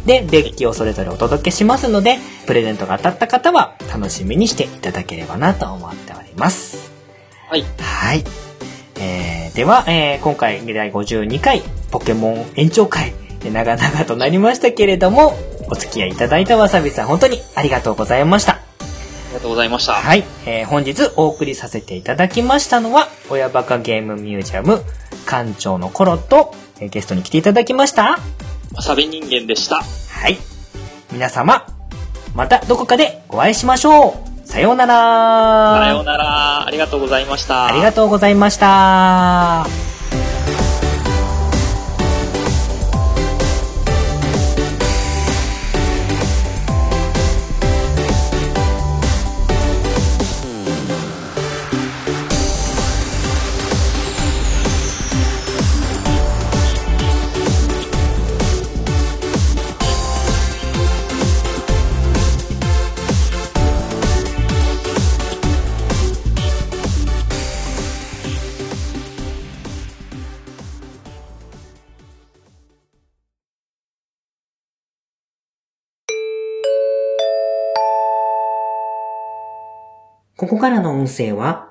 [0.10, 2.18] で、デッキをそれぞれお届けしますので、
[2.48, 6.91] プレゼントが当たった方は楽しみにしていただければなと思っております。
[7.48, 7.64] はい。
[7.77, 8.23] はい。
[8.99, 11.61] えー、では、えー今回第52回
[11.91, 13.14] ポケモン延長会、
[13.45, 15.38] え長々となりましたけれども、
[15.69, 18.53] お付き合いいただいたわさびさん本当にありがとうございました。
[18.53, 18.60] あ
[19.27, 19.94] りがとうございました。
[19.94, 24.81] はい、えー本日お送りさせていただきましたのは、親バカゲームミュージアム
[25.27, 28.18] 館長のコロと、えーゲストに来ていただきました。
[28.73, 29.77] わさび人間でした。
[29.77, 30.37] はい。
[31.11, 31.65] 皆様、
[32.35, 34.47] またどこかでお会いしましょう。
[34.47, 35.85] さようなら。
[35.85, 36.65] さようなら。
[36.65, 37.67] ありがとうございました。
[37.67, 39.98] ありがとうございました。
[80.49, 81.69] ここからの音声は、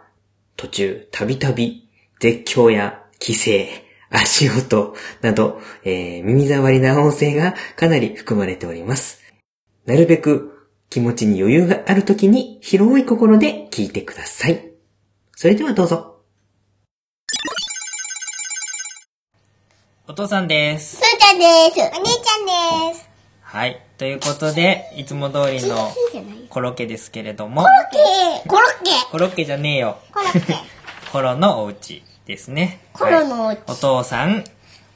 [0.56, 1.88] 途中、たびたび、
[2.20, 3.68] 絶叫や規制、
[4.08, 9.20] 足音など、えー耳障りな音声がかなり含まれております。
[9.84, 14.70] なるべく気持ちに余裕があるときに広い心で聞いてください。
[15.34, 16.20] それではどうぞ。
[20.06, 20.98] お父さんです。
[20.98, 21.44] すーちゃんで
[21.74, 21.80] す。
[21.80, 23.07] お姉ちゃんです。
[23.50, 23.80] はい。
[23.96, 25.90] ということで、いつも通りの
[26.50, 29.98] コロッケですけれども、コロッケコロッケコロッケじゃねえよ。
[30.12, 30.54] コロッケ
[31.10, 32.80] コロのお家ですね。
[32.92, 34.44] コロのおはい家お父さん、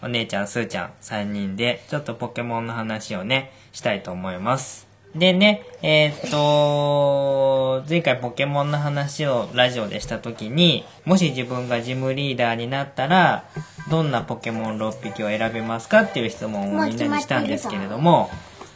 [0.03, 4.87] お姉ちゃん、すーちゃん、3人で、ちょっとポケモンの話をね、したいと思います。
[5.15, 13.45] でね、えーっと、前回ポケモンの話をラジオでした時に、もし自分がジムリーダーになったら、
[13.91, 18.31] どんなポケモン6匹を選べますかっていう質問をみんなにしたんですけれども、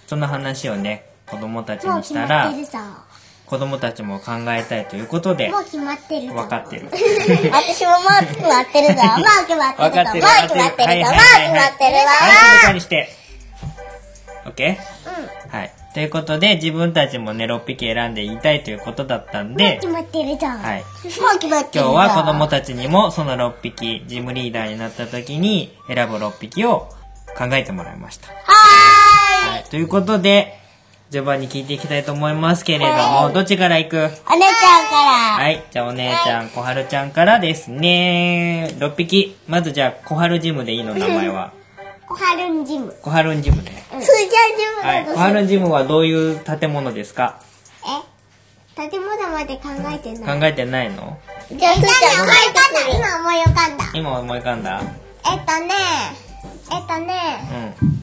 [0.06, 2.52] その話をね、子供たちにしもう決またら。
[3.46, 6.34] 子供たちも考えたいということでも、う決まってるぞ。
[6.34, 6.88] 分かってる。
[7.52, 9.02] 私ももう決まってるぞ。
[9.06, 9.86] もう決まってるぞ。
[9.86, 10.22] もう分かってる。
[10.22, 11.12] 決まってるぞ。
[11.12, 12.08] もう決まってるぞ。
[12.08, 13.08] はい、静かにして。
[14.46, 15.75] オッケーはい。
[15.96, 20.58] ということで、自分たちもね、6匹選んで言いたいということだったんで決、まってるじゃん。
[20.58, 20.80] はい。
[20.80, 21.02] もう
[21.38, 21.84] 決まってる。
[21.86, 26.90] 今日は子供たちにもその6匹、ジムリーダーになった時に選ぶ6匹を
[27.34, 28.28] 考えてもらいました。
[28.28, 28.34] は
[29.52, 29.64] はい。
[29.70, 30.60] ということで、
[31.10, 33.96] 序盤に聞いていきたいと思いますけれども、どっちから行く？
[33.96, 34.02] ーい。
[34.04, 34.40] お姉ちゃんか
[35.38, 35.44] ら。
[35.44, 35.64] はい。
[35.70, 38.70] じゃあお姉ちゃん、小春ちゃんからですね。
[38.80, 39.34] 6匹。
[39.48, 41.55] まずじゃあ、小春ジムでいいの名前は。
[42.08, 42.94] 小春んジム。
[43.02, 43.84] 小春ジムね。
[43.90, 44.10] スーちゃんジ
[44.82, 45.06] ムはい。
[45.06, 47.40] 小春ジムはどういう建物ですか？
[48.78, 48.88] え？
[48.90, 49.62] 建物まで考
[49.92, 50.40] えてない。
[50.40, 51.18] 考えてないの？
[51.50, 52.96] じゃあ、スーちゃん思い浮かんだ。
[52.98, 53.84] 今思い浮かんだ。
[53.94, 54.82] 今思い浮かんだ？
[55.28, 55.74] えっとね、
[56.70, 57.14] えっとね、
[57.78, 57.96] うん。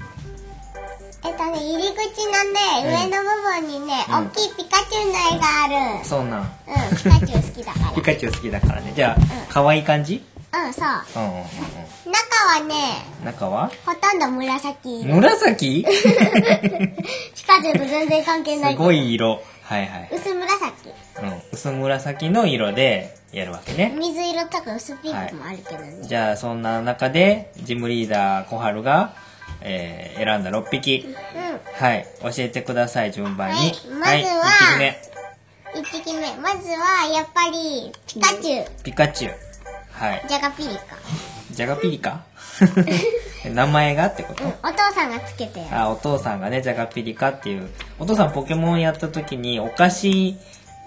[1.25, 6.05] えっとね、入り口のね、うん上の部分にね、うん大きいピカチュウの絵がある。
[6.05, 6.41] そうなん。
[6.41, 8.91] うん、ピカチュウ好きだか ピカチュウ好きだからね。
[8.95, 10.21] じゃあ、可愛い感じ？
[10.32, 10.32] ら。
[10.53, 10.87] うん、そう。
[11.15, 11.45] うんうんうんうん。
[12.11, 13.71] 中はね、中は？
[13.85, 15.15] ほとんど紫色。
[15.15, 15.83] 紫？
[15.83, 18.73] ピカチュウと全然関係ない。
[18.73, 19.41] すごい色。
[19.63, 20.09] はいはい。
[20.13, 20.89] 薄紫。
[21.21, 21.41] うん。
[21.51, 23.95] 薄紫の色でやるわけね。
[23.97, 26.03] 水色とか薄ピンクもあるけどね。
[26.03, 29.15] じゃあ、そんな中で、ジムリーダー小春が、
[29.61, 31.07] えー、選んだ6匹。
[31.07, 31.83] うん。
[31.83, 32.05] はい。
[32.21, 33.55] 教えてください、順番に。
[33.55, 35.01] はいまずは1匹目。
[35.73, 36.35] 1匹目。
[36.37, 38.67] まずは、やっぱり、ピカチュウ。
[38.83, 39.35] ピカチュウ。
[39.93, 40.25] はい。
[40.27, 40.81] ジャガピリカ。
[41.51, 42.23] ジャガピリカ？
[43.53, 45.61] 名前がってこと、うん、お父さんがつけて。
[45.71, 47.69] あ、お父さんがね、ジャガピリカっていう。
[47.99, 50.37] お父さんポケモンやった時に、お菓子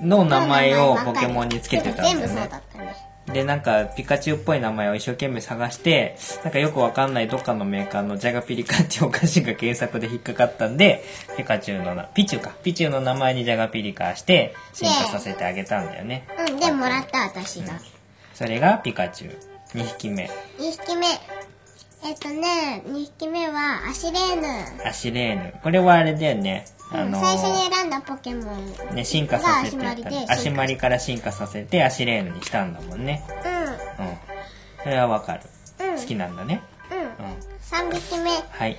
[0.01, 2.59] の名前をポケモンにつけてたんだよ全部そうねだ。
[2.59, 2.97] ったね。
[3.33, 11.05] で、なんか、ピカチュウっぽい名前を一生懸命探して、なんかよくわかんないどっかのメーカーのジャガピリカっていうお菓子が検索で引っかかったんで、
[11.37, 12.53] ピカチュウのな、ピチュウか。
[12.63, 16.27] ピチュウの名前にジャガピリカして、進化させてあげたんだよね。
[16.39, 17.75] うん、で、もらった私が。
[18.37, 19.39] それがピカチュウ。
[19.73, 20.29] 2匹目。
[20.59, 21.07] 2匹目。
[22.05, 24.87] えっとね、2匹目は、アシレーヌ。
[24.87, 25.55] アシレーヌ。
[25.63, 26.67] これはあれだよね。
[26.93, 28.95] あのー最初に選んだポケモン。
[28.95, 33.25] ね、進化させてが足まりで足まりから進化させてアシレーヌにしたんだもんね。
[33.99, 34.17] ううん。
[34.83, 35.41] それはわかる。
[35.87, 35.93] ん。
[35.95, 35.99] うん。
[35.99, 36.61] 好きなんだね。
[36.93, 36.99] うん。
[36.99, 37.07] うん。
[37.71, 38.31] 3匹目。
[38.31, 38.79] はいエー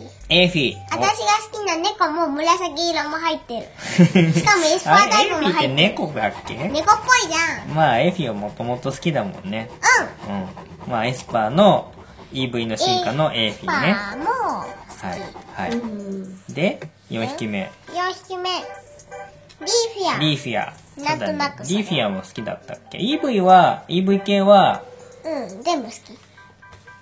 [0.00, 0.10] ビー。
[0.30, 0.76] エーフィー。
[0.90, 3.66] 私が好きな猫も紫色も入ってる。
[4.32, 5.74] しかもエスパあータイプエーフィーっても入ってる。
[5.74, 6.54] 猫だっけ？
[6.56, 7.74] 猫っぽいじゃん。
[7.74, 9.70] まあ、エーフィーはもともと好きだもんね。
[10.28, 10.34] うん。
[10.34, 10.48] うん。
[10.90, 11.92] まあ、エスパーの
[12.32, 13.94] EV の進化のエーフィーね。
[13.94, 15.20] パーも好はい。
[15.20, 15.60] き。
[15.60, 15.70] はい。
[15.72, 16.44] うん。
[16.54, 16.80] で、
[17.10, 17.70] 4匹目。
[17.88, 18.50] 4匹目。
[18.50, 20.18] リーフィア。
[20.18, 20.72] リーフィア。
[21.02, 24.82] なんとなくねリーフィアも好きだったっけ ?イーブイは、イーブイ系は、
[25.24, 25.96] うん、全部好き。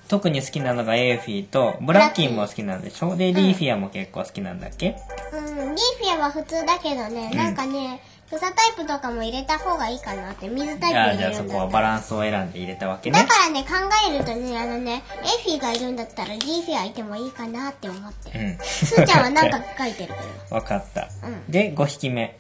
[0.08, 3.16] 特に好きなのがエーフィーと、ブラッキーも好きなんでしょ？
[3.16, 4.96] で、リーフィアも結構好きなんだっけ？
[5.32, 13.20] うん、リーフィアは普通だけどね、うんなんかね、草タイプとかも入れた方がいいかなって、水タイプじゃあ、入じゃあそこはバランスを選んで入れたわけね。
[13.20, 13.68] だからね、考
[14.10, 18.44] えるとね、あのね、エフィがいるんだったらリーフィアいてもいいかなって思ってる。
[18.44, 18.58] うん。
[18.62, 20.14] スーちゃんはなんか書いてる
[20.48, 21.08] けわかった。
[21.24, 22.36] うんで、5匹目。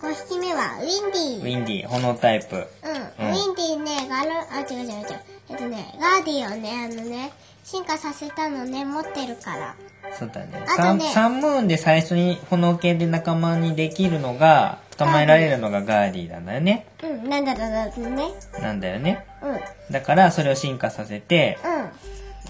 [0.00, 0.08] ど。
[0.08, 1.58] 5匹目はウィンディウー。
[1.58, 2.56] ィンディ、炎タイプ。
[2.56, 5.04] うん、うんウィンディーね、ガル、あ、違う違う違う。
[5.50, 7.32] えっとね、ガーディをね、あのね、
[7.64, 9.74] 進化させたのね、持ってるから。
[10.12, 10.64] そうだね。
[10.66, 16.86] あとサンねサンムーンで最初に炎系で仲間にできるのが、捕まえられるのがガーディなんだよね。
[17.02, 18.28] うん、なんだろうね。
[18.60, 19.26] なんだよね。
[19.42, 19.60] うん、うん、
[19.90, 21.58] だから、それを進化させて、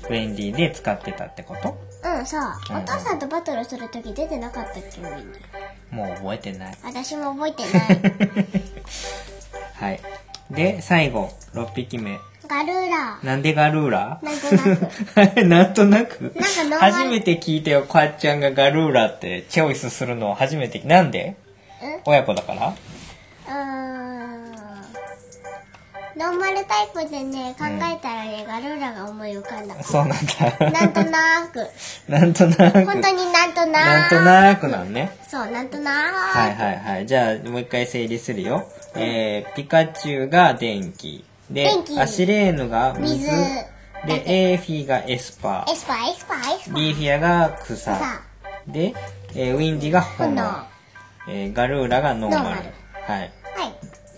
[0.08, 1.78] ウィンディで使ってたってこと？
[2.04, 2.40] うん、そう。
[2.70, 5.94] うんお父さんとバトルするとき出てなかったっけ、ンディー。
[5.94, 6.78] もう覚えてない。
[6.82, 8.00] 私も覚えてない。
[9.74, 10.00] はい。
[10.50, 12.18] で、最後、6匹目。
[12.50, 14.18] ガルーラなんでガルーラ？
[14.22, 14.64] なんとな
[15.34, 15.44] く。
[15.46, 16.34] なんとなく？
[16.68, 20.80] なんか初めて聞いたよ、かっちゃんがガルーラってチョイスするのを初めて。
[20.80, 21.36] なんで？
[21.82, 22.68] うん親子だから？
[22.68, 24.50] うーん。
[26.16, 29.80] ノーマルタイプでね、考えたらね、ガルーラが思い浮かんだ。
[29.82, 30.70] そうなんだ。
[30.80, 31.66] なんとなく。
[32.10, 32.84] なんとなく。
[32.84, 34.16] 本当になんとななんく。
[34.16, 35.16] となくなんね。
[35.28, 35.92] そう、なんとな
[36.32, 36.36] く。
[36.38, 37.06] はいはいはい。
[37.06, 38.66] じゃあ、もう一回整理するよ。
[38.96, 41.24] えー、ピカチュウが電気。
[41.50, 41.68] で
[41.98, 43.18] アシレーヌが水。
[43.18, 43.30] 水
[44.06, 45.72] で、エーフィーがエスパー。
[45.72, 46.74] エスパー、エスパー、エスパー。
[46.74, 47.96] リーフィアが草。
[47.96, 48.22] さ
[48.66, 48.94] で、
[49.34, 50.42] えー、ウィンディが炎。
[50.42, 50.70] 炎
[51.28, 52.46] えー、ガルーラがノーマル。
[52.46, 52.62] はい。
[53.02, 53.18] は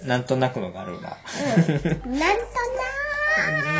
[0.04, 0.06] い。
[0.06, 1.16] なんとなくのガルーラ。
[2.06, 2.18] うん。
[2.18, 2.42] なんと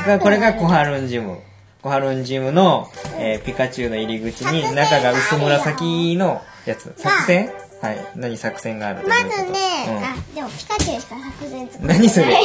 [0.02, 1.38] なが、 これがコハルンジム。
[1.82, 6.92] コハルンジムの、えーピカチュウの入り口に中が薄紫のやつ。
[6.96, 7.50] 作戦？
[7.82, 8.06] はい。
[8.14, 9.96] 何作戦があるーまずね、うん。
[10.04, 12.26] あ、でもピカチュウしか作戦作何それ？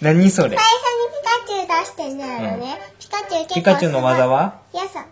[0.00, 0.56] 何それ？
[0.56, 4.60] 最初にピカチュウ出してね、あのね、ピカチュウ結構ピカチュウの技は？
[4.72, 5.04] いやさ、ん？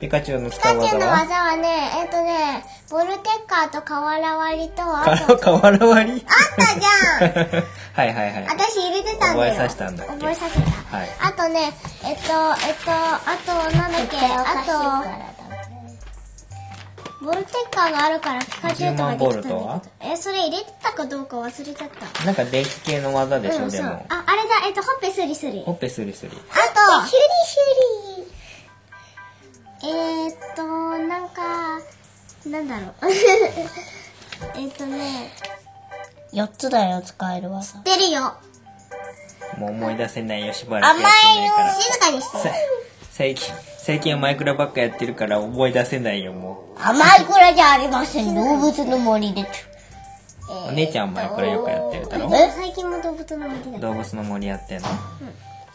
[0.00, 1.50] ピカチュウのピ使う技カチュウの技は？
[1.50, 6.26] はね、えっとね、ボルテッカーと瓦割りと、あかと、瓦割り？
[6.26, 7.64] あったじゃん。
[7.96, 8.46] はいはいはい。
[8.48, 9.54] 私入れてたんだよ。
[9.54, 10.12] 覚えさせたんだっけ？
[10.14, 10.96] 覚えさせた。
[10.96, 11.08] はい。
[11.20, 11.72] あとね、
[12.04, 12.22] えっと、
[12.66, 15.35] えっと、あと、なんだっけ、あと、
[17.20, 20.12] ボルテッカーがあるからピカチュウとかできたんだ10万ボルトはけど。
[20.12, 22.24] え、それ入れてたかどうか忘れちゃった。
[22.24, 23.70] なんか電気系の技でしょ、うん。
[23.70, 24.06] でも。
[24.08, 25.62] あ、あれだ、えっと、ほっぺスリスリ。
[25.62, 26.30] ほっぺスリスリ。
[26.30, 28.30] あと、シュリシュ
[29.82, 29.88] リ。
[29.88, 30.62] えー、っと、
[30.98, 31.80] なんか、
[32.46, 32.92] なんだろう。
[34.56, 35.32] えっとね、
[36.32, 37.80] 4つだよ、使える技。
[37.82, 38.34] 出るよ。
[39.58, 41.74] もう思い出せないよ、しばらくやってないから。
[41.74, 42.52] 静かにして。
[43.16, 48.34] さ最近、最近はマイクラばっかやってるから思い出せないよ、も甘いくらじゃありません。
[48.34, 49.40] 動物の森で。
[49.40, 49.46] う。
[50.68, 52.30] お姉ちゃんはマイクラよくやってるだろ？
[52.36, 53.78] え最近も動物の森だ。
[53.78, 54.88] 動物の森やってんの、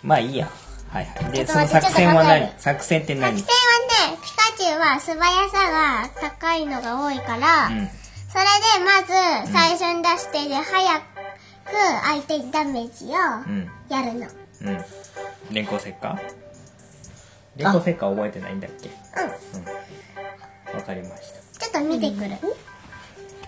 [0.04, 0.48] まあいいや。
[0.90, 1.32] はいはい。
[1.32, 2.54] で、その作戦は何？
[2.60, 7.90] 作戦って作何戦はね、ピカチュウは素早さが高いのが多いから、うん。
[8.30, 11.04] それでまず最初に出してで、早く
[12.06, 13.10] 相手にダメージを
[13.48, 13.68] うん。
[13.90, 14.28] やるの。
[14.62, 14.84] うん。
[15.52, 16.20] 電光石火
[17.56, 18.90] 電光石火覚えてないんだっけ？
[18.90, 20.78] うん。
[20.78, 21.68] わかりました。
[21.68, 22.32] ちょっと見てくる。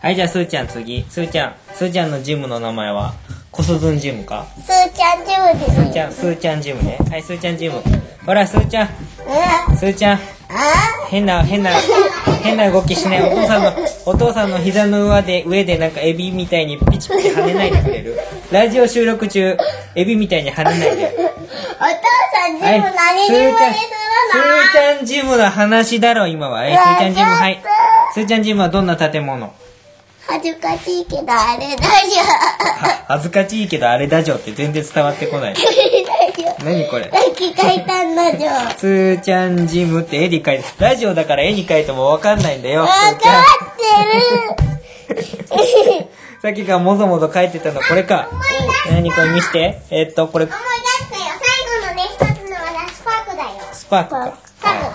[0.01, 1.05] はい、じゃあ、すーちゃん次。
[1.09, 1.55] すーちゃん。
[1.73, 3.13] すーちゃんのジムの名前は、
[3.51, 4.45] コスズンジムか？
[4.61, 6.97] すーちゃんジムですすーちゃん、すーちゃんジムね。
[7.09, 7.81] はい、すーちゃんジム。
[8.25, 8.87] ほら、すーちゃん。
[9.77, 10.19] すーちゃん。
[11.07, 11.71] 変な、変な、
[12.43, 13.21] 変な動きしない。
[13.23, 13.73] お父さんの、
[14.05, 18.17] お父さんの膝の上で、上でなんかエビみたいにピチピチ跳ねないでくれる。
[18.51, 19.57] ラジオ収録中、
[19.95, 21.32] エビみたいに跳ねないで。
[21.83, 21.91] お父
[22.31, 26.59] さんジムはい、何ジムにするのすーちゃん、すーちゃんジムの話だろ、今は。
[26.59, 27.61] はい、すーちゃんジム、はい。
[28.13, 29.53] すーちゃんジムはどんな建物？
[30.25, 35.55] 恥ずかしいけどあれ大丈は恥ずかしいけどあれだじょって全然伝わってこない。
[36.63, 37.11] 何これ？
[37.11, 38.71] さっき書いたんだじゃん。
[38.79, 42.83] すーちゃんジムって絵に描いて、ラジオだから絵に描いてもわかんないんだよ。
[42.83, 42.93] わか。
[42.93, 43.17] っ
[45.09, 46.07] てる。
[46.41, 48.27] さっきからもぞもぞ書いてたのこれか。
[48.89, 49.81] 何これ見して。
[49.89, 51.23] えっと、これ、思い出したよ。
[51.41, 53.49] 最後のね、一つの技、スパークだよ。
[53.71, 54.37] スパークか。
[54.61, 54.79] 多分。
[54.79, 54.91] はい。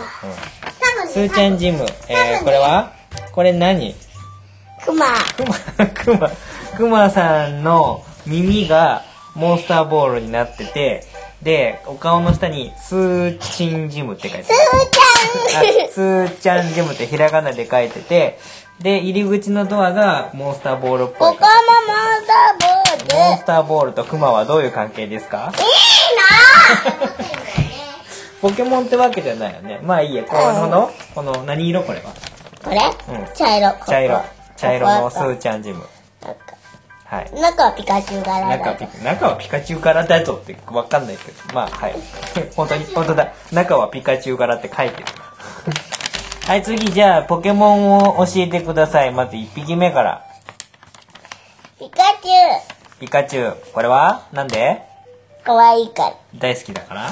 [0.81, 1.13] 多分ね。
[1.13, 1.87] すーちゃんジム。
[2.09, 2.93] えー、これは？
[3.33, 3.95] これ何？
[4.85, 5.07] クマ。
[5.37, 6.31] くま、 くま、
[6.77, 9.03] くまさんの耳が
[9.35, 11.05] モンスターボールになってて、
[11.43, 14.81] で、お顔の下に、スーチンジムって書いてすある。
[14.83, 15.85] ーちゃん。
[15.87, 18.41] あスーちゃんジムってひらがなで書いてて、
[18.81, 21.37] で、入り口のドアがモンスターボールっぽいここもモン
[22.23, 23.29] スターボール。
[23.29, 25.53] モンスターボールとクマはどういう関係ですか？
[25.57, 27.68] いいな
[28.41, 29.81] ポケモンってわけじゃないよね。
[29.83, 32.13] まあいいや、この、この、何色これは？
[32.63, 32.77] これ？
[32.77, 33.27] うん。
[33.35, 33.75] 茶色。
[33.87, 34.23] 茶色。
[34.57, 35.85] 茶色のスーちゃんジム。
[37.05, 37.41] はい。
[37.41, 41.55] 中はピカチュウ柄だ中はピ中はピカチュウ柄だぞってわかんないけど。
[41.55, 41.95] まあ、はい。
[42.55, 43.33] 本当に、本当だ。
[43.51, 45.07] 中はピカチュウ柄って書いてる。
[46.47, 49.11] はい、次、じゃあ、ポケモンを教えてください。
[49.11, 50.23] まず1匹目から。
[51.79, 53.57] ピカチュピカチュウ。
[53.73, 54.23] これは？
[54.33, 54.83] なんで？
[55.43, 55.45] ウ。
[55.45, 56.13] かわいいから。
[56.35, 57.11] 大好きだから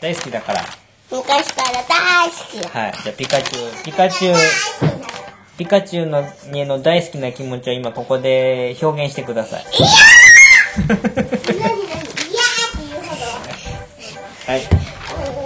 [0.00, 0.64] 大好きだから。
[1.10, 2.68] 昔から大好きだ。
[2.68, 2.92] はい。
[3.02, 3.84] じゃあ、ピカチュウ。
[3.84, 4.36] ピカチュウ。
[5.56, 9.64] ピカチュウの家の大好きな気持ちを今ここで表現してください。
[10.86, 11.66] 何何いやーって
[12.88, 13.22] 言うほど。
[14.46, 14.62] はい。
[14.62, 14.70] 誰かピ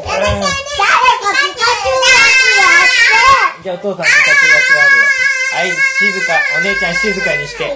[0.04, 4.32] カチュウだじゃあお父さんピカチュ
[4.68, 4.71] ウ。
[5.62, 6.40] はい、静か。
[6.58, 7.72] お姉ちゃん静かにしって。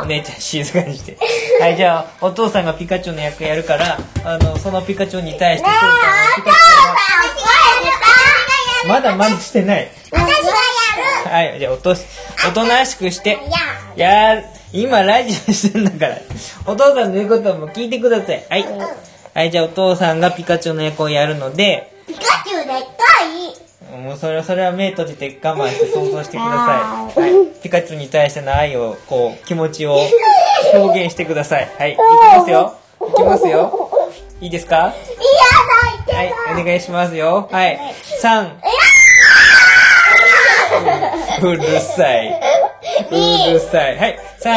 [0.00, 1.18] お姉ちゃん静かにして。
[1.60, 6.60] はい、じゃあ お父さんがピカチュウの役やるから、あの、そのピカチュウに対して、そうちゃんはピカチュ
[8.84, 9.90] ウがまだ真似してない。
[10.12, 10.34] 私がや
[11.26, 12.02] るはい、じゃあおとし、
[12.48, 13.38] おとなしくして。
[13.96, 16.18] いや今ラジオしてんだから。
[16.64, 18.44] お父さんの言うことも聞いてください。
[18.48, 18.64] はい。
[19.34, 22.78] はい、じゃあお父さんがピカチュウの役をやるので、ピカチュウでっか
[23.56, 27.20] いもうそれは、それは目閉じて我慢して想像してください。
[27.20, 27.60] はい。
[27.62, 29.98] ピカチュウに対しての愛を、こう、気持ちを
[30.74, 31.68] 表現してください。
[31.78, 31.92] はい。
[31.92, 31.98] いき
[32.38, 32.74] ますよ。
[33.08, 33.90] いきますよ。
[34.40, 34.92] いいですか？
[36.12, 37.48] はい、お願いしますよ。
[37.52, 37.78] はい。
[38.22, 38.48] 3。
[41.42, 42.40] うるさい。
[43.10, 43.98] うるさい。
[43.98, 44.18] はい。
[44.42, 44.52] 3、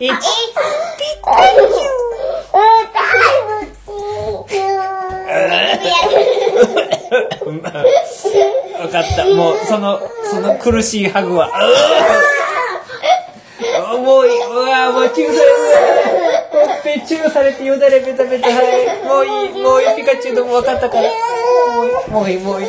[0.00, 0.14] 2、1。
[8.80, 9.24] わかった。
[9.34, 11.50] もう、その、その苦しいハグは。
[13.98, 14.24] もう。
[14.26, 15.52] うわもうチューされる。
[16.52, 18.48] ほっぺチューされてよだれベタベタ。
[18.48, 19.06] はい。
[19.06, 19.62] もういい。
[19.62, 19.96] もういい。
[19.96, 21.08] ピカチュウでも分かったから。
[22.10, 22.38] もういい。
[22.38, 22.62] もういい。
[22.62, 22.68] もういい。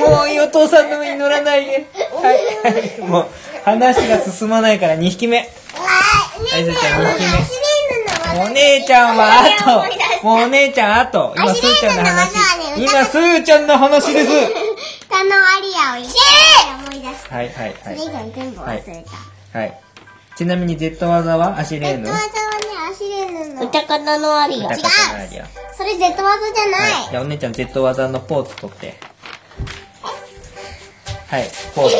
[0.00, 0.40] もういい。
[0.40, 1.86] お父さんの上に乗らないで。
[2.14, 2.36] はい。
[2.72, 3.00] はい。
[3.00, 3.26] もう、
[3.64, 5.38] 話が進まないから2匹目。
[5.38, 5.48] はい、
[6.64, 7.22] そちゃん2匹
[8.34, 8.40] 目。
[8.40, 10.07] お姉ちゃんは後。
[10.22, 11.34] もうお姉ちゃん後。
[11.36, 12.32] 今、すーちゃんの話。
[12.76, 14.30] 今、すーちゃんの話です。
[15.08, 16.18] タのアリアを言って
[16.86, 17.36] 思い出した。
[17.36, 17.76] はいはいはい。
[17.82, 19.04] それ以外全部忘れ
[19.52, 19.58] た。
[19.58, 19.80] はい。
[20.36, 22.06] ちなみに Z 技はアシレーヌ。
[22.06, 23.62] Z 技はね、アシレーヌの。
[23.62, 24.76] 歌方のアリア歌。
[24.76, 25.46] 方のアリア。
[25.76, 27.08] それ Z 技じゃない。
[27.10, 28.98] じゃあお姉ちゃん Z 技のポーズ取って。
[31.28, 31.44] はい、
[31.74, 31.96] ポーズ。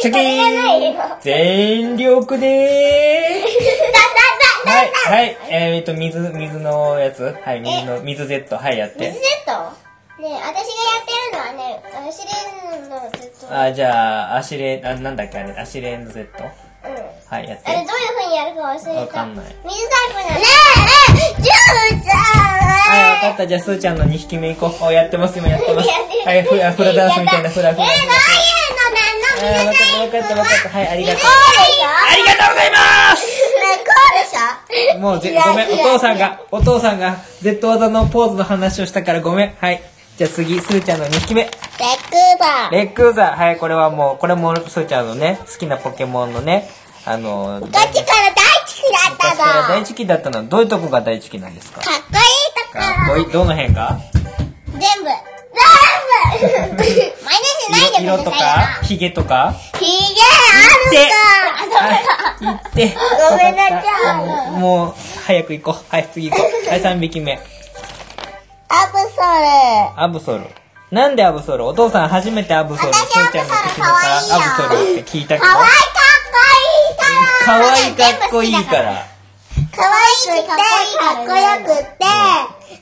[0.00, 3.46] チョキーン全力でー
[4.66, 9.20] はい、はい、えーと、水、水のやつはい、水の、水 Z、はい、やって水。
[9.20, 9.72] Z?
[10.18, 10.56] ねえ、私がや
[11.02, 12.32] ってるのはね、アシレ
[12.78, 13.54] ンの Z。
[13.54, 16.26] あ、じゃあ、アシレ、あ、なんだっけあれ、アシレン Z?
[16.42, 16.94] うん。
[17.28, 17.72] はい、やってあ。
[17.72, 18.90] れどういう風にやるか忘れた。
[19.00, 20.40] わかんない水タイプなの。
[20.40, 20.46] ね
[21.38, 22.75] え、ジューちゃん
[23.06, 23.46] はい、わかった。
[23.46, 24.84] じゃあ、すーちゃんの2匹目行こう。
[24.86, 25.88] お、やってます、今やってます。
[25.88, 27.84] はい、フラ、フラダンスみたいな、フラフラ。
[27.84, 30.68] えー、どういうのなのあー、わかった、わかった、わかった。
[30.68, 31.22] はい、ありがとう。
[31.26, 39.54] ありがとうございますねこうでしょもうぜ、ごめん、お父さんが、お父さんが、Z 技のポーズの話をしたからごめん。
[39.60, 39.82] はい。
[40.16, 41.42] じゃあ次、すーちゃんの2匹目。
[41.42, 42.70] レックだ。
[42.70, 43.36] レックーザー。
[43.36, 46.70] はい、これはもう、これもすーちゃんのね、好きなポケモンのね、
[47.04, 49.68] あの、ガチから大好きだった昔からの。
[49.68, 52.35] 大好きだったのはどういうとこが大好きなんですかかっこいい
[52.72, 53.26] とこかっこいい。
[53.32, 53.98] どの辺が？
[54.66, 55.08] 全部。
[56.38, 57.02] 全部真似し
[57.70, 58.30] ないで色とか？
[58.30, 58.82] くださいよ。
[58.82, 59.54] ヒゲとか？
[59.78, 60.60] ひげあ
[60.90, 61.08] る
[61.70, 62.46] か。
[62.46, 62.94] 行って。
[63.30, 64.94] ごめんなさいわかったもう、
[65.26, 65.74] 早く行こう。
[65.88, 66.68] はい、次行こう。
[66.70, 67.40] はい、3匹目。
[68.68, 69.06] アブソ
[69.96, 70.02] ル。
[70.02, 70.44] アブソル。
[70.90, 71.64] なんでアブソル？
[71.66, 75.58] お父さん初めてアブソル、私すーちゃんの口のアブソル可愛いよアブソルって聞いたけどか。
[75.58, 75.74] わいか
[77.44, 78.18] かわいっこいいから。
[78.18, 78.76] かっこいいか。
[78.82, 79.06] ら。
[79.76, 80.54] かわいくて、か
[81.12, 82.04] っこよくて、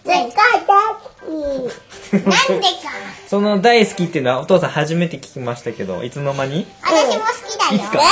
[0.05, 2.13] 絶対大好き。
[2.13, 2.95] なんでか。
[3.29, 6.67] その大好きっていうのはお父さん初めて聞きましたけど、いつの間に？
[6.83, 7.73] 私も好きだよ。
[7.73, 8.05] いつかね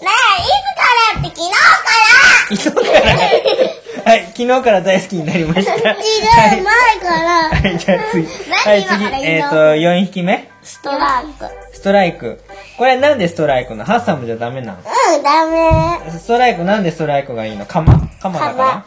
[0.00, 0.82] え、ねえ、いつか
[1.14, 4.10] らって昨日から昨日から？
[4.10, 5.72] はい、昨日から大好きになりました。
[5.74, 7.50] 違う、前から。
[7.50, 8.26] はい、じゃあ次。
[8.50, 9.04] はい、次。
[9.24, 10.50] えっ、ー、と、4匹目？
[10.62, 11.46] ストライク。
[11.72, 12.40] ストライク。
[12.76, 13.84] これなんでストライクなの？
[13.84, 14.78] ハッサムじゃダメなの？
[14.78, 14.82] う
[15.18, 15.46] ん、ダ
[16.04, 16.10] メ。
[16.18, 17.66] ストライクなんでストライクがいいの？
[17.66, 18.66] カマカマだから？
[18.72, 18.84] カ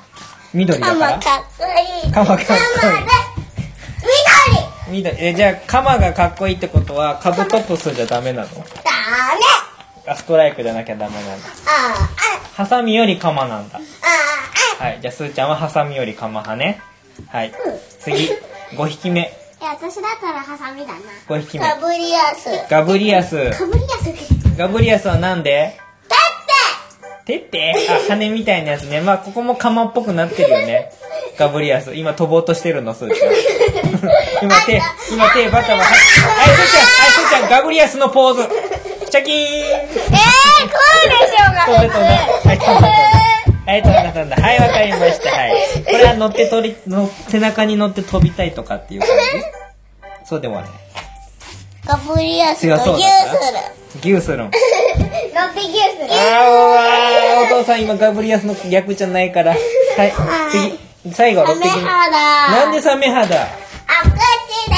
[0.54, 0.96] 緑だから？
[0.96, 1.64] カマかっこ
[2.06, 2.12] いい。
[2.12, 2.60] カマかっこいい
[4.90, 5.26] 緑緑。
[5.26, 8.48] え、じゃあカマがかっこいいってことはカブトプスじゃダメなの？
[8.50, 8.64] ダメ
[10.06, 11.48] あ、ストライクじゃなきゃダメなんだ。
[11.66, 12.10] あ
[12.54, 13.78] ハサミよりカマなんだ。
[13.78, 15.02] あ、ああ、はい。
[15.02, 16.82] じゃあ、すーちゃんはハサミよりカマ派ね。
[17.30, 17.54] はい。
[18.00, 18.30] 次。
[18.76, 19.32] 5匹目。
[19.66, 21.00] 私だったらハサミだな。
[21.28, 21.66] 5匹目。
[21.68, 22.50] ガブリアス。
[22.70, 23.36] ガブリアス。
[23.38, 24.20] ガブリアスって、
[24.58, 25.80] ガブリアスはなんで？
[27.26, 27.74] ててって？
[27.90, 29.00] あ、羽みたいなやつね。
[29.02, 30.92] まあ、ここもカマっぽくなってるよね。
[31.38, 31.96] ガブリアス。
[31.96, 33.34] 今飛ぼうとしてるの、すーちゃん。
[34.44, 34.82] 今手、
[35.12, 35.90] 今手バタバタ。
[35.90, 36.28] はい、すー
[36.72, 38.48] ちゃん、はい、すーちゃん、ガブリアスのポーズ。
[39.10, 39.90] チャキーンえー、こ
[41.06, 41.66] うでしょうが。
[41.66, 42.88] 飛んだ飛んだ。
[42.90, 43.13] はい。
[43.66, 44.36] はい、飛んだ飛んだ。
[44.36, 45.30] はい、わかりました。
[45.30, 45.54] はい。
[45.86, 49.16] これは乗って取り、の背中に乗って飛びたいとかっていう感じ？
[50.26, 50.70] そうでもない。
[51.86, 54.02] ガブリアスとギューする。
[54.02, 54.40] ギューするん。
[54.40, 54.62] 乗ってギュー
[55.34, 56.14] する。
[56.14, 59.52] あー、お父さん今ガブリアスの逆じゃないから。
[59.52, 59.60] はい、
[60.52, 61.14] 次。
[61.14, 61.82] 最後、6サメ匹目。
[61.82, 62.12] 肌。
[62.52, 63.44] なんでサメ肌？
[63.44, 63.48] あ、
[64.04, 64.10] 口
[64.70, 64.78] でか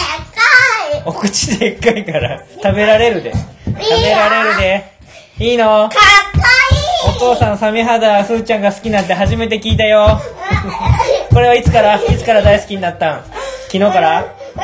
[0.97, 1.03] い。
[1.05, 3.31] お口でっかいから食べられるで。
[3.33, 4.95] 食べられるで。
[5.37, 5.89] いいの？
[5.89, 5.95] か
[6.34, 6.34] っ
[7.15, 10.07] 父さんサメ肌、すーちゃんが好きなんて初めて聞いたよ。
[10.07, 11.33] いい。
[11.33, 11.95] これはいつから？
[11.95, 13.23] いつから大好きになったん？
[13.67, 14.21] 昨日から？
[14.21, 14.63] うわー、ま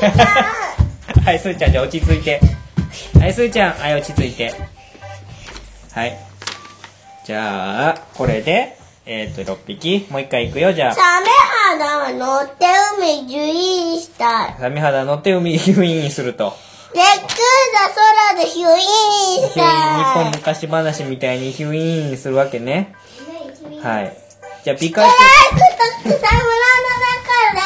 [0.00, 0.16] でも
[1.18, 1.24] いい。
[1.24, 2.40] はい、すーちゃんじゃあ落ち着いて。
[3.18, 3.72] はい、すーちゃん。
[3.72, 4.52] はい、落ち着いて。
[5.92, 6.16] はい。
[7.24, 10.06] じゃあ、これで、えっ、ー、と、6匹。
[10.10, 10.94] もう一回行くよ、じゃあ。
[10.94, 11.26] サメ
[11.78, 12.66] 肌は乗って
[12.98, 14.56] 海受飲したい。
[14.58, 16.56] サメ肌乗って海、ヒュイーンすると。
[16.94, 17.88] レックーザ
[18.34, 18.76] 空でヒュイー
[19.46, 20.30] ンしヒュイーン、日本。
[20.32, 22.94] 昔話みたいにヒュイーンするわけね。
[23.82, 24.16] はい。
[24.64, 25.16] じゃあ、ピカチライ
[25.50, 27.64] クと草むらの中で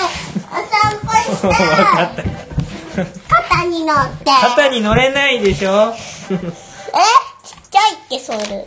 [0.50, 1.52] お散歩ュ。
[1.54, 2.22] しわかてった。
[3.50, 4.24] 肩に乗って。
[4.30, 5.92] 肩に乗れないでしょ
[6.30, 6.42] えちっ
[7.70, 8.66] ちゃいっけ、それ。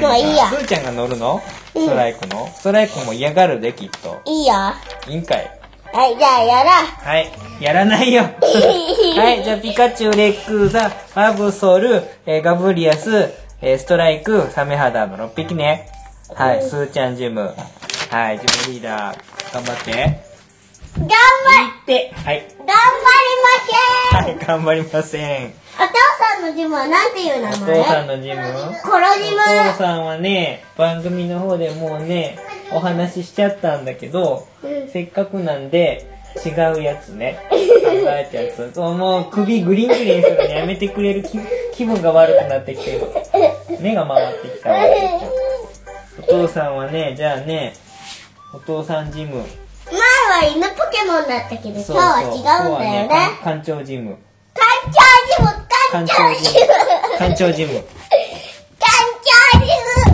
[0.00, 1.40] もういいやすーちゃんが乗るの？
[1.72, 2.52] ストライクの？
[2.56, 4.20] ストライクも嫌がるで、きっと。
[4.24, 4.54] いいよ。
[5.06, 5.60] いいんかい。
[5.96, 6.72] はい、じゃあやら。
[6.84, 7.32] はい。
[7.58, 8.24] やらないよ。
[9.16, 9.42] はい。
[9.42, 13.32] じゃあ、ピカチュウ、レックーザ、アブソル、えーガブリアス、
[13.62, 15.88] えーストライク、サメ肌の6匹ね。
[16.34, 16.62] はい。
[16.62, 17.54] スーちゃんジム。
[18.10, 18.38] はい。
[18.38, 19.16] ジムリーダー。
[19.54, 20.35] 頑張って。
[20.98, 22.10] 頑張いって。
[22.14, 22.46] はい。
[22.58, 24.46] 頑張りません、はい。
[24.46, 25.46] 頑張りません。
[25.46, 28.36] お父さんのジムはなんていう名お前父さんのジム？
[28.82, 32.38] コロジムお父さんはね、番組の方でもうね、
[32.72, 34.48] お話ししちゃったんだけど、
[34.90, 36.10] せっかくなんで、
[36.44, 37.38] 違うやつね。
[37.50, 37.56] 考
[37.92, 38.78] えたやつ。
[38.78, 41.38] もう首グリングリンするのやめてくれる気
[41.72, 43.02] 気分が悪くなってきてる。
[43.80, 44.78] 目が回ってきたわ。
[46.20, 47.74] お父さんはね、じゃあね、
[48.54, 49.44] お父さんジム。
[49.90, 52.38] 前は犬ポケモンだったけど、今日は違う
[52.76, 53.14] んだよね。
[53.44, 54.16] 館長ジム。
[54.54, 54.92] 館長
[55.36, 55.48] ジム
[55.92, 56.60] 館長ジム
[57.18, 57.72] 館長ジム。
[57.78, 59.12] 館長
[59.62, 60.08] ジム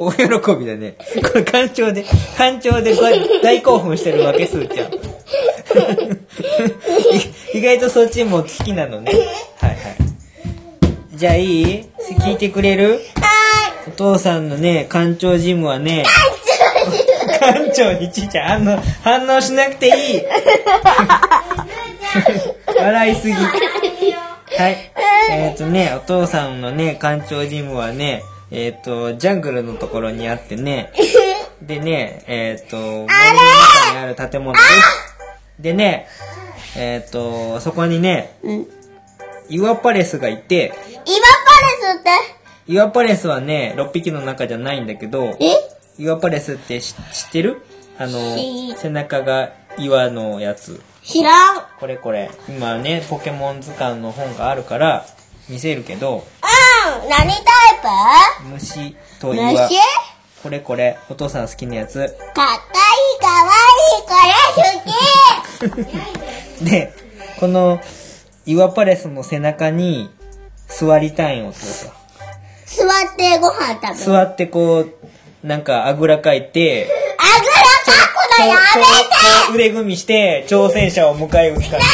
[0.00, 0.22] 大喜
[0.56, 0.94] びだね。
[1.22, 2.04] これ館長で、
[2.36, 4.88] 館長で大大興奮してるわけ、すーちゃん。
[7.56, 9.12] 意外とそっちも好きなのね。
[9.60, 9.78] はいはい。
[11.14, 11.84] じゃあいい？
[12.20, 13.00] 聞いてくれる？
[13.88, 16.04] お父さんのね、館長ジムはね、
[17.28, 20.22] 館長にちいちゃん、反応、反応しなくていい。
[22.80, 23.34] 笑いすぎ。
[23.34, 24.76] はい。
[25.30, 30.92] えっ、とね、お父さんのね、館長ジムはね、えっ、と、ジャングルのところにあってね、
[31.60, 34.64] でね、えっ、と、森の中にある建物です。
[35.60, 36.06] でね、
[36.76, 38.38] えっ、と、そこにね、
[39.48, 41.08] イワパレスがいて、イワパレ
[41.96, 42.10] スって？
[42.72, 45.54] イワパレスはね、6匹の中じゃないんだけど、え？
[45.98, 46.96] イワパレスって知知
[47.26, 47.60] ってる？
[47.98, 50.80] あの知、背中が岩のやつ。
[51.02, 51.62] 知らん。
[51.80, 52.30] これこれ。
[52.48, 55.04] 今ね、ポケモン図鑑の本があるから、
[55.48, 57.08] 見せるけど、うん。
[57.08, 57.34] 何タイ
[58.52, 59.52] 虫とプ岩。
[59.52, 59.74] 虫？
[60.40, 61.98] これこれ、お父さん好きなやつ。
[61.98, 62.14] かっこい
[63.16, 65.84] い、かわいい、これ好
[66.60, 66.64] き。
[66.70, 66.94] で、
[67.40, 67.80] この、
[68.46, 70.10] 岩パレスの背中に
[70.68, 71.92] 座りたいんよ、お父さん。
[72.66, 73.94] 座ってご飯食べる。
[73.96, 74.94] 座ってこう、
[75.42, 77.62] なんかあぐらかいて、あぐらか
[78.12, 78.54] くのや
[79.54, 81.86] めて腕組みして、挑戦者を迎え撃つ感じ。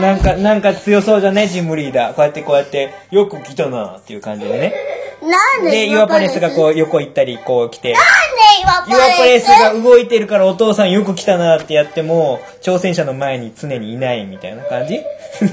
[0.00, 2.14] なんか、なんか強そうじゃね、ジムリーダー。
[2.14, 4.74] こうやってこうやって、よく来たなっていう感じでね。
[5.22, 7.92] なんでで、岩パレスがこう横行ったり、こう来て。
[7.92, 8.31] なんで
[8.62, 15.00] 岩岩パレスが動いてるからお父さんよく来たなってやっても、挑戦者の前に常にいないみたいな感じ？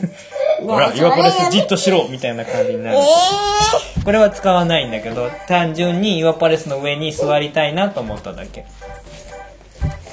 [0.66, 2.98] ほら、岩パレスじっとしろみたいな感じになる。
[2.98, 3.02] え
[4.04, 8.66] これは使わないんだけど、単純に岩パレスの上に座りたいなと思っただけ。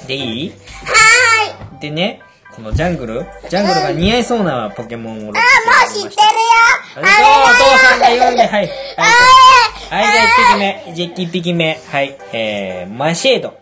[0.07, 0.47] で、いい？
[0.49, 1.79] ー、はーい。
[1.81, 2.21] でね、
[2.57, 3.23] このジャングル？
[3.51, 5.33] ジャングルが似合いそうなポケモンをあ、もう
[5.93, 6.17] 知ってるよ。
[6.95, 8.49] ありがとうお父さんが言うんで、はい。
[8.49, 8.67] はい、
[9.91, 10.95] はい、じゃあ1匹目。
[10.95, 11.79] じゃあ1匹目。
[11.91, 12.17] はい。
[12.33, 13.59] えー、マシェード。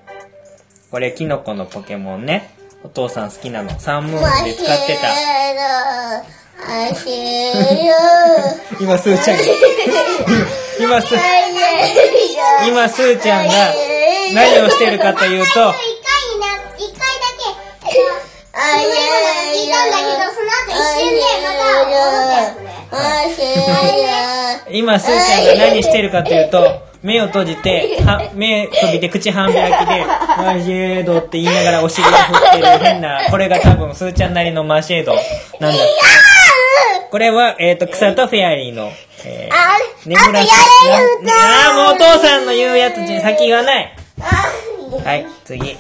[0.92, 2.56] これ、キノコのポケモンね。
[2.86, 3.80] お父さん好きなの。
[3.82, 5.10] サンムーンで使ってた。
[6.66, 7.54] マシェ
[8.80, 8.80] ル。
[8.80, 9.44] 今、スーちゃんが、
[10.80, 11.20] 今、スー、
[12.66, 13.54] 今、スーちゃんが
[14.34, 15.74] 何をしてるかというと、一回だ
[17.92, 22.88] け、聞いたんだけど、その後一瞬でまた戻ったやつね。
[22.92, 22.98] マ
[23.30, 24.78] シェル。
[24.78, 35.82] 今、スーちゃんが何してるかというと、目を閉じて、は、目閉じて口半開きで、マシェードって言いながらお尻を振ってる変な、これが多分スーちゃんなりのマシェードなんだって。
[37.12, 38.92] これは、えっ、と、草とフェアリーの、
[39.26, 43.96] えー、あ眠らせ、あ、もうお父さんの言うやつ、先言わない。
[45.04, 45.78] はい、次。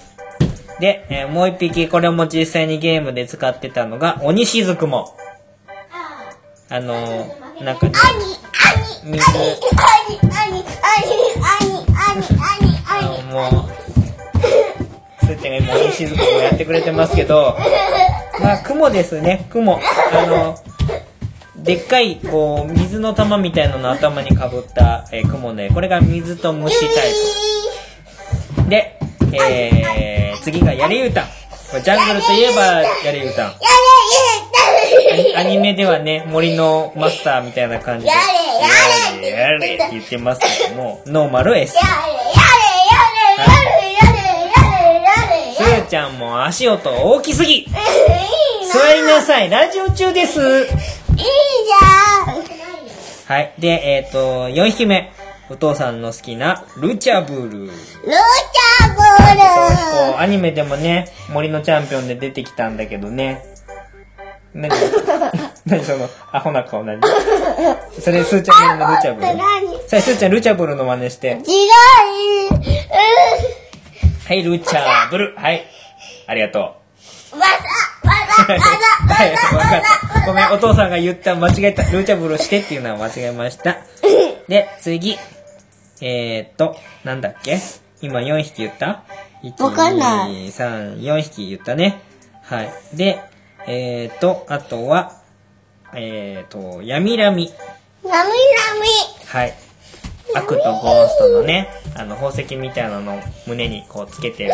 [0.79, 5.15] で、えーもう一匹、これも実際にゲームで使ってたのが、鬼しずくも。
[6.69, 7.93] あのー、なんかね、
[9.03, 9.31] 水、
[13.31, 13.49] も
[15.21, 17.57] う、すーちゃんが今鬼しずくもやってくれてますけど、
[18.41, 19.79] まあ、雲ですね、雲。
[20.11, 20.57] あの、
[21.57, 27.13] でっかい、こう、水の玉みたいなのを頭にかぶった、えー雲で、これが水と虫タイ
[28.63, 28.69] プ。
[28.69, 28.99] で、
[29.33, 31.25] えー、次がやりうたん。
[31.25, 31.31] こ
[31.77, 33.49] れジャングルといえばやりうたん。
[33.49, 33.53] ア
[35.17, 38.17] ニアニメではね、森のマスターみたいな感じで、や
[39.21, 41.73] れやれって言ってますけども、ノーマル S。
[41.73, 50.39] スーちゃんも足音大きすぎ座りなさいラジオ中です
[53.25, 53.53] はい。
[53.57, 55.14] で、えっ、と、4匹目。
[55.49, 57.67] お父さんの好きな、ルチャブル。
[57.67, 57.73] こ
[60.17, 63.45] う、アニメでもね、森のチャンピオンで出てきたんだけどね。
[64.53, 64.71] 何
[65.67, 66.99] 何その、アホな顔何？
[67.99, 69.27] それ、スーちゃんのルチャブル。
[69.87, 71.35] さあ、スーちゃん、ルチャブルの真似して。
[74.27, 75.35] はい、ルチャブル。
[75.37, 75.63] はい。
[76.27, 76.63] ありがとう。
[77.37, 79.81] はい、わかっ
[80.13, 80.25] た。
[80.25, 81.83] ごめん、お父さんが言った、間違えた。
[81.83, 83.77] ルチャブルしてっていうのは間違えました。
[84.47, 85.17] で、次。
[86.01, 87.57] えーっと、なんだっけ？
[88.01, 89.03] 今4匹言った
[89.43, 90.47] ?1、わかんない2、
[90.97, 92.01] 3、4匹言ったね。
[92.43, 92.69] はい。
[92.93, 93.19] で、
[93.67, 95.13] えーっと、あとは、
[95.93, 97.51] えーっと、闇ラミ。
[99.27, 99.53] はい。
[100.35, 104.53] 悪とゴーストのね、あの、宝石みたいなのを胸にこうつけてる。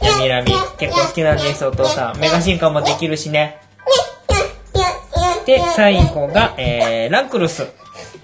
[0.00, 0.52] 闇ラミ。
[0.78, 2.18] 結構好きなんです、お父さん。
[2.18, 3.58] メガ進化もできるしね。
[5.46, 7.66] で、最後が、えー、ランクルス。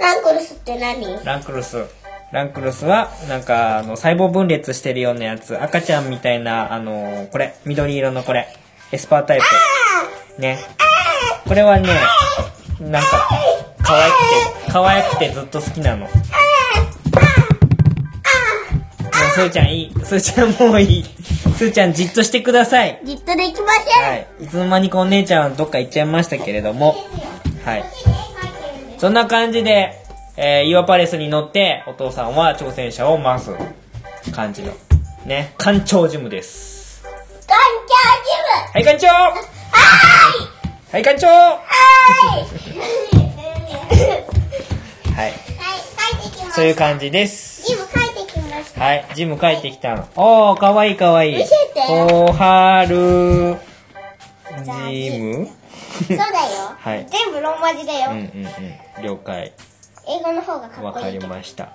[0.00, 1.24] ランクルスって何？
[1.24, 1.84] ランクルス。
[2.32, 5.60] ランクルスは、なんか、あの、細胞分裂してるようなやつ。
[5.60, 7.56] 赤ちゃんみたいな、あのこれ。
[7.66, 8.46] 緑色のこれ。
[8.92, 9.40] エスパータイ
[10.36, 10.40] プ。
[10.40, 10.58] ね。
[11.46, 11.88] これはね、
[12.80, 13.28] なんか、
[13.82, 14.14] 可愛く
[14.66, 16.04] て、可愛くてずっと好きなの。
[16.04, 16.10] もう、
[19.34, 19.94] すーちゃんいい。
[20.04, 21.04] すーちゃんもういい。
[21.04, 23.00] すーちゃんじっとしてください。
[23.04, 24.04] じっとできません。
[24.08, 24.26] はい。
[24.40, 26.94] いつの間にかお姉ちゃんはどっか行っちゃいましたけれども。
[27.64, 27.84] はい。
[29.00, 29.94] そんな感じで、
[30.36, 33.50] えー、岩パレスに乗って、お父さんは挑戦者を回す
[34.30, 34.74] 感じの、
[35.24, 37.02] ね、艦長ジムです。
[37.48, 37.58] ガン
[37.88, 37.94] チ
[38.74, 40.50] はい、艦長ャージム
[40.92, 41.40] はい、艦長はい
[45.16, 45.28] はい。
[45.28, 45.38] はい、帰
[46.28, 46.52] ってきました。
[46.52, 47.66] そういう感じです。
[47.66, 48.84] ジム帰ってきました。
[48.84, 50.06] はい、ジム帰ってきたの。
[50.14, 51.36] おー、かわいいかわいい。
[51.38, 53.56] 見せておはる、
[54.62, 55.59] ジム？
[55.90, 56.76] そうだよ。
[56.78, 57.06] はい。
[57.10, 58.10] 全部ローマ字だよ。
[58.10, 58.46] うんうん
[58.98, 59.02] うん。
[59.02, 59.52] 了解。
[60.08, 61.26] 英語の方がかわかっこいいけど。
[61.26, 61.68] りました。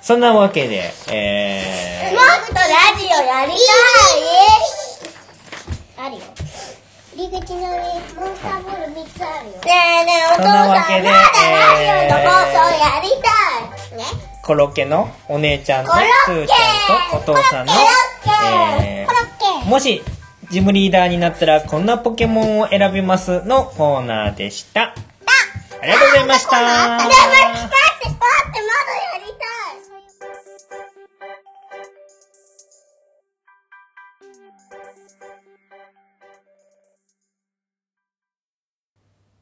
[0.00, 2.60] そんなわけで、えもっとラ
[2.96, 3.52] ジオやり
[5.96, 6.22] たいあるよ。
[7.16, 7.66] 入り口の上、
[8.14, 9.52] モンスターボール3つあるよ。
[9.52, 13.98] ねえねえ、お父さん、まだラジオの放送やりたい。
[13.98, 20.02] ねー、コロッケのお姉ちゃんとスーケちゃんとお父さんのえコロッケー、もし、
[20.50, 24.94] ジムリーダーになったらこんなポケモンを選びますのコーナーでした。
[25.80, 27.36] ありがとうございました。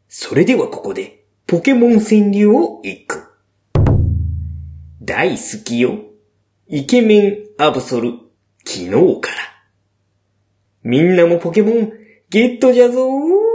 [0.09, 3.25] それではここで、ポケモン川柳を一句。
[5.03, 5.99] 大好きよ。
[6.67, 8.13] イケメンアブソル、
[8.65, 9.54] 昨日から。
[10.85, 11.93] みんなもポケモン、
[12.29, 13.54] ゲットじゃぞー。